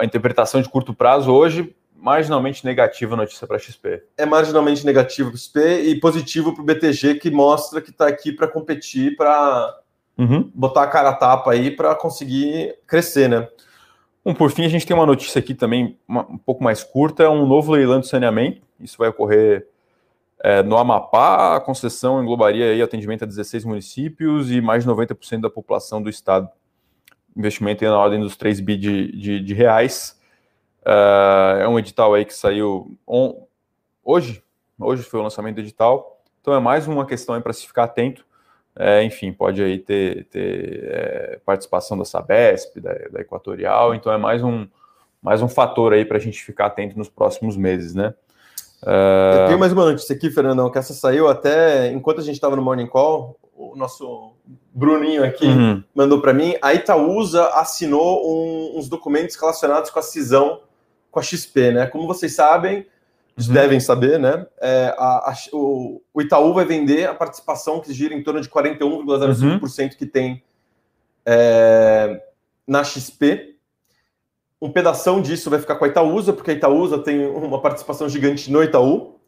a 0.00 0.04
interpretação 0.04 0.60
de 0.60 0.68
curto 0.68 0.92
prazo 0.92 1.32
hoje, 1.32 1.74
marginalmente 2.00 2.64
negativa 2.64 3.14
a 3.14 3.16
notícia 3.16 3.46
para 3.46 3.56
a 3.56 3.58
XP. 3.58 4.02
É 4.16 4.24
marginalmente 4.24 4.86
negativo 4.86 5.30
para 5.30 5.36
a 5.36 5.38
XP 5.38 5.82
e 5.82 6.00
positivo 6.00 6.54
para 6.54 6.62
o 6.62 6.64
BTG, 6.64 7.16
que 7.16 7.30
mostra 7.30 7.80
que 7.80 7.90
está 7.90 8.06
aqui 8.06 8.32
para 8.32 8.46
competir, 8.46 9.16
para 9.16 9.76
uhum. 10.16 10.50
botar 10.54 10.84
a 10.84 10.86
cara 10.86 11.10
a 11.10 11.14
tapa 11.14 11.52
aí 11.52 11.70
para 11.70 11.94
conseguir 11.94 12.76
crescer, 12.86 13.28
né? 13.28 13.48
Bom, 14.24 14.34
por 14.34 14.50
fim, 14.50 14.64
a 14.64 14.68
gente 14.68 14.86
tem 14.86 14.94
uma 14.94 15.06
notícia 15.06 15.38
aqui 15.38 15.54
também 15.54 15.98
uma, 16.06 16.22
um 16.22 16.38
pouco 16.38 16.62
mais 16.62 16.84
curta, 16.84 17.22
é 17.22 17.28
um 17.28 17.46
novo 17.46 17.72
leilão 17.72 18.00
de 18.00 18.08
saneamento. 18.08 18.60
Isso 18.78 18.96
vai 18.98 19.08
ocorrer 19.08 19.66
é, 20.40 20.62
no 20.62 20.76
Amapá. 20.76 21.56
A 21.56 21.60
concessão 21.60 22.22
englobaria 22.22 22.72
aí 22.72 22.82
atendimento 22.82 23.24
a 23.24 23.26
16 23.26 23.64
municípios 23.64 24.50
e 24.50 24.60
mais 24.60 24.84
de 24.84 24.90
90% 24.90 25.40
da 25.40 25.50
população 25.50 26.02
do 26.02 26.10
estado 26.10 26.48
investimento 27.36 27.84
na 27.84 27.96
ordem 27.96 28.20
dos 28.20 28.36
3 28.36 28.60
bi 28.60 28.76
de, 28.76 29.12
de, 29.12 29.40
de 29.40 29.54
reais. 29.54 30.17
Uh, 30.88 31.60
é 31.60 31.68
um 31.68 31.78
edital 31.78 32.14
aí 32.14 32.24
que 32.24 32.32
saiu 32.32 32.96
on, 33.06 33.42
hoje, 34.02 34.42
hoje 34.80 35.02
foi 35.02 35.20
o 35.20 35.22
lançamento 35.22 35.56
do 35.56 35.60
edital, 35.60 36.18
então 36.40 36.54
é 36.54 36.58
mais 36.58 36.88
uma 36.88 37.04
questão 37.04 37.38
para 37.42 37.52
se 37.52 37.66
ficar 37.66 37.84
atento. 37.84 38.24
É, 38.74 39.02
enfim, 39.02 39.30
pode 39.30 39.62
aí 39.62 39.78
ter, 39.78 40.24
ter 40.28 40.84
é, 40.84 41.40
participação 41.44 41.98
da 41.98 42.06
Sabesp, 42.06 42.80
da, 42.80 42.94
da, 43.10 43.20
Equatorial, 43.20 43.94
então 43.94 44.10
é 44.10 44.16
mais 44.16 44.42
um, 44.42 44.66
mais 45.20 45.42
um 45.42 45.48
fator 45.48 45.92
aí 45.92 46.06
para 46.06 46.16
a 46.16 46.20
gente 46.20 46.42
ficar 46.42 46.66
atento 46.66 46.96
nos 46.96 47.10
próximos 47.10 47.54
meses, 47.54 47.94
né? 47.94 48.14
Uh... 48.82 49.40
Eu 49.42 49.46
tenho 49.48 49.58
mais 49.58 49.72
uma 49.72 49.84
notícia 49.84 50.16
aqui, 50.16 50.30
Fernandão, 50.30 50.70
que 50.70 50.78
essa 50.78 50.94
saiu 50.94 51.28
até 51.28 51.90
enquanto 51.92 52.20
a 52.20 52.24
gente 52.24 52.36
estava 52.36 52.56
no 52.56 52.62
Morning 52.62 52.86
Call, 52.86 53.36
o 53.54 53.76
nosso 53.76 54.32
Bruninho 54.72 55.22
aqui 55.22 55.48
uhum. 55.48 55.84
mandou 55.94 56.22
para 56.22 56.32
mim. 56.32 56.54
A 56.62 56.72
Itaúsa 56.72 57.48
assinou 57.48 58.24
um, 58.24 58.78
uns 58.78 58.88
documentos 58.88 59.36
relacionados 59.36 59.90
com 59.90 59.98
a 59.98 60.02
cisão 60.02 60.60
com 61.10 61.20
a 61.20 61.22
XP, 61.22 61.72
né? 61.72 61.86
Como 61.86 62.06
vocês 62.06 62.34
sabem, 62.34 62.86
uhum. 63.38 63.52
devem 63.52 63.80
saber, 63.80 64.18
né? 64.18 64.46
É, 64.60 64.94
a, 64.98 65.30
a, 65.30 65.34
o, 65.52 66.02
o, 66.12 66.20
Itaú 66.20 66.52
vai 66.52 66.64
vender 66.64 67.08
a 67.08 67.14
participação 67.14 67.80
que 67.80 67.92
gira 67.92 68.14
em 68.14 68.22
torno 68.22 68.40
de 68.40 68.48
41,05% 68.48 69.82
uhum. 69.82 69.88
que 69.90 70.06
tem 70.06 70.42
é, 71.24 72.22
na 72.66 72.82
XP. 72.82 73.56
Um 74.60 74.72
pedaço 74.72 75.20
disso 75.22 75.50
vai 75.50 75.60
ficar 75.60 75.76
com 75.76 75.84
a 75.84 75.88
Itaúsa, 75.88 76.32
porque 76.32 76.50
a 76.50 76.54
Itaúsa 76.54 76.98
tem 76.98 77.24
uma 77.26 77.60
participação 77.60 78.08
gigante 78.08 78.50
no 78.50 78.62
Itaú. 78.62 79.18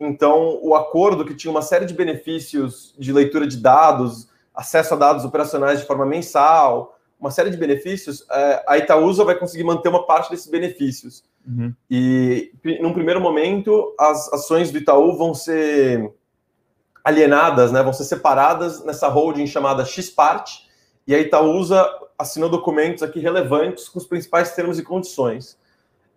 Então, 0.00 0.58
o 0.62 0.74
acordo 0.74 1.24
que 1.24 1.34
tinha 1.34 1.50
uma 1.50 1.62
série 1.62 1.86
de 1.86 1.94
benefícios 1.94 2.94
de 2.98 3.12
leitura 3.12 3.46
de 3.46 3.58
dados, 3.58 4.28
acesso 4.54 4.94
a 4.94 4.96
dados 4.96 5.24
operacionais 5.24 5.80
de 5.80 5.86
forma 5.86 6.06
mensal, 6.06 6.98
uma 7.20 7.30
série 7.30 7.50
de 7.50 7.56
benefícios, 7.56 8.24
é, 8.30 8.64
a 8.66 8.78
Itaúsa 8.78 9.24
vai 9.24 9.38
conseguir 9.38 9.62
manter 9.62 9.90
uma 9.90 10.06
parte 10.06 10.30
desses 10.30 10.48
benefícios. 10.48 11.22
Uhum. 11.46 11.74
E, 11.90 12.52
num 12.80 12.92
primeiro 12.92 13.20
momento, 13.20 13.94
as 13.98 14.32
ações 14.32 14.70
do 14.70 14.78
Itaú 14.78 15.16
vão 15.16 15.34
ser 15.34 16.12
alienadas, 17.02 17.72
né, 17.72 17.82
vão 17.82 17.92
ser 17.92 18.04
separadas 18.04 18.84
nessa 18.84 19.08
holding 19.08 19.46
chamada 19.46 19.84
Xpart, 19.84 20.64
e 21.06 21.14
a 21.14 21.18
Itaúsa 21.18 21.88
assinou 22.18 22.48
documentos 22.48 23.02
aqui 23.02 23.18
relevantes 23.18 23.88
com 23.88 23.98
os 23.98 24.06
principais 24.06 24.54
termos 24.54 24.78
e 24.78 24.82
condições. 24.82 25.58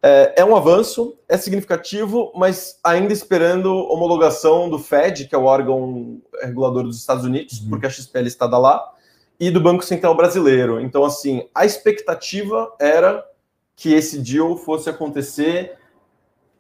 É, 0.06 0.34
é, 0.42 0.46
um 0.46 0.54
avanço, 0.54 1.18
é 1.30 1.38
significativo, 1.38 2.34
mas 2.36 2.78
ainda 2.84 3.14
esperando 3.14 3.74
homologação 3.74 4.70
do 4.70 4.78
Fed, 4.78 5.30
que 5.30 5.34
é 5.34 5.38
o 5.38 5.46
órgão 5.46 6.22
regulador 6.42 6.84
dos 6.84 6.98
Estados 6.98 7.24
Unidos, 7.24 7.62
uhum. 7.62 7.70
porque 7.70 7.86
a 7.86 7.90
XPL 7.90 8.28
está 8.28 8.46
lá, 8.46 8.92
e 9.40 9.50
do 9.50 9.62
Banco 9.62 9.84
Central 9.84 10.16
Brasileiro. 10.16 10.82
Então, 10.82 11.06
assim, 11.06 11.48
a 11.56 11.66
expectativa 11.66 12.72
era 12.80 13.26
que 13.76 13.94
esse 13.94 14.20
deal 14.20 14.56
fosse 14.58 14.90
acontecer 14.90 15.78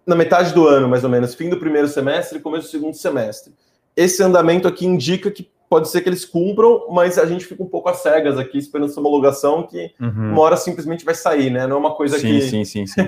na 0.05 0.15
metade 0.15 0.53
do 0.53 0.67
ano, 0.67 0.89
mais 0.89 1.03
ou 1.03 1.09
menos, 1.09 1.33
fim 1.33 1.49
do 1.49 1.59
primeiro 1.59 1.87
semestre 1.87 2.37
e 2.37 2.41
começo 2.41 2.67
do 2.67 2.71
segundo 2.71 2.93
semestre. 2.93 3.53
Esse 3.95 4.21
andamento 4.21 4.67
aqui 4.67 4.85
indica 4.85 5.31
que 5.31 5.49
pode 5.69 5.89
ser 5.89 6.01
que 6.01 6.09
eles 6.09 6.25
cumpram, 6.25 6.87
mas 6.91 7.17
a 7.17 7.25
gente 7.25 7.45
fica 7.45 7.63
um 7.63 7.67
pouco 7.67 7.89
às 7.89 7.97
cegas 7.97 8.37
aqui, 8.37 8.57
esperando 8.57 8.89
essa 8.89 8.99
homologação 8.99 9.65
que 9.65 9.91
uhum. 9.99 10.31
uma 10.31 10.41
hora 10.41 10.57
simplesmente 10.57 11.05
vai 11.05 11.15
sair, 11.15 11.49
né? 11.49 11.65
Não 11.65 11.77
é 11.77 11.79
uma 11.79 11.95
coisa 11.95 12.19
sim, 12.19 12.27
que. 12.27 12.41
Sim, 12.41 12.65
sim, 12.65 12.85
sim. 12.85 13.01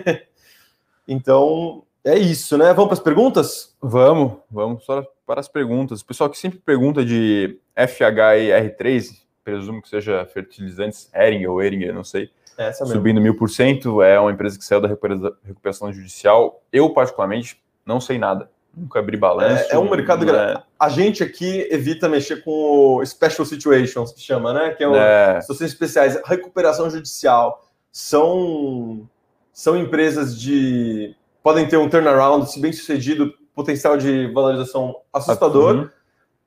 então, 1.08 1.84
é 2.04 2.18
isso, 2.18 2.58
né? 2.58 2.74
Vamos 2.74 2.86
para 2.86 2.94
as 2.94 3.04
perguntas? 3.04 3.76
Vamos, 3.82 4.34
vamos 4.50 4.84
para 4.84 5.40
as 5.40 5.48
perguntas. 5.48 6.02
O 6.02 6.06
pessoal 6.06 6.30
que 6.30 6.38
sempre 6.38 6.60
pergunta 6.60 7.04
de 7.04 7.60
FH 7.76 8.38
e 8.38 8.50
R3, 8.50 9.10
presumo 9.44 9.82
que 9.82 9.90
seja 9.90 10.26
fertilizantes 10.26 11.10
Hering 11.14 11.46
ou 11.46 11.62
Heringer, 11.62 11.94
não 11.94 12.04
sei. 12.04 12.32
Essa 12.58 12.86
subindo 12.86 13.20
mil 13.20 13.36
por 13.36 13.50
cento, 13.50 14.02
é 14.02 14.20
uma 14.20 14.32
empresa 14.32 14.58
que 14.58 14.64
saiu 14.64 14.82
da 14.82 14.88
recuperação 14.88 15.92
judicial. 15.92 16.62
Eu, 16.72 16.90
particularmente, 16.92 17.62
não 17.86 18.00
sei 18.00 18.18
nada. 18.18 18.50
Nunca 18.76 19.00
abri 19.00 19.16
balanço. 19.16 19.72
É, 19.72 19.76
é 19.76 19.80
um 19.80 19.90
mercado 19.90 20.26
grande. 20.26 20.60
É... 20.60 20.64
A 20.80 20.90
gente 20.90 21.24
aqui 21.24 21.68
evita 21.72 22.10
mexer 22.10 22.44
com 22.44 22.98
o 22.98 23.06
special 23.06 23.46
situations, 23.46 24.12
que 24.12 24.22
chama, 24.22 24.54
né? 24.54 24.72
Que 24.72 24.84
é, 24.84 24.88
um, 24.88 24.96
é. 24.96 25.40
situações 25.42 25.72
especiais. 25.72 26.22
Recuperação 26.26 26.90
judicial 26.90 27.66
são, 27.92 29.10
são 29.54 29.78
empresas 29.78 30.38
de. 30.38 31.16
podem 31.42 31.68
ter 31.68 31.78
um 31.78 31.90
turnaround, 31.90 32.52
se 32.52 32.60
bem 32.60 32.74
sucedido, 32.74 33.34
potencial 33.54 33.96
de 33.96 34.28
valorização 34.34 34.96
assustador. 35.14 35.76
Uhum 35.76 35.90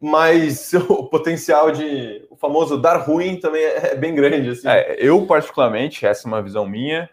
mas 0.01 0.73
o 0.89 1.05
potencial 1.05 1.71
de 1.71 2.27
famoso 2.39 2.81
dar 2.81 2.97
ruim 2.99 3.39
também 3.39 3.63
é, 3.63 3.93
é 3.93 3.95
bem 3.95 4.15
grande. 4.15 4.51
Assim. 4.51 4.69
É, 4.69 4.97
eu, 4.99 5.27
particularmente, 5.27 6.07
essa 6.07 6.27
é 6.27 6.29
uma 6.29 6.43
visão 6.43 6.67
minha, 6.67 7.11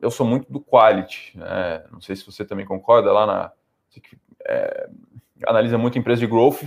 eu 0.00 0.10
sou 0.10 0.26
muito 0.26 0.50
do 0.52 0.60
quality. 0.60 1.36
Né? 1.36 1.84
Não 1.90 2.00
sei 2.00 2.14
se 2.16 2.24
você 2.24 2.44
também 2.44 2.66
concorda, 2.66 3.12
lá 3.12 3.26
na. 3.26 3.52
É, 4.46 4.88
analisa 5.46 5.76
muito 5.76 5.98
empresa 5.98 6.20
de 6.20 6.26
growth. 6.26 6.62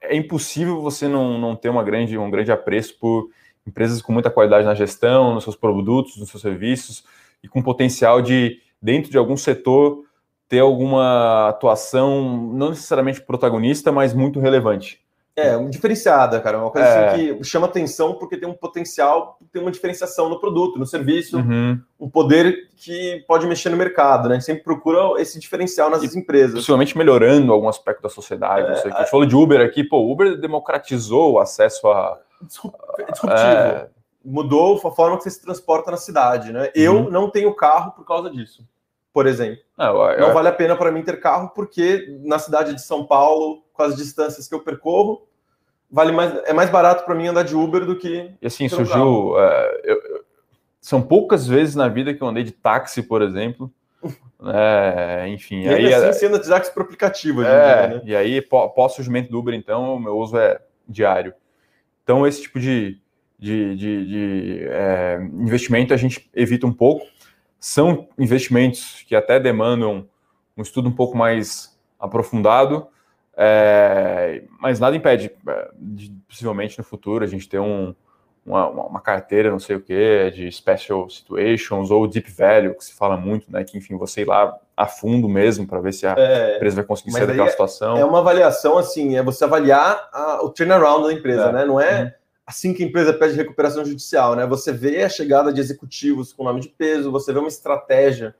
É 0.00 0.16
impossível 0.16 0.80
você 0.80 1.06
não, 1.06 1.38
não 1.38 1.54
ter 1.54 1.68
uma 1.68 1.84
grande, 1.84 2.16
um 2.16 2.30
grande 2.30 2.50
apreço 2.50 2.98
por 2.98 3.28
empresas 3.66 4.00
com 4.00 4.12
muita 4.12 4.30
qualidade 4.30 4.64
na 4.64 4.74
gestão, 4.74 5.34
nos 5.34 5.44
seus 5.44 5.56
produtos, 5.56 6.16
nos 6.16 6.30
seus 6.30 6.40
serviços, 6.40 7.04
e 7.42 7.48
com 7.48 7.62
potencial 7.62 8.22
de, 8.22 8.60
dentro 8.80 9.10
de 9.10 9.18
algum 9.18 9.36
setor, 9.36 10.04
ter 10.48 10.60
alguma 10.60 11.48
atuação, 11.48 12.50
não 12.52 12.70
necessariamente 12.70 13.20
protagonista, 13.20 13.92
mas 13.92 14.14
muito 14.14 14.40
relevante. 14.40 15.00
É, 15.40 15.68
diferenciada, 15.68 16.40
cara. 16.40 16.58
Uma 16.58 16.70
coisa 16.70 16.88
assim 16.88 16.98
é. 16.98 17.08
assim 17.08 17.38
que 17.38 17.44
chama 17.44 17.66
atenção 17.66 18.14
porque 18.14 18.36
tem 18.36 18.48
um 18.48 18.54
potencial, 18.54 19.38
tem 19.52 19.60
uma 19.60 19.70
diferenciação 19.70 20.28
no 20.28 20.40
produto, 20.40 20.78
no 20.78 20.86
serviço, 20.86 21.38
uhum. 21.38 21.80
um 21.98 22.08
poder 22.08 22.68
que 22.76 23.24
pode 23.26 23.46
mexer 23.46 23.68
no 23.70 23.76
mercado, 23.76 24.28
né? 24.28 24.36
A 24.36 24.38
gente 24.38 24.46
sempre 24.46 24.64
procura 24.64 25.20
esse 25.20 25.38
diferencial 25.38 25.90
nas 25.90 26.02
e, 26.02 26.18
empresas. 26.18 26.54
Possivelmente 26.54 26.96
melhorando 26.96 27.52
algum 27.52 27.68
aspecto 27.68 28.02
da 28.02 28.08
sociedade. 28.08 28.66
É, 28.66 28.70
não 28.70 28.76
sei. 28.76 28.92
A 28.92 28.98
gente 29.00 29.10
falou 29.10 29.26
de 29.26 29.36
Uber 29.36 29.60
aqui, 29.60 29.84
pô, 29.84 29.98
o 29.98 30.12
Uber 30.12 30.36
democratizou 30.38 31.32
o 31.32 31.38
acesso 31.38 31.88
a. 31.88 32.18
Disruptivo. 32.42 33.32
É... 33.32 33.88
Mudou 34.22 34.76
a 34.76 34.90
forma 34.90 35.16
que 35.16 35.22
você 35.22 35.30
se 35.30 35.40
transporta 35.40 35.90
na 35.90 35.96
cidade, 35.96 36.52
né? 36.52 36.64
Uhum. 36.64 36.70
Eu 36.74 37.10
não 37.10 37.30
tenho 37.30 37.54
carro 37.54 37.92
por 37.92 38.04
causa 38.04 38.28
disso 38.30 38.62
por 39.12 39.26
exemplo. 39.26 39.62
Não, 39.76 40.10
eu... 40.10 40.20
não 40.20 40.32
vale 40.32 40.48
a 40.48 40.52
pena 40.52 40.76
para 40.76 40.90
mim 40.90 41.02
ter 41.02 41.20
carro, 41.20 41.50
porque 41.50 42.18
na 42.22 42.38
cidade 42.38 42.74
de 42.74 42.82
São 42.82 43.04
Paulo, 43.04 43.62
com 43.72 43.82
as 43.82 43.96
distâncias 43.96 44.48
que 44.48 44.54
eu 44.54 44.60
percorro, 44.60 45.26
vale 45.90 46.12
mais, 46.12 46.34
é 46.44 46.52
mais 46.52 46.70
barato 46.70 47.04
para 47.04 47.14
mim 47.14 47.28
andar 47.28 47.42
de 47.42 47.54
Uber 47.54 47.84
do 47.84 47.96
que. 47.96 48.30
E 48.40 48.46
assim, 48.46 48.68
surgiu. 48.68 49.32
Uh, 49.32 49.38
eu, 49.84 50.24
são 50.80 51.02
poucas 51.02 51.46
vezes 51.46 51.74
na 51.74 51.88
vida 51.88 52.14
que 52.14 52.22
eu 52.22 52.28
andei 52.28 52.42
de 52.42 52.52
táxi, 52.52 53.02
por 53.02 53.22
exemplo. 53.22 53.70
É, 54.42 55.28
enfim, 55.28 55.64
e 55.64 55.68
aí 55.68 55.92
assim, 55.92 56.06
é, 56.06 56.12
você 56.14 56.26
anda 56.26 56.38
de 56.38 56.48
táxi 56.48 56.72
para 56.72 56.82
aplicativo. 56.82 57.42
É, 57.42 57.88
dia, 57.88 57.96
né? 57.96 58.02
E 58.06 58.16
aí, 58.16 58.40
pós 58.40 58.94
surgimento 58.94 59.30
do 59.30 59.38
Uber, 59.38 59.52
então, 59.52 59.96
o 59.96 60.00
meu 60.00 60.16
uso 60.16 60.38
é 60.38 60.58
diário. 60.88 61.34
Então, 62.02 62.26
esse 62.26 62.40
tipo 62.40 62.58
de, 62.58 62.98
de, 63.38 63.76
de, 63.76 64.06
de 64.06 64.64
é, 64.66 65.20
investimento 65.34 65.92
a 65.92 65.96
gente 65.98 66.30
evita 66.34 66.66
um 66.66 66.72
pouco 66.72 67.04
são 67.60 68.08
investimentos 68.18 69.04
que 69.06 69.14
até 69.14 69.38
demandam 69.38 70.08
um 70.56 70.62
estudo 70.62 70.88
um 70.88 70.92
pouco 70.92 71.16
mais 71.16 71.78
aprofundado, 71.98 72.88
é, 73.36 74.42
mas 74.58 74.80
nada 74.80 74.96
impede, 74.96 75.30
é, 75.48 75.70
de, 75.76 76.10
possivelmente 76.28 76.78
no 76.78 76.84
futuro, 76.84 77.24
a 77.24 77.26
gente 77.26 77.48
ter 77.48 77.58
um, 77.58 77.94
uma, 78.44 78.68
uma, 78.68 79.00
carteira, 79.00 79.50
não 79.50 79.58
sei 79.58 79.76
o 79.76 79.80
que, 79.80 80.30
de 80.32 80.50
special 80.50 81.08
situations 81.08 81.90
ou 81.90 82.06
deep 82.06 82.30
value, 82.30 82.74
que 82.74 82.84
se 82.84 82.94
fala 82.94 83.16
muito, 83.16 83.50
né? 83.50 83.64
Que 83.64 83.78
enfim, 83.78 83.96
você 83.96 84.22
ir 84.22 84.26
lá 84.26 84.56
a 84.76 84.86
fundo 84.86 85.28
mesmo 85.28 85.66
para 85.66 85.80
ver 85.80 85.92
se 85.92 86.06
a 86.06 86.14
é, 86.16 86.56
empresa 86.56 86.76
vai 86.76 86.84
conseguir 86.84 87.12
sair 87.12 87.26
daquela 87.26 87.48
é, 87.48 87.50
situação. 87.50 87.96
É 87.96 88.04
uma 88.04 88.20
avaliação 88.20 88.78
assim, 88.78 89.16
é 89.16 89.22
você 89.22 89.44
avaliar 89.44 90.08
a, 90.12 90.42
o 90.42 90.50
turnaround 90.50 91.06
da 91.06 91.12
empresa, 91.12 91.50
é. 91.50 91.52
né? 91.52 91.64
Não 91.64 91.80
é. 91.80 92.02
Uhum 92.02 92.20
assim 92.50 92.74
que 92.74 92.82
a 92.82 92.86
empresa 92.86 93.12
pede 93.12 93.36
recuperação 93.36 93.84
judicial, 93.84 94.34
né? 94.34 94.44
Você 94.44 94.72
vê 94.72 95.04
a 95.04 95.08
chegada 95.08 95.52
de 95.52 95.60
executivos 95.60 96.32
com 96.32 96.42
nome 96.42 96.60
de 96.60 96.68
peso, 96.68 97.12
você 97.12 97.32
vê 97.32 97.38
uma 97.38 97.46
estratégia 97.46 98.34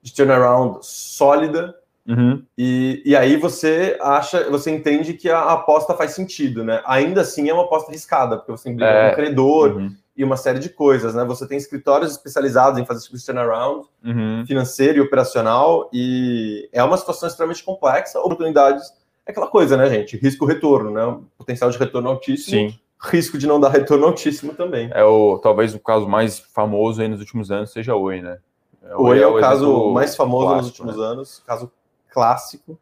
de 0.00 0.14
turnaround 0.14 0.78
sólida, 0.80 1.74
uhum. 2.10 2.42
e, 2.56 3.02
e 3.04 3.16
aí 3.16 3.36
você 3.36 3.96
acha, 4.00 4.48
você 4.50 4.70
entende 4.70 5.14
que 5.14 5.30
a, 5.30 5.40
aposta 5.52 5.94
faz 5.94 6.12
sentido, 6.12 6.64
né? 6.64 6.82
Ainda 6.84 7.20
assim 7.20 7.48
é 7.48 7.54
uma 7.54 7.64
aposta 7.64 7.90
arriscada, 7.90 8.36
porque 8.36 8.52
você 8.52 8.70
implica 8.70 8.90
é. 8.90 9.12
um 9.12 9.14
credor 9.14 9.76
uhum. 9.76 9.94
e 10.16 10.24
uma 10.24 10.36
série 10.36 10.58
de 10.58 10.68
coisas, 10.68 11.14
né? 11.14 11.24
Você 11.24 11.46
tem 11.46 11.56
escritórios 11.56 12.12
especializados 12.12 12.78
em 12.78 12.84
fazer 12.84 12.98
esse 12.98 13.06
tipo 13.06 13.18
de 13.18 13.24
turnaround 13.24 13.86
uhum. 14.04 14.44
financeiro 14.46 14.98
e 14.98 15.00
operacional, 15.00 15.88
e 15.92 16.68
é 16.72 16.82
uma 16.82 16.96
situação 16.96 17.28
extremamente 17.28 17.64
complexa, 17.64 18.18
oportunidades 18.20 18.92
é 19.26 19.30
aquela 19.30 19.46
coisa, 19.46 19.76
né, 19.76 19.88
gente? 19.88 20.16
Risco-retorno, 20.16 20.90
né? 20.90 21.20
Potencial 21.38 21.70
de 21.70 21.78
retorno 21.78 22.08
altíssimo. 22.08 22.70
Sim 22.70 22.80
risco 23.02 23.38
de 23.38 23.46
não 23.46 23.58
dar 23.58 23.70
retorno 23.72 24.06
altíssimo 24.06 24.54
também. 24.54 24.90
É 24.92 25.02
o 25.04 25.38
talvez 25.38 25.74
o 25.74 25.80
caso 25.80 26.06
mais 26.06 26.38
famoso 26.38 27.00
aí 27.00 27.08
nos 27.08 27.20
últimos 27.20 27.50
anos 27.50 27.72
seja 27.72 27.94
o 27.94 28.02
Oi, 28.02 28.20
né? 28.20 28.38
É, 28.82 28.96
Oi, 28.96 29.02
Oi 29.02 29.18
é, 29.18 29.22
é 29.22 29.26
o 29.26 29.40
caso 29.40 29.90
mais 29.90 30.14
famoso 30.14 30.46
clássico, 30.46 30.62
nos 30.62 30.78
últimos 30.78 30.96
né? 30.96 31.06
anos, 31.06 31.42
caso 31.46 31.72
clássico. 32.10 32.78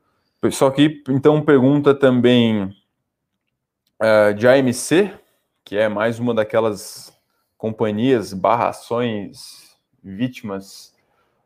Só 0.51 0.71
que 0.71 1.03
então 1.09 1.43
pergunta 1.43 1.95
também 1.95 2.75
uh, 4.01 4.35
de 4.35 4.47
AMC, 4.47 5.13
que 5.65 5.77
é 5.77 5.89
mais 5.89 6.19
uma 6.19 6.33
daquelas 6.33 7.13
companhias 7.57 8.33
barrações 8.33 9.77
vítimas 10.03 10.95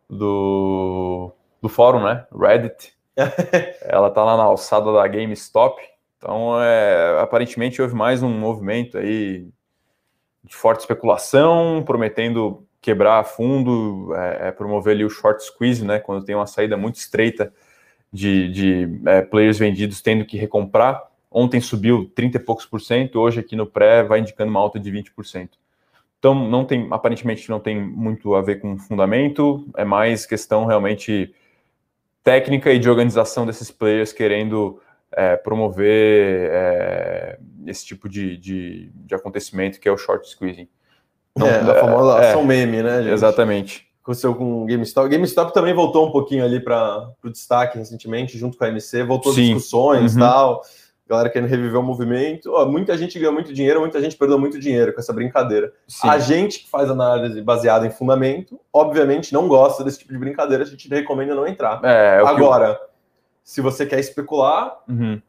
do, 0.08 1.32
do 1.60 1.68
fórum, 1.68 2.04
né? 2.04 2.26
Reddit. 2.34 2.94
Ela 3.82 4.10
tá 4.10 4.22
lá 4.24 4.36
na 4.36 4.42
alçada 4.44 4.92
da 4.92 5.06
GameStop 5.06 5.80
então, 6.22 6.62
é, 6.62 7.18
aparentemente 7.20 7.82
houve 7.82 7.96
mais 7.96 8.22
um 8.22 8.30
movimento 8.30 8.96
aí 8.96 9.48
de 10.44 10.54
forte 10.54 10.78
especulação, 10.78 11.82
prometendo 11.84 12.64
quebrar 12.80 13.18
a 13.18 13.24
fundo, 13.24 14.14
é, 14.14 14.48
é, 14.48 14.52
promover 14.52 14.94
ali 14.94 15.04
o 15.04 15.10
short 15.10 15.42
squeeze, 15.42 15.84
né? 15.84 15.98
Quando 15.98 16.24
tem 16.24 16.36
uma 16.36 16.46
saída 16.46 16.76
muito 16.76 16.94
estreita 16.94 17.52
de, 18.12 18.48
de 18.48 19.00
é, 19.06 19.22
players 19.22 19.58
vendidos 19.58 20.02
tendo 20.02 20.24
que 20.24 20.36
recomprar. 20.36 21.02
Ontem 21.30 21.60
subiu 21.60 22.10
30 22.14 22.36
e 22.36 22.40
poucos 22.40 22.66
por 22.66 22.80
cento, 22.80 23.18
hoje 23.18 23.40
aqui 23.40 23.56
no 23.56 23.66
pré 23.66 24.02
vai 24.02 24.20
indicando 24.20 24.50
uma 24.50 24.60
alta 24.60 24.78
de 24.78 24.92
20%. 24.92 25.48
Então, 26.18 26.34
não 26.34 26.64
tem, 26.64 26.86
aparentemente 26.90 27.48
não 27.50 27.58
tem 27.58 27.80
muito 27.80 28.34
a 28.34 28.42
ver 28.42 28.60
com 28.60 28.78
fundamento, 28.78 29.66
é 29.76 29.84
mais 29.84 30.24
questão 30.24 30.66
realmente 30.66 31.34
técnica 32.22 32.70
e 32.72 32.78
de 32.78 32.88
organização 32.88 33.44
desses 33.44 33.70
players 33.70 34.12
querendo 34.12 34.80
é, 35.10 35.36
promover 35.36 36.50
é, 36.52 37.38
esse 37.66 37.84
tipo 37.84 38.08
de, 38.08 38.36
de, 38.36 38.90
de, 38.94 39.14
acontecimento 39.14 39.80
que 39.80 39.88
é 39.88 39.92
o 39.92 39.96
short 39.96 40.28
squeezing. 40.28 40.68
Não, 41.36 41.46
é, 41.46 41.58
a 41.58 41.74
famosa 41.74 42.22
é, 42.22 42.30
ação 42.30 42.44
meme, 42.44 42.82
né, 42.82 43.02
gente? 43.02 43.12
Exatamente. 43.12 43.91
Aconteceu 44.02 44.34
com 44.34 44.64
o 44.64 44.66
GameStop. 44.66 45.08
GameStop 45.08 45.54
também 45.54 45.72
voltou 45.72 46.08
um 46.08 46.10
pouquinho 46.10 46.44
ali 46.44 46.58
para 46.58 47.08
o 47.24 47.30
destaque 47.30 47.78
recentemente, 47.78 48.36
junto 48.36 48.58
com 48.58 48.64
a 48.64 48.68
MC, 48.68 49.04
voltou 49.04 49.30
as 49.30 49.36
discussões 49.36 50.12
e 50.12 50.14
uhum. 50.16 50.20
tal. 50.20 50.62
Galera 51.08 51.30
querendo 51.30 51.48
reviver 51.48 51.78
o 51.78 51.82
movimento. 51.84 52.50
Ó, 52.52 52.66
muita 52.66 52.98
gente 52.98 53.16
ganhou 53.16 53.32
muito 53.32 53.52
dinheiro, 53.52 53.80
muita 53.80 54.00
gente 54.00 54.16
perdeu 54.16 54.38
muito 54.38 54.58
dinheiro 54.58 54.92
com 54.92 54.98
essa 54.98 55.12
brincadeira. 55.12 55.72
Sim. 55.86 56.08
A 56.08 56.18
gente 56.18 56.60
que 56.60 56.70
faz 56.70 56.90
análise 56.90 57.40
baseada 57.42 57.86
em 57.86 57.90
fundamento, 57.90 58.58
obviamente 58.72 59.32
não 59.32 59.46
gosta 59.46 59.84
desse 59.84 60.00
tipo 60.00 60.12
de 60.12 60.18
brincadeira, 60.18 60.64
a 60.64 60.66
gente 60.66 60.88
recomenda 60.88 61.34
não 61.34 61.46
entrar. 61.46 61.80
É, 61.84 62.20
é 62.22 62.26
Agora, 62.26 62.80
se 63.44 63.60
você 63.60 63.86
quer 63.86 64.00
especular, 64.00 64.78
uhum. 64.88 65.20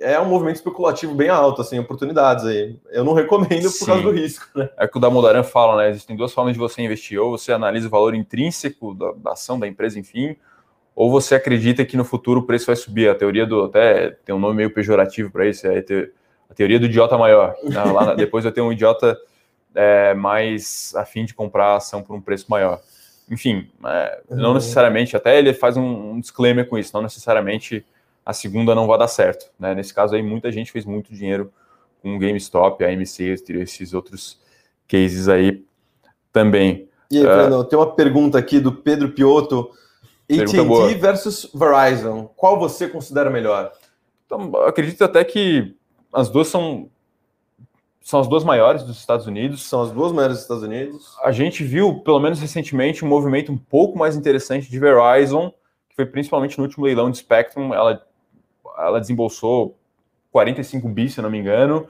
É 0.00 0.18
um 0.20 0.26
movimento 0.26 0.56
especulativo 0.56 1.14
bem 1.14 1.28
alto, 1.28 1.60
assim, 1.60 1.78
oportunidades 1.78 2.44
aí. 2.44 2.76
Eu 2.90 3.04
não 3.04 3.14
recomendo 3.14 3.62
por 3.64 3.70
Sim. 3.70 3.86
causa 3.86 4.02
do 4.02 4.10
risco, 4.10 4.46
né? 4.56 4.68
É 4.76 4.84
o 4.84 4.88
que 4.88 4.96
o 4.96 5.00
Damodaran 5.00 5.42
fala, 5.42 5.76
né? 5.76 5.90
Existem 5.90 6.16
duas 6.16 6.32
formas 6.32 6.52
de 6.52 6.58
você 6.58 6.82
investir. 6.82 7.18
Ou 7.20 7.36
você 7.36 7.52
analisa 7.52 7.88
o 7.88 7.90
valor 7.90 8.14
intrínseco 8.14 8.94
da, 8.94 9.12
da 9.12 9.32
ação 9.32 9.58
da 9.58 9.66
empresa, 9.66 9.98
enfim, 9.98 10.36
ou 10.94 11.10
você 11.10 11.34
acredita 11.34 11.84
que 11.84 11.96
no 11.96 12.04
futuro 12.04 12.40
o 12.40 12.42
preço 12.44 12.66
vai 12.66 12.76
subir. 12.76 13.08
A 13.08 13.14
teoria 13.14 13.46
do. 13.46 13.64
Até 13.64 14.10
tem 14.24 14.34
um 14.34 14.38
nome 14.38 14.56
meio 14.56 14.72
pejorativo 14.72 15.30
para 15.30 15.46
isso, 15.46 15.66
é 15.66 15.78
a 15.78 16.54
teoria 16.54 16.78
do 16.78 16.86
idiota 16.86 17.18
maior. 17.18 17.54
Né? 17.64 17.82
Lá, 17.84 18.14
depois 18.14 18.44
eu 18.44 18.52
tenho 18.52 18.66
um 18.66 18.72
idiota 18.72 19.18
é, 19.74 20.14
mais 20.14 20.94
afim 20.96 21.24
de 21.24 21.34
comprar 21.34 21.72
a 21.72 21.76
ação 21.76 22.02
por 22.02 22.14
um 22.14 22.20
preço 22.20 22.46
maior 22.48 22.80
enfim, 23.30 23.68
é, 23.84 24.20
não 24.30 24.48
uhum. 24.48 24.54
necessariamente, 24.54 25.16
até 25.16 25.38
ele 25.38 25.52
faz 25.52 25.76
um, 25.76 26.12
um, 26.12 26.20
disclaimer 26.20 26.66
com 26.66 26.78
isso, 26.78 26.90
não 26.94 27.02
necessariamente 27.02 27.84
a 28.28 28.34
segunda 28.34 28.74
não 28.74 28.86
vai 28.86 28.98
dar 28.98 29.08
certo. 29.08 29.50
Né? 29.58 29.74
Nesse 29.74 29.94
caso 29.94 30.14
aí, 30.14 30.22
muita 30.22 30.52
gente 30.52 30.70
fez 30.70 30.84
muito 30.84 31.14
dinheiro 31.14 31.50
com 32.02 32.14
o 32.14 32.18
GameStop, 32.18 32.84
a 32.84 32.88
AMC, 32.88 33.22
esses 33.22 33.94
outros 33.94 34.38
cases 34.86 35.30
aí 35.30 35.64
também. 36.30 36.90
E 37.10 37.16
aí, 37.16 37.24
Fernando, 37.24 37.62
uh, 37.62 37.64
tem 37.64 37.78
uma 37.78 37.90
pergunta 37.90 38.36
aqui 38.36 38.60
do 38.60 38.70
Pedro 38.70 39.12
Piotto. 39.12 39.70
AT&T 40.30 40.94
versus 40.96 41.50
Verizon, 41.54 42.28
qual 42.36 42.58
você 42.58 42.86
considera 42.86 43.30
melhor? 43.30 43.72
Então, 44.26 44.54
acredito 44.66 45.02
até 45.02 45.24
que 45.24 45.74
as 46.12 46.28
duas 46.28 46.48
são 46.48 46.90
são 48.02 48.20
as 48.20 48.28
duas 48.28 48.44
maiores 48.44 48.82
dos 48.82 48.98
Estados 48.98 49.26
Unidos. 49.26 49.64
São 49.64 49.80
as 49.80 49.90
duas 49.90 50.12
maiores 50.12 50.36
dos 50.36 50.42
Estados 50.42 50.62
Unidos. 50.62 51.16
A 51.22 51.32
gente 51.32 51.64
viu, 51.64 52.00
pelo 52.00 52.20
menos 52.20 52.40
recentemente, 52.40 53.06
um 53.06 53.08
movimento 53.08 53.50
um 53.50 53.56
pouco 53.56 53.98
mais 53.98 54.16
interessante 54.16 54.70
de 54.70 54.78
Verizon, 54.78 55.50
que 55.88 55.96
foi 55.96 56.04
principalmente 56.04 56.58
no 56.58 56.64
último 56.64 56.84
leilão 56.84 57.10
de 57.10 57.18
Spectrum. 57.18 57.72
Ela, 57.72 58.06
ela 58.78 59.00
desembolsou 59.00 59.76
45 60.30 60.88
bi, 60.88 61.08
se 61.08 61.20
não 61.20 61.30
me 61.30 61.38
engano, 61.38 61.88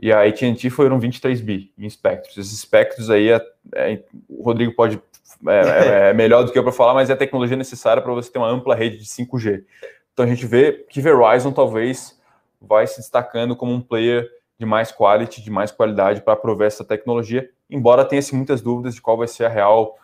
e 0.00 0.12
a 0.12 0.26
AT&T 0.26 0.70
foram 0.70 0.98
23 0.98 1.40
bi 1.40 1.72
em 1.78 1.86
espectros. 1.86 2.36
Esses 2.36 2.52
espectros 2.52 3.10
aí, 3.10 3.30
é, 3.30 3.40
é, 3.74 4.02
o 4.28 4.42
Rodrigo 4.42 4.72
pode 4.74 5.00
é, 5.46 6.08
é, 6.08 6.10
é 6.10 6.14
melhor 6.14 6.44
do 6.44 6.52
que 6.52 6.58
eu 6.58 6.62
para 6.62 6.72
falar, 6.72 6.94
mas 6.94 7.10
é 7.10 7.12
a 7.12 7.16
tecnologia 7.16 7.56
necessária 7.56 8.02
para 8.02 8.12
você 8.12 8.30
ter 8.30 8.38
uma 8.38 8.48
ampla 8.48 8.74
rede 8.74 8.98
de 8.98 9.04
5G. 9.04 9.64
Então 10.12 10.24
a 10.24 10.28
gente 10.28 10.46
vê 10.46 10.84
que 10.88 11.00
Verizon 11.00 11.52
talvez 11.52 12.20
vai 12.60 12.86
se 12.86 12.98
destacando 12.98 13.56
como 13.56 13.72
um 13.72 13.80
player 13.80 14.28
de 14.58 14.66
mais 14.66 14.92
quality, 14.92 15.42
de 15.42 15.50
mais 15.50 15.70
qualidade 15.70 16.20
para 16.20 16.36
prover 16.36 16.68
essa 16.68 16.84
tecnologia, 16.84 17.48
embora 17.68 18.04
tenha-se 18.04 18.34
muitas 18.34 18.60
dúvidas 18.60 18.94
de 18.94 19.00
qual 19.00 19.16
vai 19.16 19.26
ser 19.26 19.44
a 19.44 19.48
real 19.48 19.98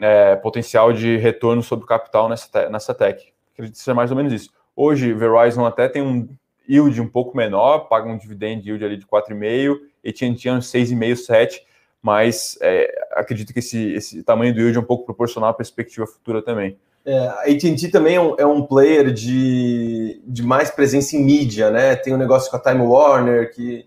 é, 0.00 0.36
potencial 0.36 0.92
de 0.92 1.16
retorno 1.16 1.62
sobre 1.62 1.84
o 1.84 1.88
capital 1.88 2.28
nessa, 2.28 2.68
nessa 2.68 2.94
tech. 2.94 3.32
Acredito 3.54 3.78
ser 3.78 3.94
mais 3.94 4.10
ou 4.10 4.16
menos 4.16 4.32
isso. 4.32 4.50
Hoje, 4.80 5.12
Verizon 5.12 5.66
até 5.66 5.88
tem 5.88 6.00
um 6.00 6.28
yield 6.68 7.00
um 7.00 7.08
pouco 7.08 7.36
menor, 7.36 7.88
paga 7.88 8.08
um 8.08 8.16
dividend 8.16 8.64
yield 8.64 8.84
ali 8.84 8.96
de 8.96 9.04
4,5, 9.04 9.74
AT&T 10.06 10.48
é 10.48 10.52
uns 10.52 10.70
6,5, 10.70 11.16
7, 11.16 11.66
mas 12.00 12.56
é, 12.62 12.88
acredito 13.10 13.52
que 13.52 13.58
esse, 13.58 13.92
esse 13.94 14.22
tamanho 14.22 14.54
do 14.54 14.60
yield 14.60 14.76
é 14.76 14.80
um 14.80 14.84
pouco 14.84 15.04
proporcional 15.04 15.50
à 15.50 15.52
perspectiva 15.52 16.06
futura 16.06 16.40
também. 16.40 16.78
É, 17.04 17.18
a 17.18 17.40
AT&T 17.40 17.88
também 17.88 18.14
é 18.14 18.20
um, 18.20 18.36
é 18.38 18.46
um, 18.46 18.62
player 18.62 19.12
de, 19.12 20.22
de 20.24 20.44
mais 20.44 20.70
presença 20.70 21.16
em 21.16 21.24
mídia, 21.24 21.72
né? 21.72 21.96
Tem 21.96 22.14
um 22.14 22.18
negócio 22.18 22.48
com 22.48 22.56
a 22.56 22.60
Time 22.60 22.82
Warner 22.82 23.52
que 23.52 23.84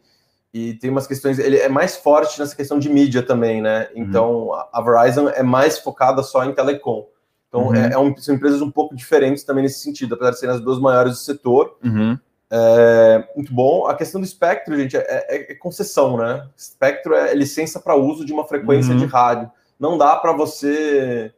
e 0.53 0.73
tem 0.73 0.89
umas 0.89 1.07
questões. 1.07 1.39
Ele 1.39 1.55
é 1.55 1.69
mais 1.69 1.95
forte 1.95 2.37
nessa 2.37 2.53
questão 2.53 2.77
de 2.77 2.89
mídia 2.89 3.23
também, 3.23 3.61
né? 3.61 3.87
Uhum. 3.95 4.03
Então 4.03 4.31
uhum. 4.47 4.53
a 4.73 4.81
Verizon 4.81 5.29
é 5.29 5.41
mais 5.41 5.79
focada 5.79 6.21
só 6.21 6.43
em 6.43 6.53
telecom. 6.53 7.07
Então 7.51 7.67
uhum. 7.67 7.75
é, 7.75 7.91
é 7.91 7.99
um, 7.99 8.15
são 8.15 8.33
empresas 8.33 8.61
um 8.61 8.71
pouco 8.71 8.95
diferentes 8.95 9.43
também 9.43 9.63
nesse 9.63 9.81
sentido, 9.81 10.15
apesar 10.15 10.31
de 10.31 10.39
serem 10.39 10.55
as 10.55 10.61
duas 10.61 10.79
maiores 10.79 11.11
do 11.11 11.19
setor. 11.19 11.77
Uhum. 11.83 12.17
É, 12.49 13.27
muito 13.35 13.53
bom. 13.53 13.87
A 13.87 13.93
questão 13.93 14.21
do 14.21 14.25
espectro, 14.25 14.77
gente, 14.77 14.95
é, 14.95 15.01
é, 15.01 15.51
é 15.51 15.55
concessão, 15.55 16.15
né? 16.15 16.47
Espectro 16.55 17.13
é 17.13 17.35
licença 17.35 17.77
para 17.77 17.93
uso 17.93 18.25
de 18.25 18.31
uma 18.31 18.47
frequência 18.47 18.95
de 18.95 19.03
uhum. 19.03 19.09
rádio. 19.09 19.51
Não 19.77 19.97
dá 19.97 20.15
para 20.15 20.31
você 20.31 21.33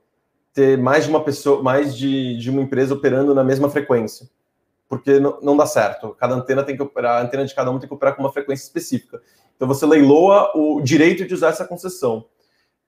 ter 0.53 0.77
mais 0.77 1.05
de 1.05 1.09
uma 1.09 1.23
pessoa, 1.23 1.63
mais 1.63 1.97
de, 1.97 2.37
de 2.37 2.51
uma 2.51 2.61
empresa 2.61 2.93
operando 2.93 3.33
na 3.33 3.43
mesma 3.43 3.67
frequência. 3.67 4.29
Porque 4.87 5.19
não, 5.19 5.39
não 5.41 5.57
dá 5.57 5.65
certo. 5.65 6.15
Cada 6.19 6.35
antena 6.35 6.61
tem 6.61 6.75
que 6.75 6.83
operar, 6.83 7.17
a 7.17 7.25
antena 7.25 7.43
de 7.43 7.55
cada 7.55 7.71
um 7.71 7.79
tem 7.79 7.87
que 7.87 7.95
operar 7.95 8.15
com 8.15 8.21
uma 8.21 8.31
frequência 8.31 8.63
específica. 8.63 9.19
Então 9.55 9.67
você 9.67 9.83
leiloa 9.83 10.51
o 10.55 10.79
direito 10.79 11.25
de 11.25 11.33
usar 11.33 11.49
essa 11.49 11.65
concessão. 11.65 12.25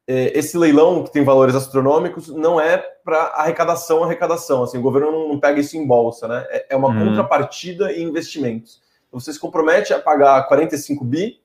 É, 0.07 0.37
esse 0.37 0.57
leilão, 0.57 1.03
que 1.03 1.11
tem 1.11 1.23
valores 1.23 1.55
astronômicos, 1.55 2.27
não 2.29 2.59
é 2.59 2.77
para 2.77 3.23
arrecadação, 3.35 4.03
arrecadação. 4.03 4.63
Assim, 4.63 4.77
o 4.77 4.81
governo 4.81 5.27
não 5.27 5.39
pega 5.39 5.59
isso 5.59 5.75
em 5.75 5.85
bolsa, 5.85 6.27
né? 6.27 6.45
É, 6.49 6.67
é 6.71 6.75
uma 6.75 6.89
uhum. 6.89 7.07
contrapartida 7.07 7.91
e 7.91 8.03
investimentos. 8.03 8.81
Você 9.11 9.33
se 9.33 9.39
compromete 9.39 9.93
a 9.93 9.99
pagar 9.99 10.47
45 10.47 11.03
bi 11.03 11.39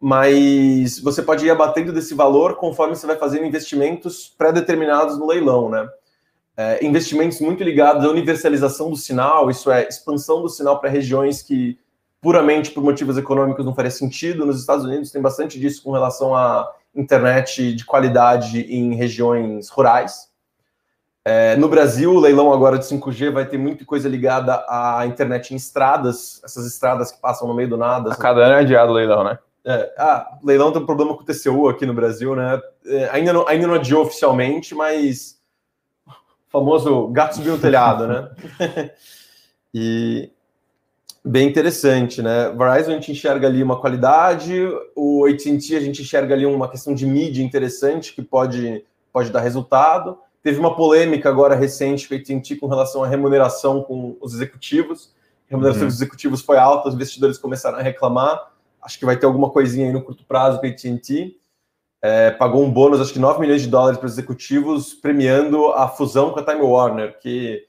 mas 0.00 0.98
você 0.98 1.22
pode 1.22 1.44
ir 1.44 1.50
abatendo 1.50 1.92
desse 1.92 2.14
valor 2.14 2.56
conforme 2.56 2.96
você 2.96 3.06
vai 3.06 3.16
fazendo 3.16 3.44
investimentos 3.44 4.34
pré-determinados 4.38 5.18
no 5.18 5.26
leilão, 5.26 5.68
né? 5.68 5.86
É, 6.56 6.84
investimentos 6.84 7.38
muito 7.40 7.62
ligados 7.62 8.04
à 8.04 8.08
universalização 8.08 8.90
do 8.90 8.96
sinal, 8.96 9.50
isso 9.50 9.70
é, 9.70 9.86
expansão 9.86 10.40
do 10.40 10.48
sinal 10.48 10.80
para 10.80 10.88
regiões 10.88 11.42
que 11.42 11.78
puramente 12.20 12.70
por 12.70 12.82
motivos 12.82 13.18
econômicos 13.18 13.64
não 13.64 13.74
faria 13.74 13.90
sentido. 13.90 14.46
Nos 14.46 14.58
Estados 14.58 14.86
Unidos 14.86 15.10
tem 15.10 15.20
bastante 15.20 15.60
disso 15.60 15.82
com 15.82 15.92
relação 15.92 16.34
à 16.34 16.70
internet 16.94 17.74
de 17.74 17.84
qualidade 17.84 18.60
em 18.62 18.94
regiões 18.94 19.68
rurais. 19.68 20.30
É, 21.24 21.54
no 21.56 21.68
Brasil, 21.68 22.14
o 22.14 22.18
leilão 22.18 22.52
agora 22.52 22.78
de 22.78 22.86
5G 22.86 23.30
vai 23.30 23.44
ter 23.44 23.58
muita 23.58 23.84
coisa 23.84 24.08
ligada 24.08 24.64
à 24.68 25.04
internet 25.06 25.52
em 25.52 25.56
estradas, 25.56 26.40
essas 26.42 26.66
estradas 26.66 27.12
que 27.12 27.20
passam 27.20 27.46
no 27.46 27.54
meio 27.54 27.68
do 27.68 27.76
nada. 27.76 28.12
A 28.12 28.16
cada 28.16 28.40
ano 28.40 28.54
é 28.54 28.60
adiado 28.60 28.92
o 28.92 28.94
leilão, 28.94 29.22
né? 29.22 29.38
É, 29.64 29.94
ah, 29.98 30.38
leilão 30.42 30.72
tem 30.72 30.80
um 30.80 30.86
problema 30.86 31.14
com 31.14 31.22
o 31.22 31.24
TCU 31.24 31.68
aqui 31.68 31.84
no 31.84 31.92
Brasil, 31.92 32.34
né? 32.34 32.60
É, 32.86 33.10
ainda, 33.10 33.32
não, 33.32 33.46
ainda 33.46 33.66
não 33.66 33.74
adiou 33.74 34.02
oficialmente, 34.02 34.74
mas 34.74 35.38
o 36.06 36.50
famoso 36.50 37.08
gato 37.08 37.36
subiu 37.36 37.52
no 37.52 37.60
telhado, 37.60 38.06
né? 38.06 38.30
e 39.74 40.32
bem 41.24 41.48
interessante, 41.48 42.22
né? 42.22 42.50
Verizon 42.50 42.90
a 42.90 42.94
gente 42.94 43.12
enxerga 43.12 43.46
ali 43.46 43.62
uma 43.62 43.80
qualidade, 43.80 44.54
o 44.96 45.26
AT&T 45.26 45.76
a 45.76 45.80
gente 45.80 46.02
enxerga 46.02 46.34
ali 46.34 46.46
uma 46.46 46.68
questão 46.68 46.94
de 46.94 47.06
mídia 47.06 47.42
interessante 47.42 48.14
que 48.14 48.22
pode, 48.22 48.84
pode 49.12 49.30
dar 49.30 49.40
resultado. 49.40 50.18
Teve 50.42 50.58
uma 50.58 50.74
polêmica 50.74 51.28
agora 51.28 51.54
recente 51.54 52.08
com 52.08 52.14
a 52.14 52.16
AT&T 52.16 52.56
com 52.56 52.66
relação 52.66 53.04
à 53.04 53.06
remuneração 53.06 53.82
com 53.82 54.16
os 54.20 54.34
executivos. 54.34 55.14
A 55.48 55.50
remuneração 55.50 55.82
uhum. 55.82 55.88
dos 55.88 55.96
executivos 55.96 56.40
foi 56.40 56.56
alta, 56.56 56.88
os 56.88 56.94
investidores 56.94 57.36
começaram 57.36 57.78
a 57.78 57.82
reclamar 57.82 58.50
acho 58.82 58.98
que 58.98 59.04
vai 59.04 59.16
ter 59.16 59.26
alguma 59.26 59.50
coisinha 59.50 59.86
aí 59.86 59.92
no 59.92 60.02
curto 60.02 60.24
prazo 60.24 60.58
com 60.58 60.66
a 60.66 60.68
AT&T. 60.68 61.36
É, 62.02 62.30
pagou 62.30 62.64
um 62.64 62.70
bônus, 62.70 63.00
acho 63.00 63.12
que 63.12 63.18
9 63.18 63.40
milhões 63.40 63.62
de 63.62 63.68
dólares 63.68 63.98
para 63.98 64.06
os 64.06 64.12
executivos, 64.12 64.94
premiando 64.94 65.66
a 65.72 65.86
fusão 65.86 66.30
com 66.30 66.40
a 66.40 66.44
Time 66.44 66.62
Warner, 66.62 67.18
que 67.20 67.62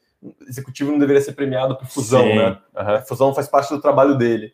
executivo 0.47 0.91
não 0.91 0.99
deveria 0.99 1.21
ser 1.21 1.33
premiado 1.33 1.77
por 1.77 1.87
fusão, 1.87 2.23
Sim, 2.23 2.35
né? 2.35 2.57
Uhum. 2.75 3.05
Fusão 3.07 3.33
faz 3.33 3.47
parte 3.47 3.73
do 3.73 3.81
trabalho 3.81 4.15
dele. 4.15 4.53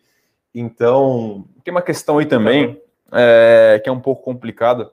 Então. 0.53 1.47
Tem 1.63 1.72
uma 1.72 1.82
questão 1.82 2.18
aí 2.18 2.26
também 2.26 2.82
é, 3.11 3.80
que 3.84 3.89
é 3.89 3.91
um 3.91 3.99
pouco 3.99 4.24
complicada. 4.24 4.91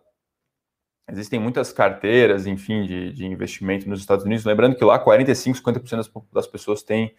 Existem 1.10 1.38
muitas 1.38 1.72
carteiras, 1.72 2.46
enfim, 2.46 2.84
de, 2.86 3.12
de 3.12 3.26
investimento 3.26 3.88
nos 3.88 4.00
Estados 4.00 4.24
Unidos. 4.24 4.44
Lembrando 4.44 4.74
que 4.74 4.84
lá 4.84 4.98
45, 4.98 5.58
50% 5.58 5.96
das, 5.96 6.10
das 6.32 6.46
pessoas 6.46 6.82
têm, 6.82 7.14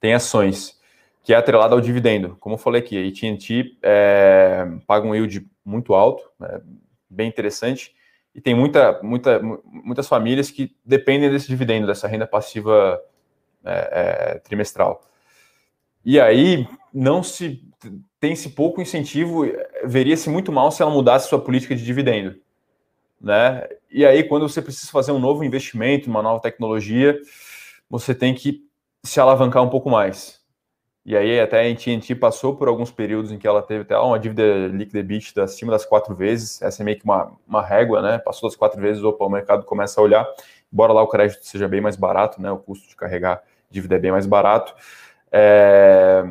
têm 0.00 0.14
ações 0.14 0.80
que 1.22 1.32
é 1.32 1.36
atrelada 1.36 1.74
ao 1.74 1.80
dividendo. 1.80 2.36
Como 2.38 2.54
eu 2.54 2.58
falei 2.58 2.82
aqui, 2.82 2.96
a 2.96 3.08
AT&T 3.08 3.78
é, 3.82 4.66
paga 4.86 5.06
um 5.06 5.14
yield 5.14 5.46
muito 5.64 5.94
alto, 5.94 6.22
é, 6.42 6.60
bem 7.08 7.28
interessante, 7.28 7.94
e 8.34 8.40
tem 8.40 8.54
muita, 8.54 9.00
muita, 9.02 9.40
muitas 9.64 10.08
famílias 10.08 10.50
que 10.50 10.76
dependem 10.84 11.30
desse 11.30 11.46
dividendo, 11.46 11.86
dessa 11.86 12.08
renda 12.08 12.26
passiva 12.26 13.00
é, 13.64 14.34
é 14.34 14.38
trimestral. 14.40 15.00
E 16.04 16.20
aí 16.20 16.68
não 16.92 17.22
se 17.22 17.62
tem-se 18.20 18.50
pouco 18.50 18.80
incentivo, 18.80 19.44
veria-se 19.84 20.28
muito 20.28 20.50
mal 20.50 20.70
se 20.70 20.82
ela 20.82 20.90
mudasse 20.90 21.28
sua 21.28 21.40
política 21.40 21.76
de 21.76 21.84
dividendo. 21.84 22.36
Né? 23.20 23.66
E 23.90 24.04
aí, 24.04 24.24
quando 24.24 24.48
você 24.48 24.60
precisa 24.60 24.90
fazer 24.90 25.12
um 25.12 25.18
novo 25.18 25.44
investimento, 25.44 26.10
uma 26.10 26.22
nova 26.22 26.40
tecnologia, 26.40 27.18
você 27.88 28.14
tem 28.14 28.34
que 28.34 28.66
se 29.02 29.20
alavancar 29.20 29.62
um 29.62 29.70
pouco 29.70 29.88
mais. 29.88 30.43
E 31.06 31.14
aí 31.14 31.38
até 31.38 31.68
a 31.68 31.70
AT&T 31.70 32.14
passou 32.14 32.56
por 32.56 32.66
alguns 32.66 32.90
períodos 32.90 33.30
em 33.30 33.38
que 33.38 33.46
ela 33.46 33.60
teve 33.60 33.82
até 33.82 33.98
uma 33.98 34.18
dívida 34.18 34.68
líquida 34.68 35.00
EBITDA 35.00 35.44
acima 35.44 35.70
das 35.70 35.84
quatro 35.84 36.14
vezes, 36.14 36.62
essa 36.62 36.82
é 36.82 36.84
meio 36.84 36.98
que 36.98 37.04
uma, 37.04 37.32
uma 37.46 37.62
régua, 37.62 38.00
né? 38.00 38.18
Passou 38.18 38.48
das 38.48 38.56
quatro 38.56 38.80
vezes, 38.80 39.04
opa, 39.04 39.22
o 39.24 39.28
mercado 39.28 39.64
começa 39.64 40.00
a 40.00 40.04
olhar, 40.04 40.26
embora 40.72 40.94
lá 40.94 41.02
o 41.02 41.06
crédito 41.06 41.44
seja 41.44 41.68
bem 41.68 41.80
mais 41.80 41.94
barato, 41.94 42.40
né? 42.40 42.50
O 42.50 42.56
custo 42.56 42.88
de 42.88 42.96
carregar 42.96 43.42
dívida 43.70 43.96
é 43.96 43.98
bem 43.98 44.12
mais 44.12 44.24
barato, 44.24 44.74
é... 45.30 46.24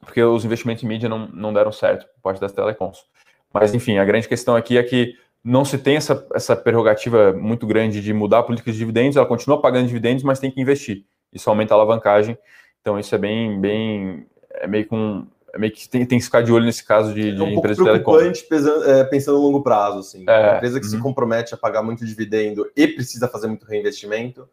porque 0.00 0.20
os 0.22 0.44
investimentos 0.44 0.82
em 0.82 0.88
mídia 0.88 1.08
não, 1.08 1.28
não 1.28 1.52
deram 1.52 1.70
certo 1.70 2.06
por 2.14 2.22
parte 2.22 2.40
das 2.40 2.52
telecoms. 2.52 3.04
Mas 3.52 3.72
enfim, 3.72 3.98
a 3.98 4.04
grande 4.04 4.26
questão 4.26 4.56
aqui 4.56 4.78
é 4.78 4.82
que 4.82 5.14
não 5.44 5.64
se 5.64 5.78
tem 5.78 5.96
essa, 5.96 6.26
essa 6.34 6.56
prerrogativa 6.56 7.32
muito 7.32 7.66
grande 7.68 8.00
de 8.02 8.12
mudar 8.12 8.40
a 8.40 8.42
política 8.42 8.72
de 8.72 8.78
dividendos, 8.78 9.16
ela 9.16 9.26
continua 9.26 9.60
pagando 9.60 9.86
dividendos, 9.86 10.24
mas 10.24 10.40
tem 10.40 10.50
que 10.50 10.60
investir. 10.60 11.04
Isso 11.32 11.48
aumenta 11.48 11.72
a 11.72 11.76
alavancagem 11.76 12.36
então 12.80 12.98
isso 12.98 13.14
é 13.14 13.18
bem, 13.18 13.60
bem, 13.60 14.26
é 14.54 14.66
meio 14.66 14.86
com 14.86 15.26
é 15.52 15.58
meio 15.58 15.72
que 15.72 15.88
tem, 15.88 16.06
tem 16.06 16.18
que 16.18 16.24
ficar 16.24 16.42
de 16.42 16.52
olho 16.52 16.64
nesse 16.64 16.84
caso 16.84 17.12
de, 17.12 17.32
de 17.34 17.40
é 17.40 17.44
um 17.44 17.48
empresa 17.48 17.82
telecom. 17.82 18.16
Pensando, 18.48 18.88
é, 18.88 19.04
pensando 19.04 19.38
no 19.38 19.44
longo 19.44 19.62
prazo, 19.62 19.98
assim. 19.98 20.24
É, 20.28 20.40
uma 20.40 20.56
empresa 20.56 20.78
que 20.78 20.86
uhum. 20.86 20.92
se 20.92 20.98
compromete 20.98 21.54
a 21.54 21.56
pagar 21.56 21.82
muito 21.82 22.06
dividendo 22.06 22.70
e 22.76 22.86
precisa 22.86 23.26
fazer 23.26 23.48
muito 23.48 23.66
reinvestimento, 23.66 24.48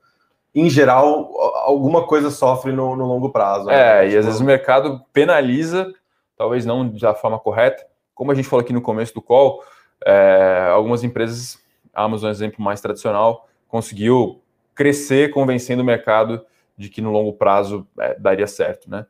em 0.55 0.69
geral, 0.69 1.31
alguma 1.65 2.07
coisa 2.07 2.31
sofre 2.31 2.71
no, 2.71 2.95
no 2.95 3.05
longo 3.05 3.29
prazo. 3.29 3.65
Né? 3.65 4.05
É, 4.05 4.09
e 4.09 4.17
às 4.17 4.25
vezes 4.25 4.41
o 4.41 4.43
mercado 4.43 5.01
penaliza, 5.13 5.93
talvez 6.35 6.65
não 6.65 6.89
da 6.89 7.13
forma 7.13 7.37
correta. 7.37 7.85
Como 8.15 8.31
a 8.31 8.35
gente 8.35 8.47
falou 8.47 8.63
aqui 8.63 8.73
no 8.73 8.81
começo 8.81 9.13
do 9.13 9.21
call, 9.21 9.63
é, 10.03 10.69
algumas 10.71 11.03
empresas, 11.03 11.59
a 11.93 12.03
Amazon, 12.03 12.31
exemplo 12.31 12.63
mais 12.63 12.81
tradicional, 12.81 13.47
conseguiu 13.67 14.41
crescer 14.73 15.29
convencendo 15.29 15.83
o 15.83 15.85
mercado 15.85 16.43
de 16.77 16.89
que 16.89 17.01
no 17.01 17.11
longo 17.11 17.33
prazo 17.33 17.87
é, 17.99 18.17
daria 18.19 18.47
certo, 18.47 18.89
né? 18.89 19.05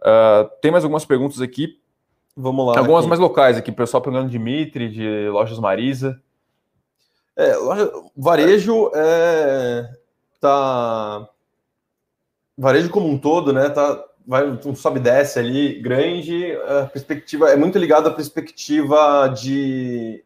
Uh, 0.00 0.50
tem 0.60 0.70
mais 0.70 0.84
algumas 0.84 1.04
perguntas 1.04 1.40
aqui. 1.40 1.80
Vamos 2.36 2.66
lá. 2.66 2.78
Algumas 2.78 3.04
aqui. 3.04 3.08
mais 3.08 3.20
locais 3.20 3.56
aqui, 3.56 3.70
pessoal 3.70 4.02
pegando 4.02 4.28
Dimitri, 4.28 4.90
de 4.90 5.28
Lojas 5.30 5.58
Marisa. 5.58 6.20
É, 7.36 7.56
loja, 7.56 7.90
varejo 8.16 8.90
é, 8.94 9.88
tá. 10.40 11.28
Varejo 12.56 12.90
como 12.90 13.08
um 13.08 13.18
todo, 13.18 13.52
né? 13.52 13.68
Tá, 13.70 14.04
vai 14.26 14.46
um 14.46 14.74
sobe 14.74 15.00
desce 15.00 15.38
ali 15.38 15.80
grande. 15.80 16.52
A 16.56 16.86
perspectiva 16.86 17.50
é 17.50 17.56
muito 17.56 17.78
ligada 17.78 18.08
à 18.08 18.12
perspectiva 18.12 19.28
de 19.28 20.24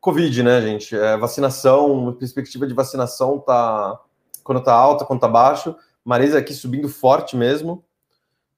Covid, 0.00 0.42
né, 0.42 0.60
gente? 0.60 0.96
É, 0.96 1.16
vacinação, 1.16 2.14
perspectiva 2.18 2.66
de 2.66 2.74
vacinação 2.74 3.38
tá 3.38 4.00
quando 4.44 4.62
tá 4.62 4.72
alta, 4.72 5.04
quando 5.04 5.20
tá 5.20 5.28
baixo. 5.28 5.74
Marisa 6.04 6.38
aqui 6.38 6.52
subindo 6.52 6.88
forte 6.88 7.36
mesmo. 7.36 7.82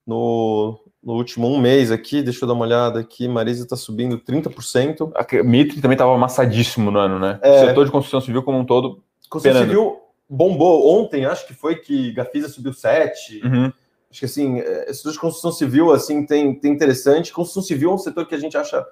No, 0.06 0.78
no 1.02 1.14
último 1.14 1.48
um 1.48 1.58
mês 1.58 1.90
aqui, 1.90 2.22
deixa 2.22 2.44
eu 2.44 2.48
dar 2.48 2.54
uma 2.54 2.64
olhada 2.64 3.00
aqui, 3.00 3.26
Marisa 3.26 3.62
está 3.62 3.76
subindo 3.76 4.18
30%. 4.18 5.12
A 5.14 5.42
Mitre 5.44 5.80
também 5.80 5.94
estava 5.94 6.14
amassadíssimo 6.14 6.90
no 6.90 6.98
ano, 6.98 7.18
né? 7.18 7.38
É, 7.42 7.62
o 7.62 7.66
setor 7.66 7.84
de 7.86 7.90
construção 7.90 8.20
civil 8.20 8.42
como 8.42 8.58
um 8.58 8.64
todo. 8.64 9.02
Construção 9.28 9.60
penando. 9.60 9.68
civil 9.68 10.00
bombou 10.28 11.00
ontem, 11.00 11.24
acho 11.24 11.46
que 11.46 11.54
foi 11.54 11.76
que 11.76 12.12
Gafisa 12.12 12.48
subiu 12.48 12.72
7. 12.72 13.40
Uhum. 13.44 13.72
Acho 14.10 14.20
que 14.20 14.24
assim, 14.24 14.58
é, 14.60 14.92
setor 14.92 15.12
de 15.12 15.18
construção 15.18 15.52
civil 15.52 15.92
assim 15.92 16.26
tem, 16.26 16.54
tem 16.54 16.72
interessante. 16.72 17.32
Construção 17.32 17.62
civil 17.62 17.90
é 17.90 17.94
um 17.94 17.98
setor 17.98 18.26
que 18.26 18.34
a 18.34 18.38
gente 18.38 18.56
acha 18.56 18.84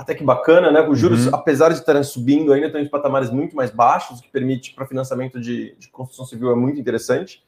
até 0.00 0.14
que 0.14 0.24
bacana, 0.24 0.72
né? 0.72 0.80
Os 0.88 0.98
juros, 0.98 1.26
uhum. 1.26 1.34
apesar 1.34 1.68
de 1.68 1.74
estarem 1.74 2.02
subindo, 2.02 2.54
ainda 2.54 2.68
estão 2.68 2.80
em 2.80 2.88
patamares 2.88 3.30
muito 3.30 3.54
mais 3.54 3.70
baixos, 3.70 4.18
o 4.18 4.22
que 4.22 4.30
permite 4.30 4.74
para 4.74 4.86
financiamento 4.86 5.38
de, 5.38 5.76
de 5.78 5.88
construção 5.90 6.24
civil 6.24 6.50
é 6.50 6.54
muito 6.54 6.80
interessante. 6.80 7.42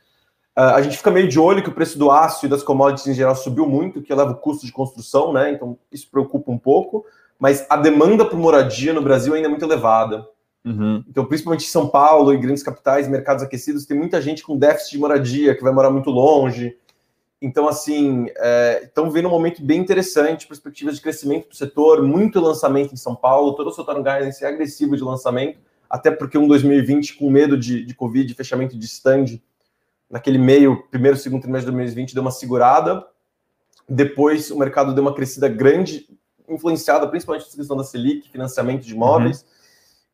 Uh, 0.54 0.76
a 0.76 0.82
gente 0.82 0.98
fica 0.98 1.10
meio 1.10 1.26
de 1.28 1.40
olho 1.40 1.62
que 1.62 1.70
o 1.70 1.72
preço 1.72 1.98
do 1.98 2.10
aço 2.10 2.44
e 2.44 2.48
das 2.50 2.62
commodities 2.62 3.06
em 3.06 3.14
geral 3.14 3.34
subiu 3.34 3.66
muito, 3.66 4.02
que 4.02 4.12
eleva 4.12 4.32
o 4.32 4.36
custo 4.36 4.66
de 4.66 4.72
construção, 4.72 5.32
né? 5.32 5.50
Então 5.50 5.78
isso 5.90 6.06
preocupa 6.10 6.52
um 6.52 6.58
pouco. 6.58 7.06
Mas 7.38 7.66
a 7.70 7.76
demanda 7.76 8.22
por 8.22 8.38
moradia 8.38 8.92
no 8.92 9.00
Brasil 9.00 9.32
ainda 9.32 9.48
é 9.48 9.50
muito 9.50 9.64
elevada. 9.64 10.28
Uhum. 10.62 11.02
Então, 11.08 11.24
principalmente 11.24 11.64
em 11.64 11.70
São 11.70 11.88
Paulo 11.88 12.34
e 12.34 12.36
grandes 12.36 12.62
capitais, 12.62 13.08
mercados 13.08 13.42
aquecidos, 13.42 13.86
tem 13.86 13.96
muita 13.96 14.20
gente 14.20 14.42
com 14.42 14.58
déficit 14.58 14.92
de 14.92 14.98
moradia, 14.98 15.54
que 15.54 15.62
vai 15.62 15.72
morar 15.72 15.90
muito 15.90 16.10
longe. 16.10 16.76
Então, 17.42 17.66
assim, 17.66 18.26
é, 18.36 18.88
vendo 19.10 19.26
um 19.26 19.30
momento 19.32 19.60
bem 19.64 19.80
interessante, 19.80 20.46
perspectivas 20.46 20.94
de 20.94 21.02
crescimento 21.02 21.48
do 21.48 21.56
setor, 21.56 22.00
muito 22.00 22.38
lançamento 22.38 22.94
em 22.94 22.96
São 22.96 23.16
Paulo, 23.16 23.54
todo 23.54 23.66
o 23.66 23.72
setor 23.72 23.96
guidance 23.96 24.44
é 24.44 24.48
agressivo 24.48 24.96
de 24.96 25.02
lançamento, 25.02 25.58
até 25.90 26.12
porque 26.12 26.38
um 26.38 26.46
2020 26.46 27.16
com 27.16 27.28
medo 27.28 27.58
de, 27.58 27.84
de 27.84 27.94
Covid, 27.96 28.32
fechamento 28.34 28.78
de 28.78 28.86
stand, 28.86 29.40
naquele 30.08 30.38
meio, 30.38 30.84
primeiro, 30.88 31.16
segundo 31.16 31.42
trimestre 31.42 31.68
de 31.68 31.76
2020, 31.76 32.14
deu 32.14 32.22
uma 32.22 32.30
segurada. 32.30 33.04
Depois 33.88 34.52
o 34.52 34.56
mercado 34.56 34.94
deu 34.94 35.02
uma 35.02 35.12
crescida 35.12 35.48
grande, 35.48 36.06
influenciada 36.48 37.08
principalmente 37.08 37.44
pela 37.46 37.56
questão 37.56 37.76
da 37.76 37.82
Selic, 37.82 38.30
financiamento 38.30 38.84
de 38.84 38.94
imóveis. 38.94 39.40
Uhum. 39.40 39.46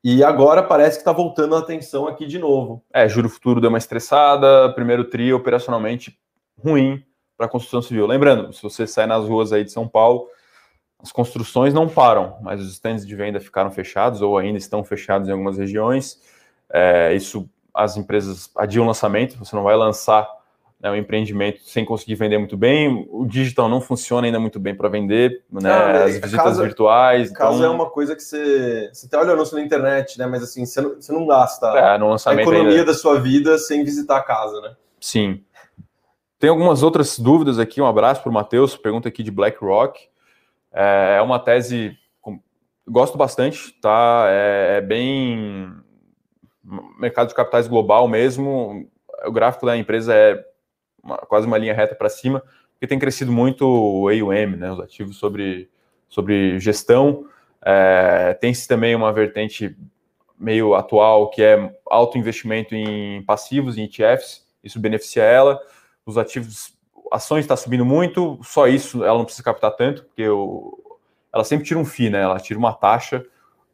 E 0.02 0.24
agora 0.24 0.62
parece 0.62 0.96
que 0.96 1.02
está 1.02 1.12
voltando 1.12 1.54
a 1.54 1.58
atenção 1.58 2.08
aqui 2.08 2.26
de 2.26 2.38
novo. 2.38 2.82
É, 2.90 3.06
juro 3.06 3.28
futuro 3.28 3.60
deu 3.60 3.68
uma 3.68 3.76
estressada, 3.76 4.72
primeiro 4.72 5.04
trio 5.04 5.36
operacionalmente 5.36 6.18
ruim 6.56 7.04
para 7.38 7.46
a 7.46 7.48
construção 7.48 7.80
civil. 7.80 8.04
Lembrando, 8.04 8.52
se 8.52 8.60
você 8.60 8.84
sai 8.84 9.06
nas 9.06 9.24
ruas 9.24 9.52
aí 9.52 9.62
de 9.62 9.70
São 9.70 9.86
Paulo, 9.86 10.28
as 11.00 11.12
construções 11.12 11.72
não 11.72 11.88
param, 11.88 12.36
mas 12.42 12.60
os 12.60 12.72
estandes 12.72 13.06
de 13.06 13.14
venda 13.14 13.38
ficaram 13.38 13.70
fechados 13.70 14.20
ou 14.20 14.36
ainda 14.36 14.58
estão 14.58 14.82
fechados 14.82 15.28
em 15.28 15.30
algumas 15.30 15.56
regiões. 15.56 16.20
É, 16.68 17.14
isso 17.14 17.48
as 17.72 17.96
empresas 17.96 18.50
adiam 18.56 18.84
o 18.84 18.88
lançamento, 18.88 19.38
você 19.38 19.54
não 19.54 19.62
vai 19.62 19.76
lançar 19.76 20.28
né, 20.80 20.90
um 20.90 20.96
empreendimento 20.96 21.60
sem 21.62 21.84
conseguir 21.84 22.16
vender 22.16 22.38
muito 22.38 22.56
bem. 22.56 23.06
O 23.10 23.24
digital 23.24 23.68
não 23.68 23.80
funciona 23.80 24.26
ainda 24.26 24.40
muito 24.40 24.58
bem 24.58 24.74
para 24.74 24.88
vender, 24.88 25.44
né? 25.50 25.70
Ah, 25.70 26.04
as 26.04 26.14
visitas 26.14 26.32
casa, 26.32 26.62
virtuais. 26.62 27.30
Casa 27.30 27.58
então... 27.58 27.66
é 27.66 27.68
uma 27.68 27.88
coisa 27.88 28.16
que 28.16 28.22
você. 28.22 28.90
Você 28.92 29.06
até 29.06 29.18
olha 29.18 29.32
anúncio 29.32 29.56
na 29.56 29.62
internet, 29.62 30.18
né? 30.18 30.26
Mas 30.26 30.42
assim, 30.42 30.66
você 30.66 30.80
não, 30.80 30.94
você 30.96 31.12
não 31.12 31.26
gasta 31.26 31.66
é, 31.68 31.80
a 31.80 32.34
economia 32.34 32.70
ainda... 32.70 32.86
da 32.86 32.94
sua 32.94 33.20
vida 33.20 33.58
sem 33.58 33.84
visitar 33.84 34.16
a 34.16 34.22
casa, 34.22 34.60
né? 34.60 34.74
Sim. 35.00 35.40
Tem 36.38 36.50
algumas 36.50 36.82
outras 36.82 37.18
dúvidas 37.18 37.58
aqui. 37.58 37.80
Um 37.80 37.86
abraço 37.86 38.22
para 38.22 38.30
o 38.30 38.32
Matheus, 38.32 38.76
pergunta 38.76 39.08
aqui 39.08 39.22
de 39.22 39.30
BlackRock. 39.30 40.08
É, 40.72 41.16
é 41.18 41.22
uma 41.22 41.38
tese. 41.38 41.96
Gosto 42.86 43.18
bastante, 43.18 43.72
tá? 43.80 44.26
É, 44.28 44.78
é 44.78 44.80
bem 44.80 45.70
mercado 46.98 47.28
de 47.28 47.34
capitais 47.34 47.66
global 47.66 48.06
mesmo, 48.08 48.88
o 49.24 49.32
gráfico 49.32 49.66
da 49.66 49.76
empresa 49.76 50.14
é 50.14 50.44
uma, 51.02 51.16
quase 51.18 51.46
uma 51.46 51.58
linha 51.58 51.74
reta 51.74 51.94
para 51.94 52.08
cima, 52.08 52.42
porque 52.72 52.86
tem 52.86 52.98
crescido 52.98 53.32
muito 53.32 53.66
o 53.66 54.08
AUM, 54.08 54.56
né, 54.56 54.70
os 54.70 54.80
ativos 54.80 55.16
sobre, 55.16 55.68
sobre 56.08 56.58
gestão. 56.60 57.26
É, 57.64 58.34
Tem-se 58.40 58.68
também 58.68 58.94
uma 58.94 59.12
vertente 59.12 59.76
meio 60.38 60.74
atual, 60.74 61.30
que 61.30 61.42
é 61.42 61.74
alto 61.86 62.18
investimento 62.18 62.74
em 62.74 63.22
passivos, 63.24 63.76
em 63.76 63.84
ETFs, 63.84 64.46
isso 64.62 64.78
beneficia 64.78 65.22
ela. 65.22 65.60
Os 66.08 66.18
ativos, 66.18 66.74
ações 67.12 67.40
está 67.40 67.56
subindo 67.56 67.84
muito, 67.84 68.38
só 68.42 68.66
isso 68.66 69.04
ela 69.04 69.18
não 69.18 69.24
precisa 69.24 69.44
captar 69.44 69.72
tanto, 69.72 70.04
porque 70.04 70.28
o, 70.28 70.98
ela 71.32 71.44
sempre 71.44 71.66
tira 71.66 71.78
um 71.78 71.84
FII, 71.84 72.10
né? 72.10 72.22
Ela 72.22 72.38
tira 72.40 72.58
uma 72.58 72.72
taxa 72.72 73.24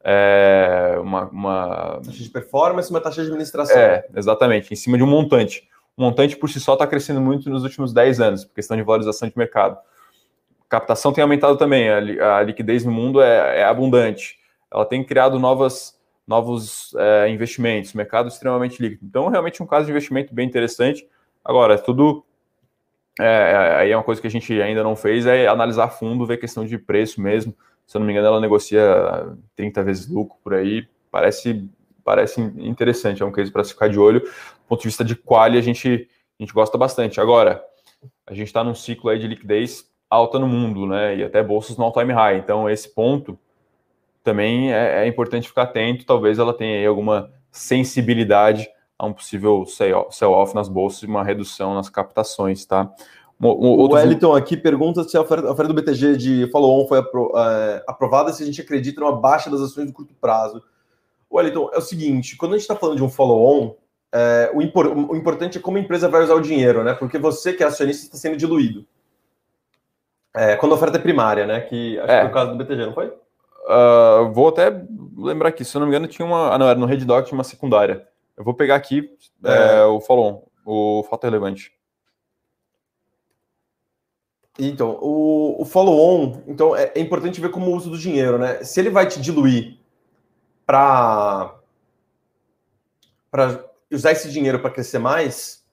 é, 0.07 0.97
uma, 1.01 1.25
uma, 1.25 2.01
taxa 2.05 2.23
de 2.23 2.29
performance, 2.29 2.91
uma 2.91 3.01
taxa 3.01 3.21
de 3.21 3.27
administração. 3.27 3.75
É, 3.75 4.05
exatamente, 4.15 4.71
em 4.71 4.75
cima 4.75 4.97
de 4.97 5.03
um 5.03 5.07
montante. 5.07 5.67
O 5.97 6.01
montante 6.03 6.37
por 6.37 6.47
si 6.47 6.59
só 6.59 6.73
está 6.73 6.85
crescendo 6.85 7.19
muito 7.19 7.49
nos 7.49 7.63
últimos 7.63 7.91
10 7.91 8.21
anos, 8.21 8.45
por 8.45 8.53
questão 8.53 8.77
de 8.77 8.83
valorização 8.83 9.27
de 9.27 9.35
mercado. 9.35 9.79
Captação 10.69 11.11
tem 11.11 11.23
aumentado 11.23 11.57
também, 11.57 11.89
a, 11.89 12.37
a 12.37 12.43
liquidez 12.43 12.85
no 12.85 12.91
mundo 12.91 13.19
é, 13.19 13.61
é, 13.61 13.63
abundante. 13.63 14.37
Ela 14.71 14.85
tem 14.85 15.03
criado 15.03 15.39
novas, 15.39 15.99
novos 16.27 16.93
é, 16.99 17.29
investimentos, 17.29 17.93
mercado 17.93 18.27
extremamente 18.27 18.79
líquido. 18.79 19.03
Então, 19.03 19.27
realmente 19.27 19.63
um 19.63 19.65
caso 19.65 19.85
de 19.85 19.91
investimento 19.91 20.35
bem 20.35 20.47
interessante. 20.47 21.07
Agora, 21.45 21.77
tudo 21.77 22.25
é, 23.19 23.75
aí 23.77 23.91
é 23.91 23.95
uma 23.95 24.03
coisa 24.03 24.19
que 24.19 24.27
a 24.27 24.31
gente 24.31 24.59
ainda 24.61 24.83
não 24.83 24.95
fez, 24.95 25.25
é 25.25 25.47
analisar 25.47 25.89
fundo, 25.89 26.25
ver 26.25 26.37
questão 26.37 26.65
de 26.65 26.77
preço 26.77 27.21
mesmo, 27.21 27.55
se 27.85 27.95
eu 27.95 27.99
não 27.99 28.05
me 28.05 28.13
engano, 28.13 28.27
ela 28.27 28.41
negocia 28.41 29.37
30 29.55 29.83
vezes 29.83 30.07
lucro 30.07 30.37
por 30.43 30.53
aí. 30.53 30.87
Parece, 31.11 31.69
parece 32.03 32.41
interessante, 32.41 33.21
é 33.21 33.25
um 33.25 33.31
case 33.31 33.51
para 33.51 33.63
se 33.63 33.73
ficar 33.73 33.89
de 33.89 33.99
olho. 33.99 34.21
Do 34.21 34.67
ponto 34.67 34.81
de 34.81 34.87
vista 34.87 35.03
de 35.03 35.15
quali, 35.15 35.57
a 35.57 35.61
gente, 35.61 36.09
a 36.39 36.43
gente 36.43 36.53
gosta 36.53 36.77
bastante. 36.77 37.21
Agora, 37.21 37.63
a 38.25 38.33
gente 38.33 38.47
está 38.47 38.63
num 38.63 38.73
ciclo 38.73 39.09
aí 39.09 39.19
de 39.19 39.27
liquidez 39.27 39.87
alta 40.09 40.39
no 40.39 40.47
mundo, 40.47 40.87
né? 40.87 41.15
E 41.17 41.23
até 41.23 41.43
bolsas 41.43 41.77
no 41.77 41.83
all-time 41.83 42.11
high. 42.11 42.37
Então, 42.37 42.69
esse 42.69 42.93
ponto 42.93 43.37
também 44.23 44.73
é, 44.73 45.03
é 45.03 45.07
importante 45.07 45.47
ficar 45.47 45.63
atento. 45.63 46.05
Talvez 46.05 46.39
ela 46.39 46.53
tenha 46.53 46.79
aí 46.79 46.85
alguma 46.85 47.31
sensibilidade 47.51 48.67
a 48.97 49.05
um 49.05 49.13
possível 49.13 49.65
sell-off 49.65 50.55
nas 50.55 50.67
bolsas 50.69 51.03
e 51.03 51.05
uma 51.05 51.23
redução 51.23 51.73
nas 51.73 51.89
captações, 51.89 52.65
tá? 52.65 52.91
O 53.37 53.93
Wellington 53.93 54.33
aqui 54.33 54.55
pergunta 54.55 55.03
se 55.03 55.17
a 55.17 55.21
oferta, 55.21 55.47
a 55.47 55.51
oferta 55.51 55.73
do 55.73 55.81
BTG 55.81 56.15
de 56.15 56.49
follow-on 56.51 56.87
foi 56.87 56.99
apro, 56.99 57.33
é, 57.35 57.83
aprovada 57.85 58.31
se 58.31 58.41
a 58.41 58.45
gente 58.45 58.61
acredita 58.61 59.01
numa 59.01 59.19
baixa 59.19 59.49
das 59.49 59.59
ações 59.59 59.87
de 59.87 59.93
curto 59.93 60.13
prazo. 60.21 60.63
Wellington, 61.29 61.69
é 61.73 61.77
o 61.77 61.81
seguinte, 61.81 62.37
quando 62.37 62.53
a 62.53 62.55
gente 62.55 62.61
está 62.61 62.77
falando 62.77 62.95
de 62.95 63.03
um 63.03 63.09
follow-on, 63.09 63.75
é, 64.13 64.49
o, 64.53 64.61
impor, 64.61 64.87
o, 64.87 65.15
importante 65.17 65.57
é 65.57 65.61
como 65.61 65.75
a 65.75 65.81
empresa 65.81 66.07
vai 66.07 66.23
usar 66.23 66.35
o 66.35 66.39
dinheiro, 66.39 66.81
né? 66.81 66.93
Porque 66.93 67.17
você, 67.17 67.51
que 67.51 67.61
é 67.61 67.65
acionista, 67.65 68.05
está 68.05 68.17
sendo 68.17 68.37
diluído. 68.37 68.85
É, 70.33 70.55
quando 70.55 70.71
a 70.71 70.75
oferta 70.75 70.97
é 70.97 71.01
primária, 71.01 71.45
né? 71.45 71.59
Que 71.59 71.99
acho 71.99 72.11
é. 72.11 72.15
que 72.15 72.21
foi 72.21 72.29
o 72.29 72.33
caso 72.33 72.51
do 72.51 72.57
BTG, 72.57 72.85
não 72.85 72.93
foi? 72.93 73.07
Uh, 73.07 74.31
vou 74.31 74.47
até 74.47 74.71
lembrar 75.17 75.49
aqui, 75.49 75.65
se 75.65 75.75
eu 75.75 75.79
não 75.81 75.87
me 75.87 75.91
engano, 75.91 76.07
tinha 76.07 76.25
uma. 76.25 76.53
Ah, 76.53 76.57
não, 76.57 76.69
era 76.69 76.79
no 76.79 76.85
Red 76.85 76.99
Dog, 76.99 77.27
tinha 77.27 77.37
uma 77.37 77.43
secundária. 77.43 78.07
Eu 78.37 78.43
vou 78.43 78.53
pegar 78.53 78.75
aqui 78.75 79.09
é. 79.43 79.77
É, 79.77 79.85
o 79.85 80.01
follow-on, 80.01 80.43
o 80.65 81.03
fato 81.09 81.23
relevante. 81.23 81.71
Então, 84.57 84.97
o, 85.01 85.61
o 85.61 85.65
follow-on, 85.65 86.41
então 86.47 86.75
é, 86.75 86.91
é, 86.95 86.99
importante 86.99 87.41
ver 87.41 87.51
como 87.51 87.71
o 87.71 87.75
uso 87.75 87.89
do 87.89 87.97
dinheiro, 87.97 88.37
né? 88.37 88.63
Se 88.63 88.79
ele 88.79 88.89
vai 88.89 89.07
te 89.07 89.19
diluir 89.19 89.77
para 90.65 91.55
para 93.29 93.65
usar 93.91 94.13
esse 94.13 94.31
dinheiro 94.31 94.59
para 94.59 94.69
crescer 94.69 94.97
mais, 94.97 95.65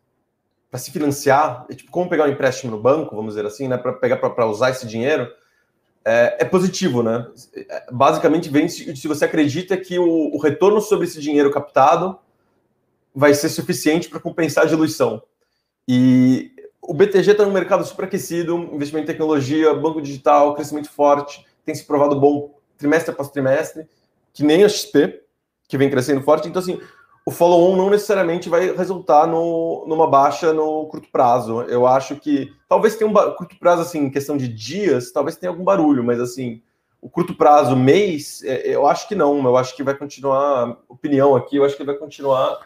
para 0.68 0.80
se 0.80 0.90
financiar, 0.90 1.64
é 1.70 1.74
tipo 1.74 1.92
como 1.92 2.10
pegar 2.10 2.24
um 2.24 2.32
empréstimo 2.32 2.72
no 2.72 2.82
banco, 2.82 3.14
vamos 3.14 3.34
dizer 3.34 3.46
assim, 3.46 3.68
né? 3.68 3.78
Para 3.78 3.92
pegar 3.92 4.16
para 4.16 4.46
usar 4.46 4.70
esse 4.70 4.84
dinheiro, 4.84 5.32
é, 6.04 6.38
é, 6.40 6.44
positivo, 6.44 7.04
né? 7.04 7.24
É, 7.54 7.86
basicamente 7.92 8.48
vem 8.48 8.68
se, 8.68 8.96
se 8.96 9.06
você 9.06 9.24
acredita 9.24 9.76
que 9.76 9.96
o, 9.96 10.34
o 10.34 10.38
retorno 10.38 10.80
sobre 10.80 11.06
esse 11.06 11.20
dinheiro 11.20 11.52
captado 11.52 12.18
vai 13.14 13.34
ser 13.34 13.48
suficiente 13.48 14.08
para 14.08 14.20
compensar 14.20 14.64
a 14.64 14.68
diluição. 14.68 15.22
E 15.86 16.52
o 16.80 16.94
BTG 16.94 17.32
está 17.32 17.44
no 17.44 17.52
mercado 17.52 17.84
superaquecido, 17.84 18.56
investimento 18.72 19.04
em 19.04 19.12
tecnologia, 19.12 19.74
banco 19.74 20.00
digital, 20.00 20.54
crescimento 20.54 20.90
forte, 20.90 21.46
tem 21.64 21.74
se 21.74 21.84
provado 21.84 22.18
bom 22.18 22.54
trimestre 22.76 23.12
após 23.12 23.30
trimestre, 23.30 23.86
que 24.32 24.42
nem 24.42 24.64
a 24.64 24.68
XP, 24.68 25.22
que 25.68 25.78
vem 25.78 25.90
crescendo 25.90 26.22
forte. 26.22 26.48
Então, 26.48 26.60
assim, 26.60 26.80
o 27.24 27.30
follow-on 27.30 27.76
não 27.76 27.88
necessariamente 27.88 28.48
vai 28.48 28.74
resultar 28.74 29.26
no, 29.26 29.84
numa 29.86 30.08
baixa 30.08 30.52
no 30.52 30.86
curto 30.86 31.08
prazo. 31.12 31.62
Eu 31.62 31.86
acho 31.86 32.16
que 32.16 32.52
talvez 32.68 32.96
tenha 32.96 33.08
um 33.08 33.14
curto 33.34 33.56
prazo, 33.58 33.82
assim, 33.82 34.00
em 34.00 34.10
questão 34.10 34.36
de 34.36 34.48
dias, 34.48 35.12
talvez 35.12 35.36
tenha 35.36 35.50
algum 35.50 35.62
barulho, 35.62 36.02
mas 36.02 36.20
assim, 36.20 36.60
o 37.00 37.08
curto 37.08 37.34
prazo, 37.34 37.76
mês, 37.76 38.42
é, 38.44 38.68
eu 38.68 38.86
acho 38.86 39.06
que 39.06 39.14
não. 39.14 39.44
Eu 39.44 39.56
acho 39.56 39.76
que 39.76 39.82
vai 39.82 39.94
continuar, 39.94 40.76
opinião 40.88 41.36
aqui, 41.36 41.56
eu 41.56 41.64
acho 41.64 41.76
que 41.76 41.84
vai 41.84 41.94
continuar 41.94 42.58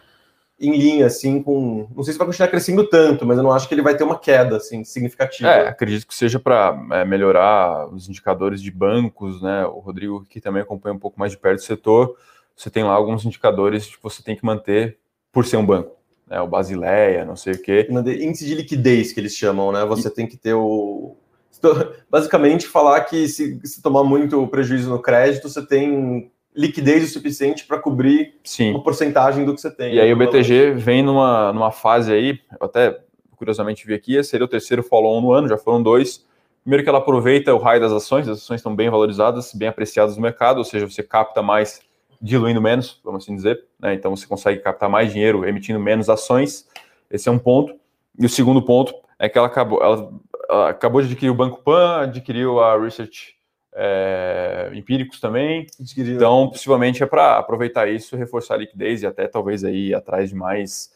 em 0.58 0.76
linha, 0.76 1.06
assim, 1.06 1.42
com. 1.42 1.88
Não 1.94 2.02
sei 2.02 2.12
se 2.12 2.18
vai 2.18 2.26
continuar 2.26 2.48
crescendo 2.48 2.88
tanto, 2.88 3.26
mas 3.26 3.36
eu 3.36 3.44
não 3.44 3.52
acho 3.52 3.68
que 3.68 3.74
ele 3.74 3.82
vai 3.82 3.96
ter 3.96 4.04
uma 4.04 4.18
queda, 4.18 4.56
assim, 4.56 4.84
significativa. 4.84 5.48
É, 5.48 5.68
acredito 5.68 6.06
que 6.06 6.14
seja 6.14 6.38
para 6.38 6.78
é, 6.92 7.04
melhorar 7.04 7.86
os 7.92 8.08
indicadores 8.08 8.62
de 8.62 8.70
bancos, 8.70 9.42
né? 9.42 9.66
O 9.66 9.78
Rodrigo, 9.78 10.24
que 10.28 10.40
também 10.40 10.62
acompanha 10.62 10.94
um 10.94 10.98
pouco 10.98 11.18
mais 11.18 11.32
de 11.32 11.38
perto 11.38 11.56
do 11.56 11.64
setor 11.64 12.16
você 12.56 12.70
tem 12.70 12.82
lá 12.82 12.92
alguns 12.92 13.24
indicadores 13.24 13.86
que 13.86 14.02
você 14.02 14.22
tem 14.22 14.34
que 14.34 14.44
manter 14.44 14.98
por 15.30 15.44
ser 15.44 15.58
um 15.58 15.66
banco. 15.66 15.94
Né, 16.26 16.40
o 16.40 16.48
Basileia, 16.48 17.24
não 17.24 17.36
sei 17.36 17.52
o 17.52 17.62
quê. 17.62 17.86
Índice 17.90 18.46
de 18.46 18.54
liquidez 18.54 19.12
que 19.12 19.20
eles 19.20 19.34
chamam, 19.34 19.70
né? 19.70 19.84
Você 19.84 20.08
e... 20.08 20.10
tem 20.10 20.26
que 20.26 20.36
ter 20.36 20.54
o. 20.54 21.16
Basicamente, 22.10 22.66
falar 22.66 23.02
que 23.02 23.28
se, 23.28 23.60
se 23.64 23.82
tomar 23.82 24.02
muito 24.02 24.44
prejuízo 24.48 24.90
no 24.90 25.00
crédito, 25.00 25.48
você 25.48 25.64
tem 25.64 26.32
liquidez 26.56 27.04
o 27.04 27.12
suficiente 27.12 27.66
para 27.66 27.78
cobrir 27.78 28.34
Sim. 28.42 28.70
uma 28.70 28.82
porcentagem 28.82 29.44
do 29.44 29.54
que 29.54 29.60
você 29.60 29.70
tem. 29.70 29.94
E 29.94 30.00
aí 30.00 30.12
o 30.12 30.16
BTG 30.16 30.72
vem 30.72 31.02
numa, 31.02 31.52
numa 31.52 31.70
fase 31.70 32.12
aí, 32.12 32.40
eu 32.58 32.66
até 32.66 32.98
curiosamente 33.36 33.86
vi 33.86 33.92
aqui, 33.92 34.22
seria 34.24 34.46
o 34.46 34.48
terceiro 34.48 34.82
follow-on 34.82 35.20
no 35.20 35.32
ano, 35.32 35.48
já 35.48 35.58
foram 35.58 35.82
dois. 35.82 36.24
Primeiro 36.62 36.82
que 36.82 36.88
ela 36.88 36.98
aproveita 36.98 37.54
o 37.54 37.58
raio 37.58 37.80
das 37.80 37.92
ações, 37.92 38.26
as 38.26 38.38
ações 38.38 38.60
estão 38.60 38.74
bem 38.74 38.88
valorizadas, 38.88 39.52
bem 39.52 39.68
apreciadas 39.68 40.16
no 40.16 40.22
mercado, 40.22 40.58
ou 40.58 40.64
seja, 40.64 40.88
você 40.88 41.02
capta 41.02 41.42
mais 41.42 41.80
diluindo 42.20 42.60
menos, 42.60 42.98
vamos 43.04 43.22
assim 43.22 43.36
dizer. 43.36 43.62
Né? 43.78 43.94
Então 43.94 44.16
você 44.16 44.26
consegue 44.26 44.60
captar 44.60 44.88
mais 44.88 45.12
dinheiro 45.12 45.46
emitindo 45.46 45.78
menos 45.78 46.08
ações. 46.08 46.66
Esse 47.10 47.28
é 47.28 47.32
um 47.32 47.38
ponto. 47.38 47.74
E 48.18 48.24
o 48.24 48.28
segundo 48.28 48.62
ponto 48.62 48.94
é 49.18 49.28
que 49.28 49.36
ela 49.36 49.46
acabou, 49.46 49.82
ela, 49.82 50.10
ela 50.48 50.70
acabou 50.70 51.02
de 51.02 51.06
adquirir 51.08 51.30
o 51.30 51.34
Banco 51.34 51.62
Pan, 51.62 52.00
adquiriu 52.00 52.58
a 52.60 52.80
Research 52.80 53.35
é, 53.78 54.70
Empíricos 54.72 55.20
também. 55.20 55.66
Então, 55.98 56.48
possivelmente 56.48 57.02
é 57.02 57.06
para 57.06 57.36
aproveitar 57.36 57.86
isso, 57.88 58.16
reforçar 58.16 58.54
a 58.54 58.56
liquidez 58.56 59.02
e 59.02 59.06
até 59.06 59.28
talvez 59.28 59.62
aí 59.62 59.88
ir 59.88 59.94
atrás 59.94 60.30
de 60.30 60.34
mais, 60.34 60.90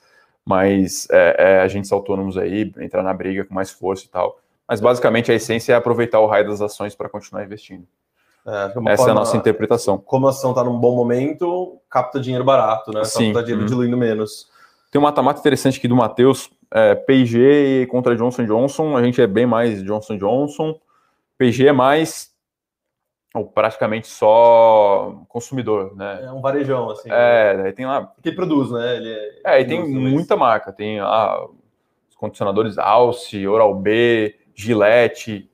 mais 0.44 1.06
é, 1.10 1.36
é, 1.38 1.60
agentes 1.60 1.92
autônomos 1.92 2.38
aí, 2.38 2.72
entrar 2.78 3.02
na 3.02 3.12
briga 3.12 3.44
com 3.44 3.52
mais 3.52 3.70
força 3.70 4.06
e 4.06 4.08
tal. 4.08 4.40
Mas 4.66 4.80
basicamente 4.80 5.30
a 5.30 5.34
essência 5.34 5.74
é 5.74 5.76
aproveitar 5.76 6.20
o 6.20 6.26
raio 6.26 6.48
das 6.48 6.62
ações 6.62 6.94
para 6.94 7.08
continuar 7.08 7.44
investindo. 7.44 7.86
É, 8.46 8.64
Essa 8.64 8.72
forma, 8.72 8.90
é 8.90 9.10
a 9.10 9.14
nossa 9.14 9.36
interpretação. 9.36 9.98
Como 9.98 10.26
a 10.26 10.30
ação 10.30 10.50
está 10.50 10.64
num 10.64 10.78
bom 10.78 10.96
momento, 10.96 11.76
capta 11.90 12.18
dinheiro 12.18 12.44
barato, 12.44 12.92
né? 12.92 13.04
Sim. 13.04 13.32
Capta 13.32 13.42
dinheiro 13.42 13.62
uhum. 13.62 13.68
diluindo 13.68 13.96
menos. 13.96 14.48
Tem 14.90 14.98
uma 14.98 15.12
mata 15.22 15.38
interessante 15.38 15.78
aqui 15.78 15.86
do 15.86 15.94
Matheus, 15.94 16.50
é, 16.72 16.94
P&G 16.94 17.86
contra 17.90 18.16
Johnson 18.16 18.44
Johnson, 18.44 18.96
a 18.96 19.02
gente 19.02 19.20
é 19.20 19.26
bem 19.26 19.46
mais 19.46 19.84
Johnson 19.84 20.16
Johnson, 20.16 20.80
P&G 21.38 21.68
é 21.68 21.72
mais 21.72 22.30
ou 23.34 23.46
praticamente 23.46 24.08
só 24.08 25.22
consumidor, 25.28 25.94
né? 25.96 26.24
É 26.24 26.32
um 26.32 26.40
varejão, 26.40 26.90
assim. 26.90 27.08
É, 27.10 27.56
né? 27.56 27.72
tem 27.72 27.86
lá... 27.86 28.12
Que 28.22 28.32
produz, 28.32 28.70
né? 28.70 28.96
Ele 28.96 29.12
é, 29.44 29.58
é 29.58 29.60
e 29.60 29.64
tem 29.64 29.86
muita 29.88 30.36
marca, 30.36 30.72
tem 30.72 30.98
ah, 30.98 31.46
os 32.08 32.16
condicionadores 32.16 32.76
Alce, 32.76 33.46
Oral-B, 33.46 34.36
Gillette, 34.54 35.48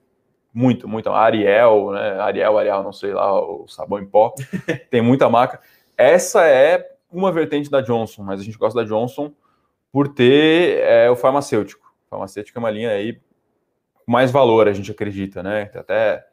muito, 0.56 0.88
muito. 0.88 1.10
Ariel, 1.10 1.90
né? 1.90 2.18
Ariel, 2.18 2.56
Ariel, 2.56 2.82
não 2.82 2.92
sei 2.92 3.12
lá, 3.12 3.38
o 3.38 3.68
sabão 3.68 3.98
em 3.98 4.06
pó. 4.06 4.32
Tem 4.90 5.02
muita 5.02 5.28
marca. 5.28 5.60
Essa 5.98 6.46
é 6.46 6.82
uma 7.12 7.30
vertente 7.30 7.70
da 7.70 7.82
Johnson, 7.82 8.22
mas 8.22 8.40
a 8.40 8.42
gente 8.42 8.56
gosta 8.56 8.80
da 8.80 8.88
Johnson 8.88 9.32
por 9.92 10.08
ter 10.08 10.78
é, 10.78 11.10
o 11.10 11.16
farmacêutico. 11.16 11.94
O 12.06 12.08
farmacêutico 12.08 12.58
é 12.58 12.60
uma 12.60 12.70
linha 12.70 12.88
aí 12.88 13.20
com 13.92 14.10
mais 14.10 14.30
valor, 14.30 14.66
a 14.66 14.72
gente 14.72 14.90
acredita, 14.90 15.42
né? 15.42 15.70
Até 15.74 16.26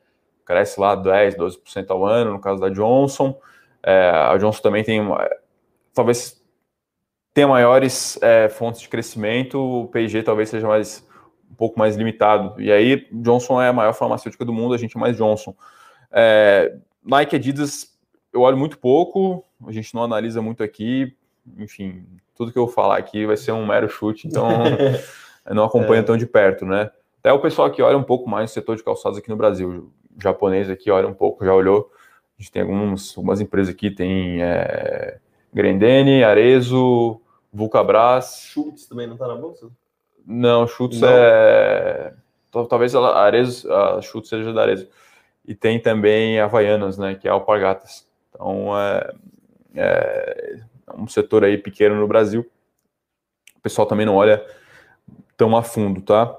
cresce 0.46 0.80
lá 0.80 0.96
10, 0.96 1.36
12% 1.36 1.89
ao 1.89 2.06
ano, 2.06 2.34
no 2.34 2.39
caso 2.39 2.60
da 2.60 2.70
Johnson. 2.70 3.38
É, 3.82 4.10
a 4.10 4.38
Johnson 4.38 4.62
também 4.62 4.84
tem, 4.84 5.02
talvez 5.94 6.41
tenha 7.34 7.48
maiores 7.48 8.22
é, 8.22 8.48
fontes 8.48 8.82
de 8.82 8.89
crescimento, 8.89 9.60
o 9.60 9.88
P&G 9.88 10.22
talvez 10.24 10.50
seja 10.50 10.68
mais 10.68 11.06
um 11.50 11.56
pouco 11.56 11.78
mais 11.78 11.96
limitado. 11.96 12.60
E 12.62 12.72
aí, 12.72 13.08
Johnson 13.12 13.62
é 13.62 13.70
a 13.70 13.74
maior 13.74 13.94
farmacêutica 13.94 14.46
do 14.46 14.54
mundo, 14.54 14.74
a 14.74 14.78
gente 14.78 14.96
é 14.96 15.00
mais 15.00 15.18
Johnson. 15.18 15.56
É, 16.12 16.76
Nike 17.04 17.36
Adidas, 17.36 17.98
eu 18.32 18.41
olho 18.41 18.58
muito 18.58 18.78
pouco, 18.78 19.44
a 19.68 19.72
gente 19.72 19.94
não 19.94 20.04
analisa 20.04 20.41
muito 20.41 20.64
aqui, 20.64 21.16
enfim, 21.58 22.06
tudo 22.36 22.52
que 22.52 22.58
eu 22.58 22.68
falar 22.68 22.98
aqui 22.98 23.26
vai 23.26 23.38
ser 23.38 23.52
um 23.52 23.66
mero 23.66 23.89
chute, 23.89 24.28
então 24.28 24.48
eu 25.46 25.56
não 25.56 25.66
acompanho 25.66 26.02
é. 26.02 26.04
tão 26.04 26.18
de 26.18 26.26
perto, 26.26 26.66
né? 26.66 26.89
Até 27.20 27.32
o 27.32 27.39
pessoal 27.39 27.72
que 27.72 27.82
olha 27.82 27.98
um 27.98 28.04
pouco 28.04 28.30
mais 28.30 28.52
o 28.52 28.54
setor 28.54 28.76
de 28.76 28.84
calçados 28.84 29.18
aqui 29.18 29.30
no 29.30 29.38
Brasil, 29.38 29.91
japonês 30.22 30.70
aqui 30.70 30.91
olha 30.91 31.07
um 31.07 31.14
pouco, 31.14 31.45
já 31.45 31.53
olhou, 31.53 31.91
a 32.38 32.41
gente 32.41 32.51
tem 32.51 32.61
alguns, 32.61 33.16
algumas 33.18 33.39
empresas 33.41 33.74
aqui, 33.74 33.91
tem 33.91 34.41
é, 34.41 35.20
Grendene, 35.53 36.24
Arezo, 36.24 37.22
Vulcabras. 37.51 38.41
Schultz 38.41 38.88
também 38.88 39.05
não 39.05 39.14
está 39.14 39.28
na 39.28 39.36
bolsa? 39.36 39.70
Não, 40.26 40.66
Schultz 40.68 40.99
Não. 40.99 41.09
é. 41.09 42.14
Talvez 42.70 42.93
a 42.95 42.99
Arezzo, 43.20 43.72
a 43.74 44.01
Schultz 44.01 44.30
seja 44.30 44.53
da 44.53 44.61
Arezzo. 44.61 44.88
E 45.45 45.55
tem 45.55 45.80
também 45.80 46.39
Havaianas, 46.39 46.97
né? 46.97 47.16
Que 47.16 47.28
é 47.28 47.32
Alpargatas. 47.32 48.07
Então 48.30 48.78
é, 48.78 49.14
é 49.76 50.59
um 50.95 51.07
setor 51.07 51.43
aí 51.43 51.57
pequeno 51.57 51.95
no 51.95 52.07
Brasil. 52.07 52.45
O 53.57 53.61
pessoal 53.61 53.88
também 53.88 54.05
não 54.05 54.16
olha 54.16 54.45
tão 55.36 55.55
a 55.57 55.64
fundo, 55.64 56.01
tá? 56.01 56.36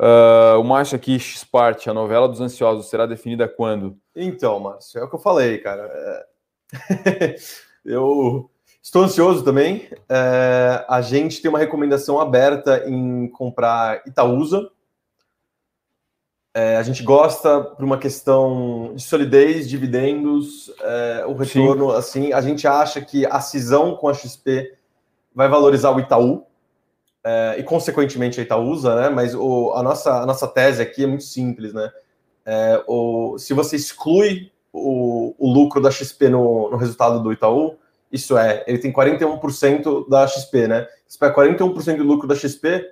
Uh, 0.00 0.58
o 0.58 0.64
Márcio 0.64 0.96
aqui, 0.96 1.18
X-Part, 1.18 1.90
a 1.90 1.92
novela 1.92 2.26
dos 2.26 2.40
ansiosos 2.40 2.88
será 2.88 3.04
definida 3.04 3.46
quando? 3.46 3.98
Então, 4.16 4.58
Márcio, 4.58 4.98
é 4.98 5.04
o 5.04 5.08
que 5.08 5.14
eu 5.14 5.20
falei, 5.20 5.58
cara. 5.58 6.26
É... 6.72 7.36
eu 7.84 8.50
Estou 8.82 9.02
ansioso 9.02 9.44
também. 9.44 9.88
É, 10.08 10.84
a 10.88 11.02
gente 11.02 11.42
tem 11.42 11.50
uma 11.50 11.58
recomendação 11.58 12.18
aberta 12.18 12.88
em 12.88 13.28
comprar 13.28 14.02
Itaúsa. 14.06 14.70
É, 16.54 16.76
a 16.78 16.82
gente 16.82 17.02
gosta 17.02 17.60
por 17.60 17.84
uma 17.84 17.98
questão 17.98 18.94
de 18.94 19.02
solidez, 19.02 19.68
dividendos, 19.68 20.72
é, 20.80 21.24
o 21.26 21.34
retorno. 21.34 21.90
Sim. 21.90 21.96
Assim, 21.96 22.32
a 22.32 22.40
gente 22.40 22.66
acha 22.66 23.02
que 23.02 23.26
a 23.26 23.38
cisão 23.40 23.94
com 23.96 24.08
a 24.08 24.14
XP 24.14 24.74
vai 25.34 25.46
valorizar 25.46 25.90
o 25.90 26.00
Itaú 26.00 26.46
é, 27.24 27.56
e, 27.58 27.62
consequentemente, 27.62 28.40
a 28.40 28.42
Itaúsa, 28.42 28.94
né? 28.94 29.08
Mas 29.10 29.34
o, 29.34 29.72
a, 29.74 29.82
nossa, 29.82 30.22
a 30.22 30.26
nossa 30.26 30.48
tese 30.48 30.80
aqui 30.80 31.04
é 31.04 31.06
muito 31.06 31.24
simples, 31.24 31.72
né? 31.72 31.90
É, 32.44 32.82
o, 32.86 33.36
se 33.38 33.52
você 33.52 33.76
exclui 33.76 34.50
o, 34.72 35.34
o 35.38 35.52
lucro 35.52 35.80
da 35.80 35.90
XP 35.90 36.28
no, 36.28 36.70
no 36.70 36.76
resultado 36.76 37.22
do 37.22 37.32
Itaú, 37.32 37.76
isso 38.10 38.36
é, 38.36 38.64
ele 38.66 38.78
tem 38.78 38.92
41% 38.92 40.08
da 40.08 40.26
XP, 40.26 40.66
né? 40.66 40.86
Se 41.06 41.18
pega 41.18 41.34
41% 41.34 41.96
do 41.98 42.04
lucro 42.04 42.26
da 42.26 42.34
XP, 42.34 42.88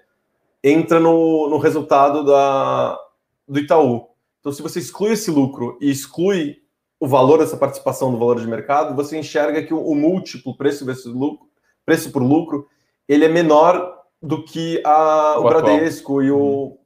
entra 0.63 1.01
no, 1.01 1.49
no 1.49 1.59
resultado 1.59 2.25
da, 2.25 2.99
do 3.47 3.59
Itaú. 3.59 4.09
Então, 4.41 4.53
se 4.53 4.63
você 4.63 4.79
exclui 4.79 5.13
esse 5.13 5.31
lucro 5.31 5.79
e 5.81 5.91
exclui 5.91 6.59
o 7.01 7.07
valor 7.07 7.39
dessa 7.39 7.57
participação 7.57 8.13
do 8.13 8.19
valor 8.19 8.41
de 8.41 8.47
mercado, 8.47 8.95
você 8.95 9.19
enxerga 9.19 9.63
que 9.63 9.73
o, 9.73 9.81
o 9.81 9.95
múltiplo 9.95 10.57
preço 10.57 10.85
versus 10.85 11.13
lucro, 11.15 11.49
preço 11.85 12.11
por 12.11 12.23
lucro, 12.23 12.69
ele 13.09 13.25
é 13.25 13.29
menor 13.29 13.98
do 14.23 14.45
que 14.45 14.83
a, 14.85 15.39
o, 15.39 15.41
o 15.41 15.49
Bradesco 15.49 16.23
e 16.23 16.31
o, 16.31 16.39
uhum. 16.39 16.79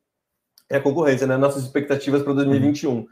a 0.70 0.80
concorrência, 0.80 1.26
né? 1.26 1.37
Nossas 1.37 1.62
expectativas 1.62 2.22
para 2.22 2.35
2021. 2.35 2.91
Uhum. 2.91 3.07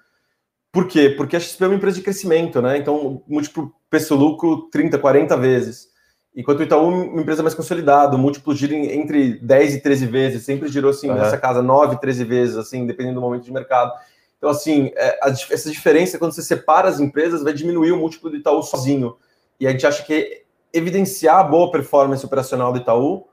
Por 0.73 0.87
quê? 0.87 1.11
Porque 1.11 1.37
a 1.37 1.41
XP 1.41 1.65
é 1.65 1.67
uma 1.67 1.77
empresa 1.77 1.97
de 1.97 2.03
crescimento, 2.03 2.63
né? 2.63 2.79
Então, 2.79 3.23
múltiplo 3.27 3.73
preço-lucro 3.89 4.69
30, 4.71 4.99
40 4.99 5.37
vezes. 5.37 5.89
Enquanto 6.35 6.61
o 6.61 6.63
Itaú 6.63 6.93
é 6.93 6.95
uma 6.95 7.23
empresa 7.23 7.43
mais 7.43 7.55
consolidada, 7.55 8.15
o 8.15 8.19
múltiplo 8.19 8.55
gira 8.55 8.75
entre 8.75 9.41
10 9.41 9.75
e 9.75 9.81
13 9.81 10.07
vezes, 10.07 10.45
sempre 10.45 10.69
girou 10.69 10.93
assim, 10.93 11.11
uhum. 11.11 11.17
nessa 11.17 11.37
casa 11.37 11.61
9, 11.61 12.01
13 12.01 12.25
vezes, 12.25 12.57
assim, 12.57 12.87
dependendo 12.87 13.17
do 13.17 13.21
momento 13.21 13.45
de 13.45 13.53
mercado. 13.53 13.93
Então, 14.39 14.49
assim, 14.49 14.93
é, 14.95 15.19
a, 15.23 15.29
essa 15.29 15.71
diferença, 15.71 16.19
quando 16.19 16.33
você 16.33 16.43
separa 16.43 16.89
as 16.89 17.01
empresas, 17.01 17.43
vai 17.43 17.53
diminuir 17.53 17.91
o 17.91 17.97
múltiplo 17.97 18.31
do 18.31 18.37
Itaú 18.37 18.63
sozinho. 18.63 19.17
E 19.59 19.67
a 19.67 19.73
gente 19.73 19.87
acha 19.87 20.05
que 20.05 20.45
evidenciar 20.73 21.41
a 21.41 21.43
boa 21.43 21.71
performance 21.73 22.25
operacional 22.25 22.73
do 22.73 22.79
Itaú 22.79 23.27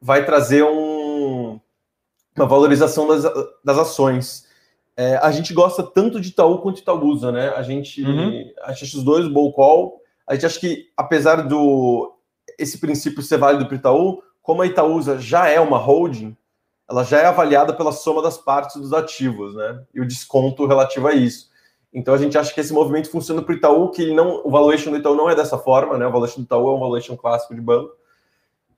vai 0.00 0.24
trazer 0.24 0.64
um, 0.64 1.60
uma 2.36 2.46
valorização 2.46 3.06
das, 3.06 3.22
das 3.64 3.78
ações. 3.78 4.46
É, 4.96 5.16
a 5.16 5.30
gente 5.30 5.52
gosta 5.52 5.82
tanto 5.82 6.20
de 6.20 6.28
Itaú 6.28 6.58
quanto 6.58 6.76
de 6.76 6.82
Itaúsa, 6.82 7.32
né? 7.32 7.48
A 7.50 7.62
gente 7.62 8.02
uhum. 8.02 8.52
acha 8.62 8.84
os 8.84 9.02
dois 9.02 9.26
bom 9.28 9.50
call. 9.52 10.00
A 10.26 10.34
gente 10.34 10.46
acha 10.46 10.60
que, 10.60 10.88
apesar 10.96 11.42
do 11.42 12.12
esse 12.58 12.78
princípio 12.78 13.22
ser 13.22 13.38
válido 13.38 13.66
para 13.66 13.76
Itaú, 13.76 14.22
como 14.40 14.62
a 14.62 14.66
Itaúsa 14.66 15.18
já 15.18 15.48
é 15.48 15.58
uma 15.58 15.78
holding, 15.78 16.36
ela 16.88 17.02
já 17.02 17.18
é 17.18 17.26
avaliada 17.26 17.72
pela 17.72 17.92
soma 17.92 18.22
das 18.22 18.36
partes 18.36 18.76
dos 18.76 18.92
ativos, 18.92 19.54
né? 19.54 19.82
E 19.94 20.00
o 20.00 20.06
desconto 20.06 20.66
relativo 20.66 21.08
a 21.08 21.14
isso. 21.14 21.50
Então 21.92 22.12
a 22.12 22.18
gente 22.18 22.36
acha 22.36 22.52
que 22.52 22.60
esse 22.60 22.72
movimento 22.72 23.10
funciona 23.10 23.40
para 23.40 23.52
o 23.52 23.56
Itaú, 23.56 23.90
que 23.90 24.12
não, 24.12 24.42
o 24.44 24.50
valuation 24.50 24.90
do 24.90 24.96
Itaú 24.96 25.14
não 25.14 25.30
é 25.30 25.34
dessa 25.34 25.56
forma, 25.56 25.96
né? 25.96 26.06
O 26.06 26.12
valuation 26.12 26.40
do 26.40 26.44
Itaú 26.44 26.68
é 26.68 26.74
um 26.74 26.80
valuation 26.80 27.16
clássico 27.16 27.54
de 27.54 27.60
banco. 27.60 27.92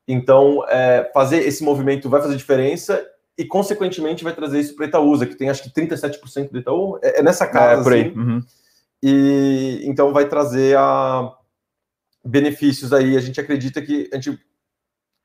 Então, 0.08 0.64
é, 0.68 1.10
fazer 1.12 1.38
esse 1.38 1.64
movimento 1.64 2.08
vai 2.08 2.22
fazer 2.22 2.36
diferença 2.36 3.04
e, 3.36 3.44
consequentemente, 3.44 4.24
vai 4.24 4.34
trazer 4.34 4.60
isso 4.60 4.76
para 4.76 4.86
Itaúsa, 4.86 5.26
que 5.26 5.34
tem 5.34 5.50
acho 5.50 5.62
que 5.62 5.70
37% 5.70 6.50
do 6.50 6.58
Itaú. 6.58 6.98
É, 7.02 7.20
é 7.20 7.22
nessa 7.22 7.46
casa. 7.46 7.80
É, 7.80 7.84
por 7.84 7.92
aí. 7.92 8.00
Assim, 8.02 8.18
uhum. 8.18 8.42
E 9.02 9.82
então 9.84 10.12
vai 10.12 10.26
trazer 10.28 10.76
a 10.76 11.32
benefícios 12.24 12.92
aí. 12.92 13.16
A 13.16 13.20
gente 13.20 13.40
acredita 13.40 13.82
que 13.82 14.08
a 14.12 14.16
gente, 14.16 14.38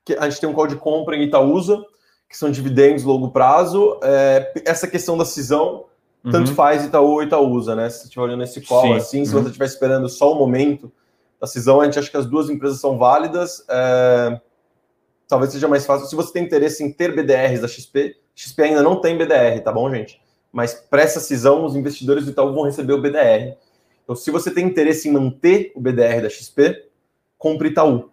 que 0.05 0.13
a 0.13 0.29
gente 0.29 0.41
tem 0.41 0.49
um 0.49 0.53
call 0.53 0.67
de 0.67 0.75
compra 0.75 1.15
em 1.15 1.23
Itaúsa, 1.23 1.84
que 2.29 2.38
são 2.38 2.51
dividendos 2.51 3.03
longo 3.03 3.32
prazo. 3.32 3.99
É, 4.03 4.53
essa 4.65 4.88
questão 4.88 5.17
da 5.17 5.25
cisão 5.25 5.86
uhum. 6.23 6.32
tanto 6.32 6.53
faz 6.53 6.86
Itaú 6.86 7.11
ou 7.11 7.23
Itaúsa, 7.23 7.75
né? 7.75 7.89
Se 7.89 7.99
você 7.99 8.03
estiver 8.05 8.23
olhando 8.23 8.43
esse 8.43 8.61
call 8.61 8.88
Sim. 8.88 8.93
assim, 8.93 9.19
uhum. 9.19 9.25
se 9.25 9.32
você 9.32 9.47
estiver 9.47 9.65
esperando 9.65 10.09
só 10.09 10.32
o 10.32 10.36
momento 10.36 10.91
da 11.39 11.47
cisão, 11.47 11.82
a 11.82 11.86
gente 11.86 11.97
acha 11.97 12.09
que 12.09 12.17
as 12.17 12.25
duas 12.25 12.49
empresas 12.49 12.79
são 12.79 12.97
válidas. 12.97 13.63
É, 13.69 14.41
talvez 15.32 15.51
seja 15.51 15.67
mais 15.67 15.86
fácil. 15.86 16.07
Se 16.07 16.15
você 16.15 16.32
tem 16.32 16.43
interesse 16.43 16.84
em 16.84 16.91
ter 16.91 17.15
BDRs 17.15 17.61
da 17.61 17.67
XP, 17.67 18.15
XP 18.36 18.61
ainda 18.63 18.84
não 18.84 19.01
tem 19.01 19.17
BDR, 19.17 19.59
tá 19.63 19.71
bom, 19.71 19.89
gente? 19.93 20.21
Mas 20.51 20.73
para 20.73 21.01
essa 21.01 21.19
cisão, 21.19 21.65
os 21.65 21.75
investidores 21.75 22.25
do 22.25 22.32
Itaú 22.32 22.53
vão 22.53 22.63
receber 22.63 22.93
o 22.93 23.01
BDR. 23.01 23.57
Então, 24.03 24.15
se 24.15 24.29
você 24.29 24.51
tem 24.51 24.65
interesse 24.65 25.07
em 25.09 25.11
manter 25.11 25.71
o 25.75 25.82
BDR 25.82 26.21
da 26.21 26.29
XP, 26.29 26.88
compre 27.38 27.69
Itaú. 27.69 28.11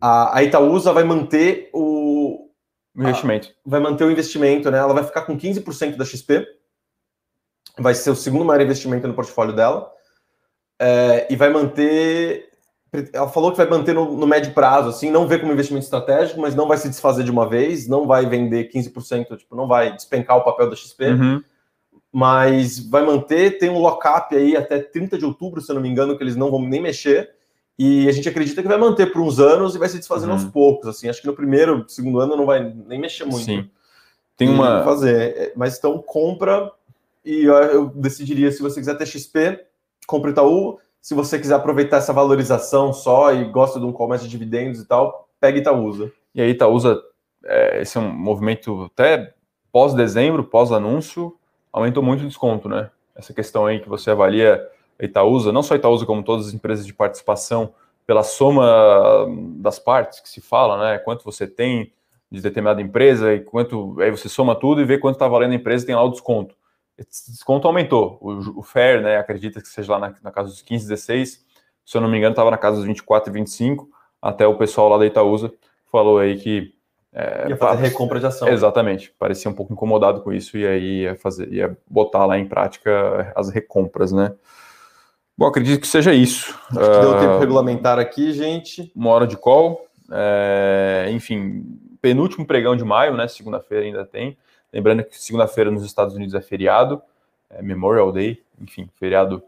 A, 0.00 0.38
a 0.38 0.42
Itaúsa 0.42 0.92
vai 0.92 1.04
manter 1.04 1.70
o, 1.72 2.50
investimento. 2.94 3.48
A, 3.48 3.70
vai 3.70 3.80
manter 3.80 4.04
o 4.04 4.10
investimento, 4.10 4.70
né? 4.70 4.78
Ela 4.78 4.94
vai 4.94 5.04
ficar 5.04 5.22
com 5.22 5.36
15% 5.36 5.96
da 5.96 6.04
XP 6.04 6.46
vai 7.78 7.94
ser 7.94 8.10
o 8.10 8.16
segundo 8.16 8.44
maior 8.44 8.60
investimento 8.60 9.06
no 9.08 9.14
portfólio 9.14 9.54
dela. 9.54 9.90
É, 10.78 11.26
e 11.30 11.36
vai 11.36 11.50
manter. 11.50 12.50
Ela 13.12 13.28
falou 13.28 13.50
que 13.50 13.56
vai 13.56 13.68
manter 13.68 13.94
no, 13.94 14.16
no, 14.16 14.26
médio 14.26 14.52
prazo, 14.52 14.90
assim, 14.90 15.10
não 15.10 15.26
vê 15.26 15.38
como 15.38 15.52
investimento 15.52 15.84
estratégico, 15.84 16.40
mas 16.40 16.54
não 16.54 16.68
vai 16.68 16.76
se 16.76 16.90
desfazer 16.90 17.24
de 17.24 17.30
uma 17.30 17.48
vez, 17.48 17.88
não 17.88 18.06
vai 18.06 18.26
vender 18.26 18.70
15%, 18.70 19.36
tipo, 19.38 19.56
não 19.56 19.66
vai 19.66 19.94
despencar 19.96 20.36
o 20.36 20.44
papel 20.44 20.68
da 20.68 20.76
XP, 20.76 21.06
uhum. 21.06 21.42
mas 22.12 22.78
vai 22.78 23.02
manter, 23.02 23.58
tem 23.58 23.70
um 23.70 23.78
lock-up 23.78 24.36
aí 24.36 24.54
até 24.54 24.78
30 24.78 25.16
de 25.16 25.24
outubro, 25.24 25.62
se 25.62 25.70
eu 25.70 25.74
não 25.74 25.80
me 25.80 25.88
engano, 25.88 26.18
que 26.18 26.22
eles 26.22 26.36
não 26.36 26.50
vão 26.50 26.60
nem 26.60 26.82
mexer. 26.82 27.30
E 27.78 28.06
a 28.06 28.12
gente 28.12 28.28
acredita 28.28 28.60
que 28.60 28.68
vai 28.68 28.76
manter 28.76 29.10
por 29.10 29.22
uns 29.22 29.40
anos 29.40 29.74
e 29.74 29.78
vai 29.78 29.88
se 29.88 29.96
desfazendo 29.96 30.32
uhum. 30.32 30.38
aos 30.38 30.44
poucos. 30.44 30.86
Assim, 30.86 31.08
acho 31.08 31.22
que 31.22 31.26
no 31.26 31.34
primeiro, 31.34 31.84
segundo 31.88 32.20
ano 32.20 32.36
não 32.36 32.44
vai 32.44 32.62
nem 32.62 33.00
mexer 33.00 33.24
muito. 33.24 33.44
Sim. 33.44 33.70
Tem 34.36 34.48
uma. 34.48 34.84
Fazer. 34.84 35.34
É, 35.36 35.52
mas 35.56 35.78
então 35.78 35.98
compra 35.98 36.70
e 37.24 37.44
eu 37.44 37.86
decidiria, 37.86 38.50
se 38.50 38.60
você 38.60 38.80
quiser 38.80 38.96
ter 38.96 39.06
XP, 39.06 39.64
compre 40.06 40.32
Itaú. 40.32 40.78
Se 41.02 41.14
você 41.14 41.36
quiser 41.36 41.56
aproveitar 41.56 41.96
essa 41.96 42.12
valorização 42.12 42.92
só 42.92 43.34
e 43.34 43.44
gosta 43.46 43.80
de 43.80 43.84
um 43.84 43.90
comércio 43.90 44.28
de 44.28 44.30
dividendos 44.30 44.80
e 44.80 44.86
tal, 44.86 45.28
pegue 45.40 45.58
Itaúsa. 45.58 46.12
E 46.32 46.40
aí, 46.40 46.50
Itaúsa, 46.50 47.02
é, 47.44 47.82
esse 47.82 47.98
é 47.98 48.00
um 48.00 48.08
movimento 48.08 48.84
até 48.84 49.34
pós-dezembro, 49.72 50.44
pós-anúncio, 50.44 51.36
aumentou 51.72 52.04
muito 52.04 52.22
o 52.22 52.28
desconto, 52.28 52.68
né? 52.68 52.88
Essa 53.16 53.34
questão 53.34 53.66
aí 53.66 53.80
que 53.80 53.88
você 53.88 54.12
avalia 54.12 54.64
Itaúsa, 55.00 55.50
não 55.50 55.60
só 55.60 55.74
Itaúsa, 55.74 56.06
como 56.06 56.22
todas 56.22 56.46
as 56.46 56.54
empresas 56.54 56.86
de 56.86 56.94
participação, 56.94 57.74
pela 58.06 58.22
soma 58.22 59.26
das 59.56 59.80
partes 59.80 60.20
que 60.20 60.28
se 60.28 60.40
fala, 60.40 60.78
né? 60.78 60.98
Quanto 61.00 61.24
você 61.24 61.48
tem 61.48 61.92
de 62.30 62.40
determinada 62.40 62.80
empresa 62.80 63.34
e 63.34 63.40
quanto. 63.40 64.00
Aí 64.00 64.10
você 64.12 64.28
soma 64.28 64.54
tudo 64.54 64.80
e 64.80 64.84
vê 64.84 64.98
quanto 64.98 65.16
está 65.16 65.26
valendo 65.26 65.50
a 65.50 65.56
empresa 65.56 65.82
e 65.82 65.86
tem 65.88 65.96
lá 65.96 66.04
o 66.04 66.10
desconto 66.10 66.54
esse 67.10 67.30
desconto 67.30 67.66
aumentou. 67.66 68.18
O, 68.20 68.60
o 68.60 68.62
FAIR, 68.62 69.02
né, 69.02 69.18
acredita 69.18 69.60
que 69.60 69.68
seja 69.68 69.92
lá 69.92 69.98
na, 69.98 70.14
na, 70.22 70.30
casa 70.30 70.48
dos 70.48 70.62
15, 70.62 70.88
16, 70.88 71.44
se 71.84 71.96
eu 71.96 72.00
não 72.00 72.08
me 72.08 72.18
engano, 72.18 72.32
estava 72.32 72.50
na 72.50 72.58
casa 72.58 72.76
dos 72.76 72.86
24 72.86 73.30
e 73.30 73.34
25, 73.34 73.88
até 74.20 74.46
o 74.46 74.56
pessoal 74.56 74.88
lá 74.88 74.98
da 74.98 75.06
Itaúsa 75.06 75.52
falou 75.90 76.18
aí 76.18 76.38
que. 76.38 76.74
É, 77.14 77.50
ia 77.50 77.56
fazer 77.58 77.82
recompra 77.82 78.18
de 78.18 78.26
ação. 78.26 78.48
Exatamente, 78.48 79.14
parecia 79.18 79.50
um 79.50 79.54
pouco 79.54 79.72
incomodado 79.72 80.22
com 80.22 80.32
isso 80.32 80.56
e 80.56 80.66
aí 80.66 81.02
ia, 81.02 81.14
fazer, 81.14 81.52
ia 81.52 81.76
botar 81.86 82.24
lá 82.24 82.38
em 82.38 82.46
prática 82.46 83.30
as 83.36 83.50
recompras, 83.50 84.12
né? 84.12 84.34
Bom, 85.36 85.46
acredito 85.46 85.80
que 85.80 85.86
seja 85.86 86.14
isso. 86.14 86.58
Acho 86.70 86.90
que 86.90 87.00
deu 87.00 87.16
uh, 87.16 87.20
tempo 87.20 87.38
regulamentar 87.38 87.98
aqui, 87.98 88.32
gente. 88.32 88.90
Uma 88.94 89.10
hora 89.10 89.26
de 89.26 89.36
call. 89.36 89.86
É, 90.10 91.08
enfim, 91.10 91.64
penúltimo 92.00 92.46
pregão 92.46 92.76
de 92.76 92.84
maio, 92.84 93.16
né? 93.16 93.26
Segunda-feira 93.28 93.84
ainda 93.84 94.04
tem. 94.04 94.36
Lembrando 94.72 95.04
que 95.04 95.20
segunda-feira 95.20 95.70
nos 95.70 95.84
Estados 95.84 96.14
Unidos 96.14 96.34
é 96.34 96.40
feriado, 96.40 97.02
é 97.50 97.60
Memorial 97.62 98.10
Day, 98.10 98.42
enfim, 98.60 98.88
feriado 98.98 99.42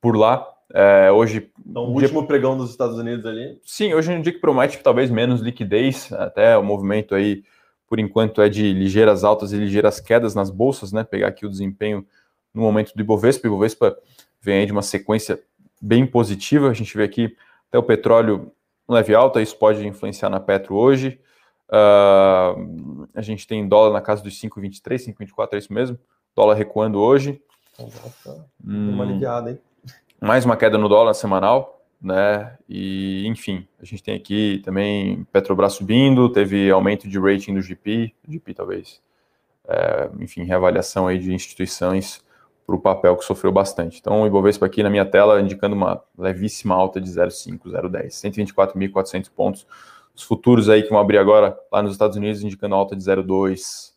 por 0.00 0.16
lá. 0.16 0.46
É, 0.74 1.10
hoje. 1.12 1.50
Então, 1.64 1.84
o 1.84 1.92
último 1.92 2.20
dia... 2.20 2.28
pregão 2.28 2.56
dos 2.56 2.70
Estados 2.70 2.98
Unidos 2.98 3.24
ali? 3.24 3.58
Sim, 3.64 3.94
hoje 3.94 4.12
é 4.12 4.16
um 4.16 4.20
dia 4.20 4.32
que 4.32 4.40
promete 4.40 4.78
talvez 4.78 5.10
menos 5.10 5.40
liquidez, 5.40 6.12
até 6.12 6.58
o 6.58 6.64
movimento 6.64 7.14
aí, 7.14 7.44
por 7.88 8.00
enquanto, 8.00 8.42
é 8.42 8.48
de 8.48 8.72
ligeiras 8.72 9.22
altas 9.22 9.52
e 9.52 9.56
ligeiras 9.56 10.00
quedas 10.00 10.34
nas 10.34 10.50
bolsas, 10.50 10.92
né? 10.92 11.04
Pegar 11.04 11.28
aqui 11.28 11.46
o 11.46 11.50
desempenho 11.50 12.04
no 12.52 12.62
momento 12.62 12.92
do 12.94 13.00
Ibovespa. 13.00 13.46
O 13.46 13.50
Ibovespa 13.50 13.96
vem 14.40 14.60
aí 14.60 14.66
de 14.66 14.72
uma 14.72 14.82
sequência 14.82 15.38
bem 15.80 16.04
positiva. 16.04 16.68
A 16.68 16.74
gente 16.74 16.96
vê 16.96 17.04
aqui 17.04 17.36
até 17.68 17.78
o 17.78 17.82
petróleo 17.82 18.50
leve 18.88 19.14
alta, 19.14 19.42
isso 19.42 19.56
pode 19.56 19.86
influenciar 19.86 20.30
na 20.30 20.40
Petro 20.40 20.74
hoje. 20.74 21.20
Uh, 21.68 23.08
a 23.14 23.22
gente 23.22 23.46
tem 23.46 23.66
dólar 23.66 23.92
na 23.92 24.00
casa 24.00 24.22
dos 24.22 24.40
5,23, 24.40 25.14
5,24, 25.14 25.48
é 25.52 25.58
isso 25.58 25.72
mesmo? 25.72 25.98
Dólar 26.34 26.54
recuando 26.54 26.98
hoje. 27.00 27.40
Hum, 28.64 28.90
uma 28.92 29.04
aliviada, 29.04 29.50
hein? 29.50 29.58
Mais 30.20 30.44
uma 30.44 30.56
queda 30.56 30.78
no 30.78 30.88
dólar 30.88 31.14
semanal, 31.14 31.84
né? 32.00 32.56
E, 32.68 33.26
enfim, 33.26 33.66
a 33.80 33.84
gente 33.84 34.02
tem 34.02 34.14
aqui 34.14 34.62
também 34.64 35.26
Petrobras 35.32 35.74
subindo, 35.74 36.28
teve 36.30 36.70
aumento 36.70 37.08
de 37.08 37.18
rating 37.18 37.54
do 37.54 37.60
GP, 37.60 38.14
GP 38.26 38.54
talvez, 38.54 39.02
é, 39.68 40.08
enfim, 40.20 40.44
reavaliação 40.44 41.06
aí 41.06 41.18
de 41.18 41.34
instituições 41.34 42.24
para 42.66 42.74
o 42.74 42.80
papel 42.80 43.16
que 43.16 43.24
sofreu 43.24 43.52
bastante. 43.52 43.98
Então, 44.00 44.22
o 44.22 44.26
Ibovespa 44.26 44.66
aqui 44.66 44.82
na 44.82 44.90
minha 44.90 45.04
tela 45.04 45.40
indicando 45.40 45.76
uma 45.76 46.02
levíssima 46.18 46.74
alta 46.74 47.00
de 47.00 47.08
0,5, 47.08 47.60
0,10, 47.64 48.08
124.400 48.08 49.30
pontos 49.30 49.66
os 50.16 50.22
futuros 50.22 50.68
aí 50.68 50.82
que 50.82 50.90
vão 50.90 50.98
abrir 50.98 51.18
agora 51.18 51.56
lá 51.70 51.82
nos 51.82 51.92
Estados 51.92 52.16
Unidos 52.16 52.42
indicando 52.42 52.74
alta 52.74 52.96
de 52.96 53.02
0,2, 53.02 53.92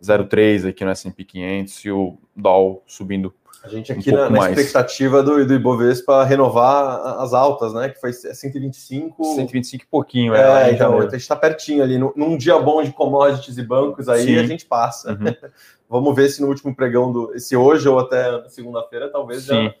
0,3 0.00 0.68
aqui 0.68 0.84
no 0.84 0.90
S&P 0.90 1.24
500 1.24 1.84
e 1.84 1.90
o 1.90 2.18
Dow 2.34 2.82
subindo 2.86 3.34
a 3.62 3.68
gente 3.68 3.92
aqui 3.92 4.10
um 4.10 4.16
na, 4.16 4.28
na 4.28 4.50
expectativa 4.50 5.22
do, 5.22 5.46
do 5.46 5.54
Ibovespa 5.54 6.24
renovar 6.24 7.20
as 7.22 7.32
altas, 7.32 7.72
né? 7.72 7.90
Que 7.90 8.00
foi 8.00 8.12
125. 8.12 9.24
125 9.36 9.84
e 9.84 9.86
pouquinho, 9.86 10.34
é. 10.34 10.70
é 10.70 10.72
então, 10.72 10.98
a 10.98 11.02
gente 11.02 11.14
está 11.14 11.36
pertinho 11.36 11.80
ali. 11.82 11.96
Num, 11.96 12.36
dia 12.36 12.58
bom 12.58 12.82
de 12.82 12.90
commodities 12.90 13.56
e 13.58 13.62
bancos, 13.62 14.08
aí 14.08 14.24
Sim. 14.24 14.38
a 14.38 14.46
gente 14.46 14.66
passa. 14.66 15.12
Uhum. 15.12 15.50
Vamos 15.88 16.16
ver 16.16 16.28
se 16.30 16.40
no 16.40 16.48
último 16.48 16.74
pregão 16.74 17.12
do. 17.12 17.38
Se 17.38 17.54
hoje 17.54 17.88
ou 17.88 18.00
até 18.00 18.48
segunda-feira, 18.48 19.08
talvez 19.08 19.44
Sim. 19.44 19.66
já 19.66 19.74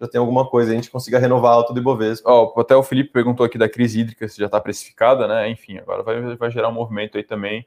já 0.00 0.06
tem 0.06 0.18
alguma 0.18 0.48
coisa, 0.48 0.70
a 0.70 0.74
gente 0.74 0.90
consiga 0.90 1.18
renovar 1.18 1.52
a 1.52 1.54
alta 1.54 1.72
do 1.72 1.80
Ibovespa. 1.80 2.30
Até 2.56 2.76
o 2.76 2.82
Felipe 2.82 3.10
perguntou 3.10 3.44
aqui 3.44 3.58
da 3.58 3.68
crise 3.68 4.00
hídrica, 4.00 4.28
se 4.28 4.38
já 4.38 4.46
está 4.46 4.60
precificada, 4.60 5.26
né? 5.26 5.50
Enfim, 5.50 5.78
agora 5.78 6.02
vai, 6.02 6.36
vai 6.36 6.50
gerar 6.50 6.68
um 6.68 6.72
movimento 6.72 7.16
aí 7.16 7.24
também 7.24 7.66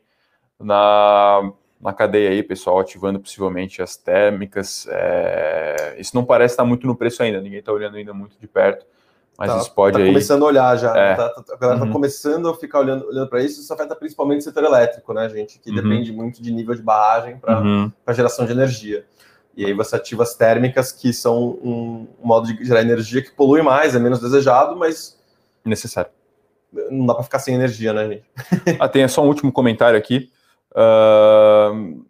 na, 0.57 1.51
na 1.79 1.91
cadeia 1.91 2.29
aí, 2.29 2.41
pessoal, 2.41 2.79
ativando 2.79 3.19
possivelmente 3.19 3.81
as 3.81 3.97
térmicas. 3.97 4.87
É... 4.89 5.95
Isso 5.97 6.15
não 6.15 6.23
parece 6.23 6.53
estar 6.53 6.63
muito 6.63 6.87
no 6.87 6.95
preço 6.95 7.21
ainda, 7.21 7.41
ninguém 7.41 7.59
está 7.59 7.71
olhando 7.73 7.97
ainda 7.97 8.13
muito 8.13 8.37
de 8.39 8.47
perto, 8.47 8.85
mas 9.37 9.51
tá, 9.51 9.57
isso 9.57 9.73
pode 9.73 9.97
tá 9.97 10.03
aí... 10.03 10.07
começando 10.07 10.43
a 10.43 10.45
olhar 10.45 10.77
já, 10.77 10.95
é. 10.95 11.15
tá, 11.15 11.29
tá, 11.29 11.53
a 11.53 11.57
galera 11.57 11.79
está 11.79 11.85
uhum. 11.85 11.91
começando 11.91 12.47
a 12.47 12.55
ficar 12.55 12.79
olhando, 12.79 13.07
olhando 13.07 13.27
para 13.27 13.41
isso, 13.41 13.59
isso 13.59 13.73
afeta 13.73 13.95
principalmente 13.95 14.39
o 14.39 14.43
setor 14.43 14.63
elétrico, 14.63 15.13
né, 15.13 15.27
gente, 15.27 15.59
que 15.59 15.69
uhum. 15.69 15.75
depende 15.75 16.13
muito 16.13 16.41
de 16.41 16.51
nível 16.51 16.75
de 16.75 16.81
barragem 16.81 17.37
para 17.37 17.59
uhum. 17.59 17.91
geração 18.09 18.45
de 18.45 18.51
energia. 18.53 19.05
E 19.55 19.65
aí 19.65 19.73
você 19.73 19.95
ativa 19.95 20.23
as 20.23 20.35
térmicas, 20.35 20.91
que 20.91 21.11
são 21.11 21.59
um 21.61 22.07
modo 22.23 22.47
de 22.47 22.63
gerar 22.63 22.81
energia 22.81 23.21
que 23.21 23.31
polui 23.31 23.61
mais, 23.61 23.95
é 23.95 23.99
menos 23.99 24.19
desejado, 24.19 24.75
mas. 24.75 25.19
Necessário. 25.63 26.11
Não 26.89 27.05
dá 27.05 27.13
para 27.13 27.23
ficar 27.23 27.39
sem 27.39 27.53
energia, 27.53 27.91
né, 27.91 28.07
gente? 28.07 28.25
ah, 28.79 28.87
tem 28.87 29.07
só 29.07 29.23
um 29.23 29.27
último 29.27 29.51
comentário 29.51 29.97
aqui. 29.97 30.31
Uh, 30.71 32.05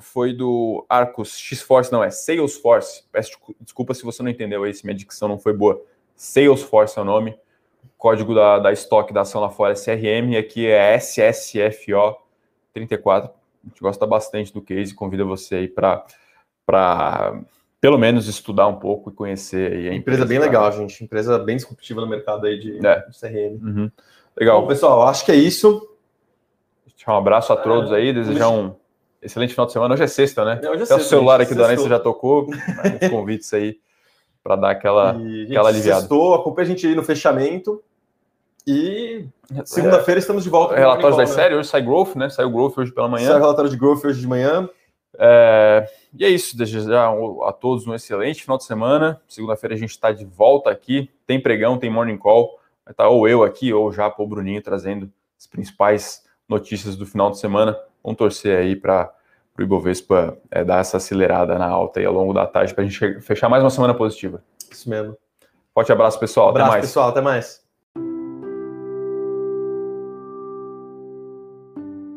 foi 0.00 0.32
do 0.32 0.84
Arcos 0.88 1.38
X-Force, 1.38 1.92
não, 1.92 2.02
é 2.02 2.10
Salesforce. 2.10 3.04
Peço 3.12 3.38
desculpa 3.60 3.92
se 3.92 4.02
você 4.02 4.22
não 4.22 4.30
entendeu 4.30 4.64
aí, 4.64 4.72
se 4.72 4.84
minha 4.84 4.96
dicção 4.96 5.28
não 5.28 5.38
foi 5.38 5.52
boa. 5.52 5.80
Salesforce 6.16 6.98
é 6.98 7.02
o 7.02 7.04
nome. 7.04 7.32
O 7.84 7.98
código 7.98 8.34
da, 8.34 8.58
da 8.58 8.72
estoque 8.72 9.12
da 9.12 9.20
ação 9.20 9.40
lá 9.42 9.50
fora 9.50 9.74
é 9.74 9.76
CRM 9.76 10.32
e 10.32 10.36
aqui 10.38 10.66
é 10.66 10.96
SSFO 10.96 12.16
34 12.72 13.43
a 13.64 13.68
gente 13.68 13.80
gosta 13.80 14.06
bastante 14.06 14.52
do 14.52 14.60
case, 14.60 14.94
convida 14.94 15.24
você 15.24 15.56
aí 15.56 15.68
para 15.68 16.04
pelo 17.80 17.98
menos 17.98 18.28
estudar 18.28 18.66
um 18.66 18.76
pouco 18.76 19.10
e 19.10 19.12
conhecer 19.12 19.72
aí 19.72 19.88
a 19.88 19.94
empresa. 19.94 20.22
Empresa 20.22 20.26
bem 20.26 20.38
legal, 20.38 20.72
gente. 20.72 21.04
Empresa 21.04 21.38
bem 21.38 21.56
disruptiva 21.56 22.00
no 22.00 22.06
mercado 22.06 22.46
aí 22.46 22.58
de, 22.58 22.86
é. 22.86 23.06
de 23.08 23.18
CRM. 23.18 23.62
Uhum. 23.62 23.90
Legal. 24.36 24.62
Bom, 24.62 24.68
pessoal, 24.68 25.02
acho 25.02 25.24
que 25.24 25.32
é 25.32 25.36
isso. 25.36 25.86
Um 27.06 27.12
abraço 27.12 27.52
a 27.52 27.56
todos 27.56 27.92
aí, 27.92 28.12
desejar 28.12 28.48
um 28.48 28.74
excelente 29.20 29.50
final 29.50 29.66
de 29.66 29.72
semana. 29.72 29.92
Hoje 29.92 30.04
é 30.04 30.06
sexta, 30.06 30.44
né? 30.44 30.60
É, 30.62 30.70
hoje 30.70 30.82
é 30.82 30.86
sexta, 30.86 30.96
o 30.96 31.06
celular 31.06 31.40
aqui 31.40 31.54
do. 31.54 31.62
Anessa 31.62 31.88
já 31.88 32.00
tocou. 32.00 32.46
Convites 33.10 33.52
aí 33.52 33.78
para 34.42 34.56
dar 34.56 34.70
aquela, 34.70 35.14
E, 35.20 35.40
gente, 35.40 35.52
aquela 35.52 35.68
aliviada. 35.68 36.00
sextou, 36.00 36.34
acompanha 36.34 36.66
a 36.66 36.68
gente 36.70 36.86
aí 36.86 36.94
no 36.94 37.02
fechamento. 37.02 37.82
E 38.66 39.26
segunda-feira 39.64 40.18
estamos 40.18 40.42
de 40.42 40.48
volta. 40.48 40.74
Relatórios 40.74 41.16
da 41.16 41.24
né? 41.24 41.28
série, 41.28 41.54
hoje 41.54 41.68
sai 41.68 41.82
Growth, 41.82 42.14
né? 42.16 42.30
Saiu 42.30 42.50
Growth 42.50 42.78
hoje 42.78 42.92
pela 42.92 43.08
manhã. 43.08 43.28
Sai 43.28 43.36
o 43.36 43.40
relatório 43.40 43.70
de 43.70 43.76
growth 43.76 44.04
hoje 44.04 44.20
de 44.20 44.26
manhã. 44.26 44.68
É, 45.18 45.86
e 46.12 46.24
é 46.24 46.28
isso, 46.28 46.56
desejar 46.56 47.12
a 47.42 47.52
todos 47.52 47.86
um 47.86 47.94
excelente 47.94 48.42
final 48.42 48.56
de 48.56 48.64
semana. 48.64 49.20
Segunda-feira 49.28 49.74
a 49.74 49.78
gente 49.78 49.90
está 49.90 50.12
de 50.12 50.24
volta 50.24 50.70
aqui. 50.70 51.10
Tem 51.26 51.40
pregão, 51.40 51.78
tem 51.78 51.90
morning 51.90 52.16
call. 52.16 52.58
Vai 52.84 52.92
estar 52.92 53.08
ou 53.08 53.28
eu 53.28 53.42
aqui 53.42 53.72
ou 53.72 53.92
já 53.92 54.12
o 54.16 54.26
Bruninho 54.26 54.62
trazendo 54.62 55.10
as 55.38 55.46
principais 55.46 56.24
notícias 56.48 56.96
do 56.96 57.06
final 57.06 57.30
de 57.30 57.38
semana. 57.38 57.78
Vamos 58.02 58.18
torcer 58.18 58.58
aí 58.58 58.76
para 58.76 59.12
o 59.58 59.62
Ibovespa 59.62 60.36
é, 60.50 60.64
dar 60.64 60.80
essa 60.80 60.96
acelerada 60.96 61.58
na 61.58 61.66
alta 61.66 62.00
aí 62.00 62.06
ao 62.06 62.12
longo 62.12 62.32
da 62.32 62.46
tarde 62.46 62.74
para 62.74 62.84
a 62.84 62.86
gente 62.86 63.20
fechar 63.20 63.48
mais 63.48 63.62
uma 63.62 63.70
semana 63.70 63.94
positiva. 63.94 64.42
Isso 64.70 64.88
mesmo. 64.88 65.16
Forte 65.72 65.92
abraço, 65.92 66.18
pessoal. 66.18 66.48
abraço, 66.48 66.70
Até 66.70 66.78
mais. 66.78 66.86
pessoal. 66.86 67.08
Até 67.08 67.20
mais. 67.20 67.63